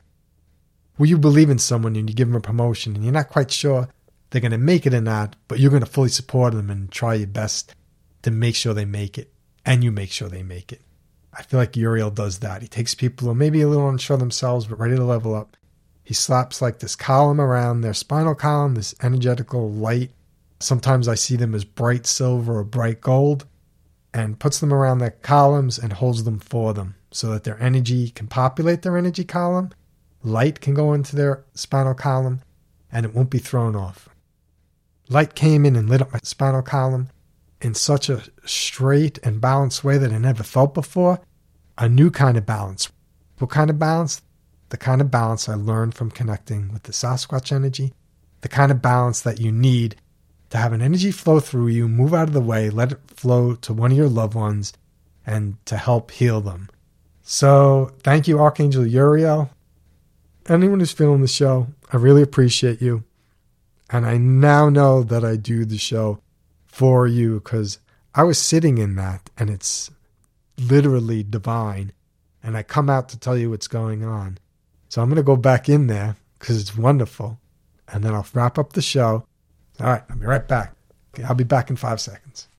Will 0.99 1.07
you 1.07 1.17
believe 1.17 1.49
in 1.49 1.57
someone 1.57 1.95
and 1.95 2.07
you 2.07 2.15
give 2.15 2.27
them 2.27 2.37
a 2.37 2.41
promotion 2.41 2.93
and 2.93 3.03
you're 3.03 3.11
not 3.11 3.29
quite 3.29 3.49
sure 3.49 3.89
they're 4.29 4.39
going 4.39 4.51
to 4.51 4.59
make 4.59 4.85
it 4.85 4.93
or 4.93 5.01
not, 5.01 5.35
but 5.47 5.59
you're 5.59 5.71
going 5.71 5.83
to 5.83 5.89
fully 5.89 6.09
support 6.09 6.53
them 6.53 6.69
and 6.69 6.91
try 6.91 7.15
your 7.15 7.25
best 7.25 7.73
to 8.25 8.31
make 8.31 8.55
sure 8.55 8.73
they 8.73 8.85
make 8.85 9.17
it 9.17 9.31
and 9.65 9.83
you 9.83 9.91
make 9.91 10.11
sure 10.11 10.27
they 10.27 10.43
make 10.43 10.71
it. 10.71 10.81
I 11.31 11.43
feel 11.43 11.59
like 11.59 11.75
Uriel 11.75 12.09
does 12.09 12.39
that. 12.39 12.61
He 12.61 12.67
takes 12.67 12.95
people 12.95 13.25
who 13.25 13.31
are 13.31 13.35
maybe 13.35 13.61
a 13.61 13.67
little 13.67 13.87
unsure 13.87 14.17
themselves 14.17 14.65
but 14.65 14.79
ready 14.79 14.95
to 14.95 15.03
level 15.03 15.35
up. 15.35 15.55
He 16.03 16.13
slaps 16.13 16.61
like 16.61 16.79
this 16.79 16.95
column 16.95 17.39
around 17.39 17.81
their 17.81 17.93
spinal 17.93 18.35
column, 18.35 18.75
this 18.75 18.95
energetical 19.01 19.69
light. 19.71 20.11
Sometimes 20.59 21.07
I 21.07 21.15
see 21.15 21.35
them 21.35 21.53
as 21.53 21.65
bright 21.65 22.05
silver 22.05 22.59
or 22.59 22.63
bright 22.63 23.01
gold, 23.01 23.45
and 24.13 24.39
puts 24.39 24.59
them 24.59 24.73
around 24.73 24.99
their 24.99 25.11
columns 25.11 25.77
and 25.77 25.93
holds 25.93 26.23
them 26.23 26.39
for 26.39 26.73
them 26.73 26.95
so 27.11 27.29
that 27.31 27.43
their 27.43 27.61
energy 27.61 28.09
can 28.09 28.27
populate 28.27 28.81
their 28.81 28.97
energy 28.97 29.23
column. 29.23 29.71
Light 30.23 30.61
can 30.61 30.73
go 30.73 30.93
into 30.93 31.15
their 31.15 31.43
spinal 31.53 31.93
column 31.93 32.41
and 32.91 33.05
it 33.05 33.13
won't 33.13 33.29
be 33.29 33.39
thrown 33.39 33.75
off. 33.75 34.09
Light 35.09 35.35
came 35.35 35.65
in 35.65 35.75
and 35.75 35.89
lit 35.89 36.01
up 36.01 36.13
my 36.13 36.19
spinal 36.23 36.61
column 36.61 37.09
in 37.61 37.73
such 37.73 38.09
a 38.09 38.23
straight 38.45 39.17
and 39.23 39.41
balanced 39.41 39.83
way 39.83 39.97
that 39.97 40.11
I 40.11 40.17
never 40.17 40.43
felt 40.43 40.73
before. 40.73 41.19
A 41.77 41.89
new 41.89 42.09
kind 42.11 42.37
of 42.37 42.45
balance. 42.45 42.91
What 43.37 43.49
kind 43.49 43.69
of 43.69 43.79
balance? 43.79 44.21
The 44.69 44.77
kind 44.77 45.01
of 45.01 45.11
balance 45.11 45.49
I 45.49 45.55
learned 45.55 45.95
from 45.95 46.11
connecting 46.11 46.71
with 46.71 46.83
the 46.83 46.91
Sasquatch 46.91 47.51
energy. 47.51 47.93
The 48.41 48.49
kind 48.49 48.71
of 48.71 48.81
balance 48.81 49.21
that 49.21 49.39
you 49.39 49.51
need 49.51 49.95
to 50.49 50.57
have 50.57 50.73
an 50.73 50.81
energy 50.81 51.11
flow 51.11 51.39
through 51.39 51.67
you, 51.67 51.87
move 51.87 52.13
out 52.13 52.27
of 52.27 52.33
the 52.33 52.41
way, 52.41 52.69
let 52.69 52.91
it 52.91 52.99
flow 53.07 53.55
to 53.55 53.73
one 53.73 53.91
of 53.91 53.97
your 53.97 54.09
loved 54.09 54.35
ones, 54.35 54.73
and 55.25 55.57
to 55.65 55.77
help 55.77 56.11
heal 56.11 56.39
them. 56.41 56.69
So, 57.23 57.91
thank 58.03 58.27
you, 58.27 58.39
Archangel 58.39 58.85
Uriel. 58.85 59.49
Anyone 60.47 60.79
who's 60.79 60.91
feeling 60.91 61.21
the 61.21 61.27
show, 61.27 61.67
I 61.91 61.97
really 61.97 62.21
appreciate 62.21 62.81
you. 62.81 63.03
And 63.89 64.05
I 64.05 64.17
now 64.17 64.69
know 64.69 65.03
that 65.03 65.25
I 65.25 65.35
do 65.35 65.65
the 65.65 65.77
show 65.77 66.19
for 66.75 67.07
you 67.07 67.35
because 67.35 67.79
I 68.13 68.23
was 68.23 68.37
sitting 68.37 68.77
in 68.77 68.95
that 68.95 69.29
and 69.37 69.49
it's 69.49 69.89
literally 70.57 71.23
divine. 71.23 71.93
And 72.43 72.57
I 72.57 72.63
come 72.63 72.89
out 72.89 73.07
to 73.09 73.19
tell 73.19 73.37
you 73.37 73.49
what's 73.49 73.69
going 73.69 74.03
on. 74.03 74.39
So 74.89 75.01
I'm 75.01 75.07
going 75.07 75.15
to 75.15 75.23
go 75.23 75.37
back 75.37 75.69
in 75.69 75.87
there 75.87 76.17
because 76.37 76.59
it's 76.59 76.77
wonderful. 76.77 77.39
And 77.87 78.03
then 78.03 78.13
I'll 78.13 78.27
wrap 78.33 78.57
up 78.57 78.73
the 78.73 78.81
show. 78.81 79.25
All 79.79 79.87
right, 79.87 80.03
I'll 80.09 80.17
be 80.17 80.25
right 80.25 80.45
back. 80.45 80.75
Okay, 81.13 81.23
I'll 81.23 81.33
be 81.33 81.45
back 81.45 81.69
in 81.69 81.77
five 81.77 82.01
seconds. 82.01 82.49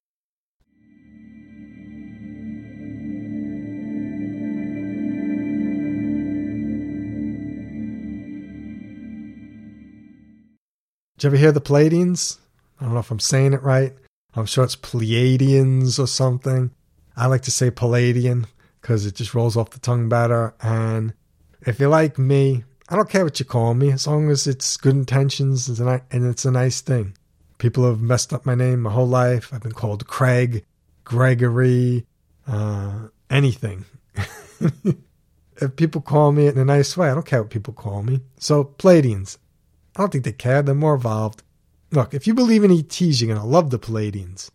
Did 11.18 11.24
you 11.24 11.26
ever 11.28 11.36
hear 11.36 11.52
the 11.52 11.60
Pleiadians? 11.60 12.38
I 12.80 12.84
don't 12.84 12.94
know 12.94 13.00
if 13.00 13.10
I'm 13.10 13.20
saying 13.20 13.52
it 13.52 13.62
right. 13.62 13.94
I'm 14.36 14.46
sure 14.46 14.64
it's 14.64 14.76
Pleiadians 14.76 15.98
or 15.98 16.06
something. 16.06 16.70
I 17.16 17.26
like 17.26 17.42
to 17.42 17.50
say 17.50 17.70
Palladian 17.70 18.46
because 18.80 19.06
it 19.06 19.14
just 19.14 19.34
rolls 19.34 19.56
off 19.56 19.70
the 19.70 19.78
tongue 19.78 20.08
better. 20.08 20.54
And 20.60 21.14
if 21.62 21.80
you're 21.80 21.88
like 21.88 22.18
me, 22.18 22.64
I 22.88 22.96
don't 22.96 23.08
care 23.08 23.24
what 23.24 23.40
you 23.40 23.46
call 23.46 23.74
me 23.74 23.90
as 23.90 24.06
long 24.06 24.30
as 24.30 24.46
it's 24.46 24.76
good 24.76 24.94
intentions 24.94 25.68
and 25.80 26.00
it's 26.12 26.44
a 26.44 26.50
nice 26.50 26.82
thing. 26.82 27.16
People 27.58 27.84
have 27.86 28.02
messed 28.02 28.32
up 28.34 28.44
my 28.44 28.54
name 28.54 28.82
my 28.82 28.92
whole 28.92 29.08
life. 29.08 29.52
I've 29.52 29.62
been 29.62 29.72
called 29.72 30.06
Craig, 30.06 30.64
Gregory, 31.04 32.06
uh, 32.46 33.08
anything. 33.30 33.86
if 34.60 35.76
people 35.76 36.02
call 36.02 36.32
me 36.32 36.46
in 36.46 36.58
a 36.58 36.64
nice 36.64 36.96
way, 36.96 37.08
I 37.08 37.14
don't 37.14 37.26
care 37.26 37.42
what 37.42 37.50
people 37.50 37.72
call 37.72 38.02
me. 38.02 38.20
So, 38.38 38.64
Pleiadians, 38.64 39.38
I 39.96 40.00
don't 40.00 40.12
think 40.12 40.24
they 40.24 40.32
care. 40.32 40.62
They're 40.62 40.74
more 40.74 40.94
evolved. 40.94 41.42
Look, 41.96 42.12
if 42.12 42.26
you 42.26 42.34
believe 42.34 42.62
in 42.62 42.70
ETs, 42.70 43.22
you're 43.22 43.34
going 43.34 43.40
to 43.40 43.46
love 43.46 43.70
the 43.70 43.78
Pleiadians. 43.78 44.50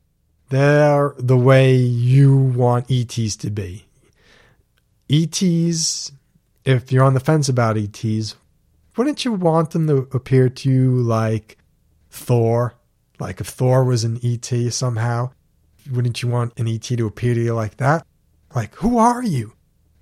They're 0.49 1.15
the 1.17 1.35
way 1.35 1.73
you 1.73 2.37
want 2.37 2.85
ETs 2.91 3.35
to 3.37 3.49
be. 3.49 3.87
ETs, 5.09 6.11
if 6.65 6.91
you're 6.91 7.03
on 7.03 7.15
the 7.15 7.19
fence 7.19 7.49
about 7.49 7.79
ETs, 7.79 8.35
wouldn't 8.95 9.25
you 9.25 9.33
want 9.33 9.71
them 9.71 9.87
to 9.87 10.07
appear 10.15 10.49
to 10.49 10.69
you 10.69 10.91
like 11.01 11.57
Thor? 12.11 12.75
Like 13.19 13.41
if 13.41 13.47
Thor 13.47 13.85
was 13.85 14.03
an 14.03 14.19
ET 14.23 14.71
somehow? 14.71 15.31
Wouldn't 15.91 16.21
you 16.21 16.29
want 16.29 16.53
an 16.59 16.67
ET 16.67 16.83
to 16.83 17.07
appear 17.07 17.33
to 17.33 17.43
you 17.43 17.55
like 17.55 17.77
that? 17.77 18.05
Like, 18.53 18.75
who 18.75 18.99
are 18.99 19.23
you? 19.23 19.53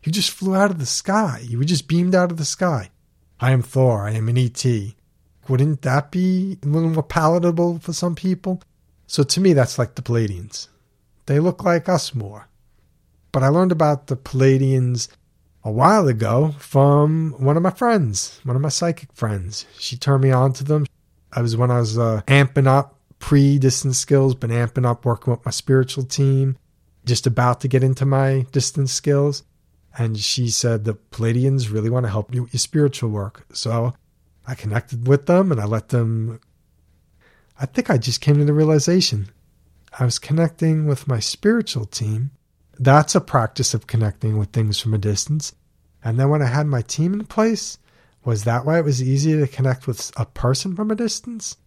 You 0.03 0.11
just 0.11 0.31
flew 0.31 0.57
out 0.57 0.71
of 0.71 0.79
the 0.79 0.85
sky. 0.85 1.41
You 1.47 1.59
were 1.59 1.63
just 1.63 1.87
beamed 1.87 2.15
out 2.15 2.31
of 2.31 2.37
the 2.37 2.43
sky. 2.43 2.89
I 3.39 3.51
am 3.51 3.61
Thor. 3.61 4.05
I 4.05 4.11
am 4.11 4.27
an 4.27 4.37
ET. 4.37 4.65
Wouldn't 5.49 5.81
that 5.81 6.11
be 6.11 6.57
a 6.63 6.67
little 6.67 6.89
more 6.89 7.03
palatable 7.03 7.79
for 7.79 7.91
some 7.91 8.15
people? 8.15 8.61
So 9.07 9.23
to 9.23 9.41
me, 9.41 9.53
that's 9.53 9.79
like 9.79 9.95
the 9.95 10.03
Palladians. 10.03 10.69
They 11.25 11.39
look 11.39 11.63
like 11.63 11.89
us 11.89 12.13
more. 12.13 12.47
But 13.31 13.43
I 13.43 13.47
learned 13.47 13.71
about 13.71 14.07
the 14.07 14.15
Palladians 14.15 15.09
a 15.63 15.71
while 15.71 16.07
ago 16.07 16.55
from 16.59 17.35
one 17.37 17.57
of 17.57 17.63
my 17.63 17.71
friends, 17.71 18.39
one 18.43 18.55
of 18.55 18.61
my 18.61 18.69
psychic 18.69 19.11
friends. 19.13 19.65
She 19.77 19.97
turned 19.97 20.23
me 20.23 20.31
on 20.31 20.53
to 20.53 20.63
them. 20.63 20.85
I 21.33 21.41
was 21.41 21.57
when 21.57 21.71
I 21.71 21.79
was 21.79 21.97
uh, 21.97 22.21
amping 22.27 22.67
up 22.67 22.99
pre 23.17 23.59
distance 23.59 23.97
skills, 23.97 24.35
been 24.35 24.51
amping 24.51 24.85
up 24.85 25.05
working 25.05 25.31
with 25.31 25.45
my 25.45 25.51
spiritual 25.51 26.03
team, 26.03 26.57
just 27.05 27.27
about 27.27 27.61
to 27.61 27.67
get 27.67 27.83
into 27.83 28.05
my 28.05 28.45
distance 28.51 28.93
skills. 28.93 29.43
And 29.97 30.17
she 30.17 30.49
said 30.49 30.85
the 30.85 30.93
Palladians 30.93 31.69
really 31.69 31.89
want 31.89 32.05
to 32.05 32.11
help 32.11 32.33
you 32.33 32.43
with 32.43 32.53
your 32.53 32.59
spiritual 32.59 33.09
work. 33.09 33.45
So 33.51 33.93
I 34.49 34.55
connected 34.55 35.07
with 35.07 35.27
them 35.27 35.51
and 35.51 35.61
I 35.61 35.65
let 35.65 35.89
them. 35.89 36.39
I 37.59 37.67
think 37.67 37.91
I 37.91 37.99
just 37.99 38.19
came 38.19 38.37
to 38.37 38.45
the 38.45 38.51
realization 38.51 39.29
I 39.99 40.05
was 40.05 40.17
connecting 40.17 40.87
with 40.87 41.07
my 41.07 41.19
spiritual 41.19 41.85
team. 41.85 42.31
That's 42.79 43.13
a 43.13 43.21
practice 43.21 43.75
of 43.75 43.85
connecting 43.85 44.39
with 44.39 44.49
things 44.49 44.79
from 44.79 44.95
a 44.95 44.97
distance. 44.97 45.53
And 46.03 46.19
then 46.19 46.29
when 46.29 46.41
I 46.41 46.47
had 46.47 46.65
my 46.65 46.81
team 46.81 47.13
in 47.13 47.25
place, 47.25 47.77
was 48.25 48.43
that 48.45 48.65
why 48.65 48.79
it 48.79 48.85
was 48.85 49.03
easier 49.03 49.45
to 49.45 49.51
connect 49.51 49.85
with 49.85 50.11
a 50.17 50.25
person 50.25 50.75
from 50.75 50.89
a 50.89 50.95
distance? 50.95 51.57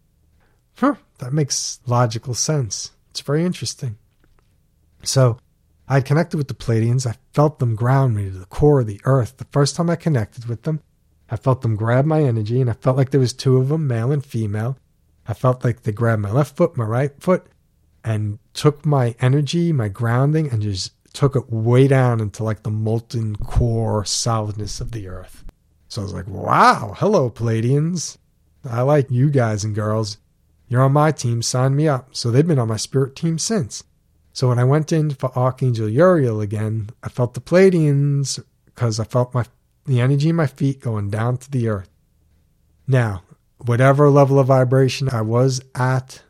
Huh, 0.77 0.97
that 1.19 1.33
makes 1.33 1.79
logical 1.87 2.35
sense. 2.35 2.91
It's 3.11 3.21
very 3.21 3.45
interesting. 3.45 3.97
So 5.05 5.39
I 5.87 5.95
had 5.95 6.05
connected 6.05 6.37
with 6.37 6.49
the 6.49 6.55
Pleiadians. 6.55 7.07
I 7.07 7.15
felt 7.33 7.61
them 7.61 7.77
ground 7.77 8.17
me 8.17 8.25
to 8.25 8.39
the 8.39 8.47
core 8.47 8.81
of 8.81 8.89
the 8.89 9.01
earth 9.05 9.37
the 9.37 9.47
first 9.53 9.77
time 9.77 9.89
I 9.89 9.95
connected 9.95 10.47
with 10.47 10.63
them. 10.63 10.81
I 11.33 11.37
felt 11.37 11.63
them 11.63 11.77
grab 11.77 12.05
my 12.05 12.23
energy, 12.23 12.61
and 12.61 12.69
I 12.69 12.75
felt 12.75 12.99
like 12.99 13.11
there 13.11 13.19
was 13.19 13.33
two 13.33 13.57
of 13.57 13.69
them, 13.69 13.87
male 13.87 14.13
and 14.13 14.23
female. 14.23 14.77
I 15.27 15.33
felt 15.33 15.65
like 15.65 15.83
they 15.83 15.91
grabbed 15.91 16.21
my 16.21 16.31
left 16.31 16.59
foot, 16.59 16.77
my 16.77 16.85
right 16.85 17.11
foot, 17.21 17.47
and 18.05 18.39
took 18.53 18.85
my 18.85 19.15
energy, 19.19 19.73
my 19.73 19.89
grounding, 19.89 20.51
and 20.51 20.61
just 20.61 20.93
took 21.15 21.35
it 21.35 21.51
way 21.51 21.89
down 21.89 22.21
into 22.21 22.45
like 22.45 22.65
the 22.65 22.71
molten 22.71 23.37
core 23.37 24.05
solidness 24.05 24.79
of 24.79 24.93
the 24.93 25.09
earth. 25.09 25.43
So 25.89 26.03
I 26.03 26.05
was 26.05 26.13
like, 26.13 26.29
wow, 26.29 26.93
hello, 26.99 27.31
Pleiadians. 27.31 28.19
I 28.69 28.83
like 28.83 29.11
you 29.11 29.31
guys 29.31 29.65
and 29.65 29.75
girls. 29.75 30.19
You're 30.69 30.83
on 30.83 30.93
my 30.93 31.13
team, 31.13 31.41
sign 31.41 31.75
me 31.75 31.89
up. 31.89 32.15
So 32.15 32.31
they've 32.31 32.47
been 32.47 32.59
on 32.59 32.69
my 32.69 32.77
spirit 32.77 33.17
team 33.17 33.39
since. 33.39 33.85
So 34.35 34.49
when 34.49 34.59
I 34.59 34.65
went 34.65 34.93
in 34.93 35.09
for 35.09 35.33
Archangel 35.35 35.89
Uriel 35.89 36.43
again, 36.43 36.91
I 37.03 37.09
felt 37.09 37.33
the 37.33 37.41
Pleiadians 37.41 38.39
because 38.67 39.01
I 39.01 39.05
felt 39.05 39.33
my 39.33 39.47
the 39.87 40.01
energy 40.01 40.29
in 40.29 40.37
my 40.37 40.47
feet 40.47 40.81
going 40.81 41.11
down 41.11 41.37
to 41.39 41.51
the 41.51 41.69
earth. 41.69 41.91
Now, 42.87 43.23
whatever 43.59 44.11
level 44.11 44.39
of 44.39 44.49
vibration 44.49 45.09
I 45.11 45.23
was 45.23 45.61
at, 45.75 46.23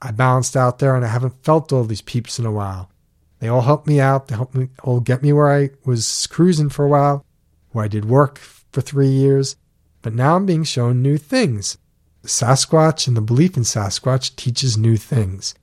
I 0.00 0.10
balanced 0.10 0.56
out 0.56 0.78
there 0.78 0.94
and 0.96 1.04
I 1.04 1.08
haven't 1.08 1.44
felt 1.44 1.72
all 1.72 1.84
these 1.84 2.02
peeps 2.02 2.38
in 2.38 2.46
a 2.46 2.52
while. 2.52 2.90
They 3.38 3.48
all 3.48 3.62
helped 3.62 3.86
me 3.86 4.00
out. 4.00 4.28
They 4.28 4.36
helped 4.36 4.54
me 4.54 4.68
all 4.82 5.00
get 5.00 5.22
me 5.22 5.32
where 5.32 5.52
I 5.52 5.70
was 5.84 6.26
cruising 6.28 6.68
for 6.68 6.84
a 6.84 6.88
while, 6.88 7.24
where 7.70 7.84
I 7.84 7.88
did 7.88 8.04
work 8.04 8.38
for 8.38 8.80
three 8.80 9.08
years. 9.08 9.56
But 10.00 10.14
now 10.14 10.36
I'm 10.36 10.46
being 10.46 10.64
shown 10.64 11.02
new 11.02 11.18
things. 11.18 11.78
Sasquatch 12.24 13.08
and 13.08 13.16
the 13.16 13.20
belief 13.20 13.56
in 13.56 13.64
Sasquatch 13.64 14.36
teaches 14.36 14.76
new 14.76 14.96
things, 14.96 15.54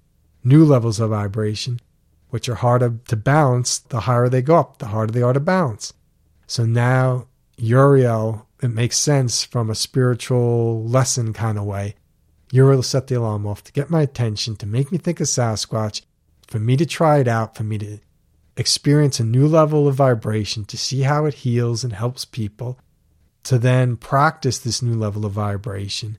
new 0.44 0.66
levels 0.66 1.00
of 1.00 1.12
vibration, 1.12 1.80
which 2.30 2.50
are 2.50 2.56
harder 2.56 2.96
to 3.08 3.16
balance 3.16 3.80
the 3.80 4.02
higher 4.02 4.28
they 4.28 4.42
go 4.42 4.58
up, 4.58 4.80
the 4.80 4.88
harder 4.88 5.14
they 5.14 5.22
are 5.22 5.34
to 5.34 5.40
balance. 5.40 5.94
So 6.50 6.66
now 6.66 7.28
Uriel, 7.58 8.48
it 8.64 8.70
makes 8.70 8.98
sense 8.98 9.44
from 9.44 9.70
a 9.70 9.76
spiritual 9.76 10.84
lesson 10.84 11.32
kind 11.32 11.60
of 11.60 11.66
way. 11.66 11.94
Uriel 12.52 12.82
set 12.82 13.06
the 13.06 13.14
alarm 13.14 13.46
off 13.46 13.64
to 13.66 13.72
get 13.72 13.92
my 13.92 14.02
attention, 14.02 14.56
to 14.56 14.66
make 14.66 14.92
me 14.92 14.98
think 14.98 15.20
of 15.20 15.28
Sasquatch, 15.28 16.02
for 16.48 16.58
me 16.58 16.76
to 16.76 16.88
try 16.88 17.20
it 17.20 17.28
out, 17.28 17.56
for 17.56 17.64
me 17.64 17.78
to 17.78 18.00
experience 18.58 19.20
a 19.20 19.24
new 19.24 19.48
level 19.48 19.88
of 19.88 19.94
vibration, 19.94 20.66
to 20.66 20.76
see 20.76 21.02
how 21.02 21.26
it 21.26 21.36
heals 21.36 21.84
and 21.84 21.94
helps 21.94 22.26
people, 22.26 22.80
to 23.44 23.60
then 23.60 23.96
practice 23.96 24.58
this 24.58 24.82
new 24.82 24.96
level 24.96 25.28
of 25.28 25.34
vibration. 25.34 26.18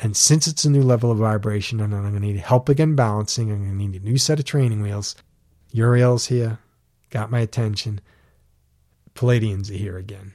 And 0.00 0.16
since 0.16 0.48
it's 0.48 0.64
a 0.64 0.70
new 0.70 0.82
level 0.82 1.12
of 1.12 1.18
vibration 1.18 1.80
and 1.80 1.94
I'm 1.94 2.02
going 2.02 2.14
to 2.14 2.20
need 2.20 2.38
help 2.38 2.68
again 2.68 2.96
balancing, 2.96 3.52
I'm 3.52 3.58
going 3.58 3.78
to 3.78 3.86
need 3.86 4.02
a 4.02 4.04
new 4.04 4.18
set 4.18 4.40
of 4.40 4.46
training 4.46 4.82
wheels. 4.82 5.14
Uriel's 5.70 6.26
here, 6.26 6.58
got 7.10 7.30
my 7.30 7.38
attention. 7.38 8.00
Pleiadians 9.20 9.70
are 9.70 9.74
here 9.74 9.98
again. 9.98 10.32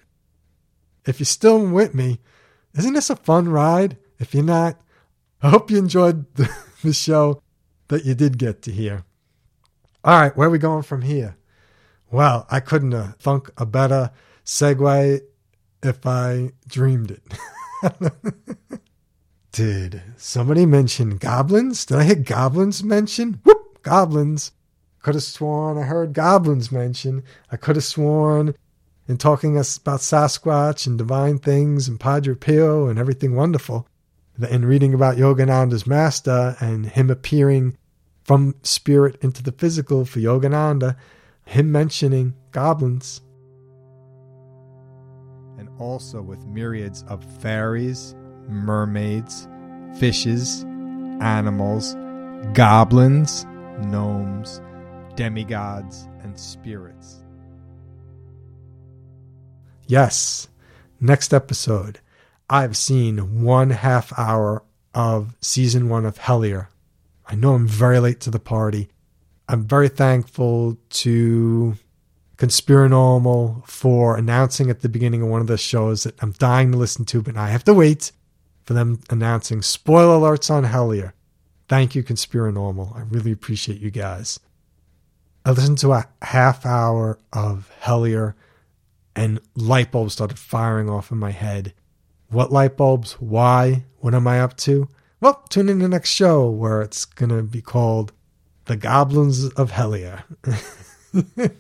If 1.08 1.20
you're 1.20 1.26
still 1.26 1.66
with 1.66 1.96
me, 1.96 2.20
isn't 2.78 2.94
this 2.94 3.10
a 3.10 3.16
fun 3.16 3.50
ride? 3.50 3.98
If 4.20 4.36
you're 4.36 4.44
not, 4.44 4.80
I 5.42 5.50
hope 5.50 5.72
you 5.72 5.80
enjoyed 5.80 6.32
the, 6.36 6.56
the 6.84 6.94
show 6.94 7.42
that 7.88 8.06
you 8.06 8.14
did 8.14 8.38
get 8.38 8.62
to 8.62 8.72
hear. 8.72 9.04
All 10.04 10.20
right, 10.20 10.38
where 10.38 10.50
are 10.50 10.52
we 10.52 10.60
going 10.60 10.84
from 10.84 11.02
here? 11.02 11.36
Well, 12.12 12.46
I 12.52 12.60
couldn't 12.60 12.92
have 12.92 13.16
thunk 13.16 13.50
a 13.58 13.66
better 13.66 14.12
segue 14.46 15.22
if 15.82 16.06
I 16.06 16.52
dreamed 16.68 17.10
it. 17.10 17.24
Did 19.52 20.04
somebody 20.16 20.68
mention 20.68 21.18
goblins? 21.18 21.88
Did 21.88 21.98
I 21.98 22.04
hear 22.04 22.16
goblins 22.16 22.84
mention? 22.84 23.40
Whoop, 23.44 23.82
goblins. 23.82 24.52
Could 25.02 25.16
have 25.16 25.24
sworn 25.24 25.80
I 25.80 25.84
heard 25.84 26.14
goblins 26.14 26.72
mention. 26.72 27.24
I 27.52 27.58
could 27.58 27.78
have 27.78 27.86
sworn 27.86 28.54
in 29.08 29.18
talking 29.18 29.58
us 29.58 29.78
about 29.78 30.00
Sasquatch 30.00 30.88
and 30.88 30.98
divine 30.98 31.38
things 31.38 31.88
and 31.88 32.00
Padre 32.00 32.36
Pio 32.36 32.88
and 32.88 32.98
everything 32.98 33.36
wonderful, 33.36 33.88
and 34.50 34.66
reading 34.66 34.94
about 34.94 35.18
Yogananda's 35.18 35.86
master 35.86 36.56
and 36.60 36.88
him 36.88 37.10
appearing 37.10 37.78
from 38.24 38.56
spirit 38.64 39.18
into 39.22 39.44
the 39.44 39.52
physical 39.52 40.04
for 40.06 40.20
Yogananda, 40.20 40.96
him 41.46 41.72
mentioning 41.72 42.34
goblins. 42.52 43.22
And 45.58 45.70
also 45.80 46.22
with 46.22 46.46
myriads 46.46 47.04
of 47.08 47.24
fairies, 47.40 48.16
mermaids, 48.48 49.48
fishes, 50.00 50.64
animals, 51.22 51.96
goblins, 52.54 53.46
gnomes, 53.82 54.62
demigods, 55.16 56.10
and 56.24 56.38
spirits. 56.38 57.25
Yes. 59.88 60.48
Next 61.00 61.34
episode, 61.34 62.00
I've 62.50 62.78
seen 62.78 63.44
one 63.44 63.72
half 63.72 64.18
hour 64.18 64.64
of 64.94 65.36
season 65.42 65.90
one 65.90 66.06
of 66.06 66.18
Hellier. 66.20 66.68
I 67.28 67.36
know 67.36 67.54
I'm 67.54 67.68
very 67.68 68.00
late 68.00 68.20
to 68.22 68.32
the 68.32 68.40
party. 68.40 68.90
I'm 69.48 69.64
very 69.64 69.90
thankful 69.90 70.78
to 70.90 71.76
Conspiranormal 72.38 73.66
for 73.68 74.18
announcing 74.18 74.70
at 74.70 74.82
the 74.82 74.90
beginning 74.90 75.22
of 75.22 75.30
one 75.30 75.42
of 75.42 75.48
the 75.48 75.58
shows 75.58 76.04
that 76.04 76.22
I'm 76.22 76.32
dying 76.34 76.72
to 76.72 76.78
listen 76.78 77.06
to, 77.06 77.22
but 77.22 77.38
I 77.38 77.50
have 77.50 77.64
to 77.66 77.74
wait 77.74 78.12
for 78.64 78.74
them 78.74 79.00
announcing 79.10 79.62
spoiler 79.62 80.20
alerts 80.20 80.50
on 80.50 80.66
Hellier. 80.66 81.14
Thank 81.68 81.96
you, 81.96 82.04
Conspiranormal. 82.04 82.96
I 82.96 83.02
really 83.02 83.32
appreciate 83.32 83.80
you 83.80 83.92
guys. 83.92 84.40
I 85.46 85.52
listened 85.52 85.78
to 85.80 85.94
a 85.94 86.08
half 86.22 86.66
hour 86.66 87.20
of 87.32 87.72
Hellier 87.82 88.34
and 89.16 89.40
light 89.56 89.92
bulbs 89.92 90.14
started 90.14 90.38
firing 90.38 90.90
off 90.90 91.12
in 91.12 91.18
my 91.18 91.32
head. 91.32 91.74
What 92.30 92.52
light 92.52 92.76
bulbs? 92.76 93.14
Why? 93.14 93.86
What 94.00 94.14
am 94.14 94.28
I 94.28 94.42
up 94.42 94.58
to? 94.58 94.90
Well, 95.22 95.44
tune 95.50 95.70
in 95.70 95.80
the 95.80 95.88
next 95.88 96.10
show 96.10 96.50
where 96.50 96.82
it's 96.82 97.06
going 97.06 97.30
to 97.30 97.44
be 97.44 97.62
called 97.62 98.12
The 98.66 98.76
Goblins 98.76 99.46
of 99.54 99.72
Hellier. 99.72 100.24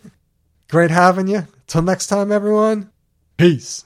Great 0.70 0.92
having 0.92 1.28
you. 1.28 1.48
Till 1.68 1.82
next 1.82 2.08
time, 2.08 2.32
everyone. 2.32 2.92
Peace. 3.38 3.86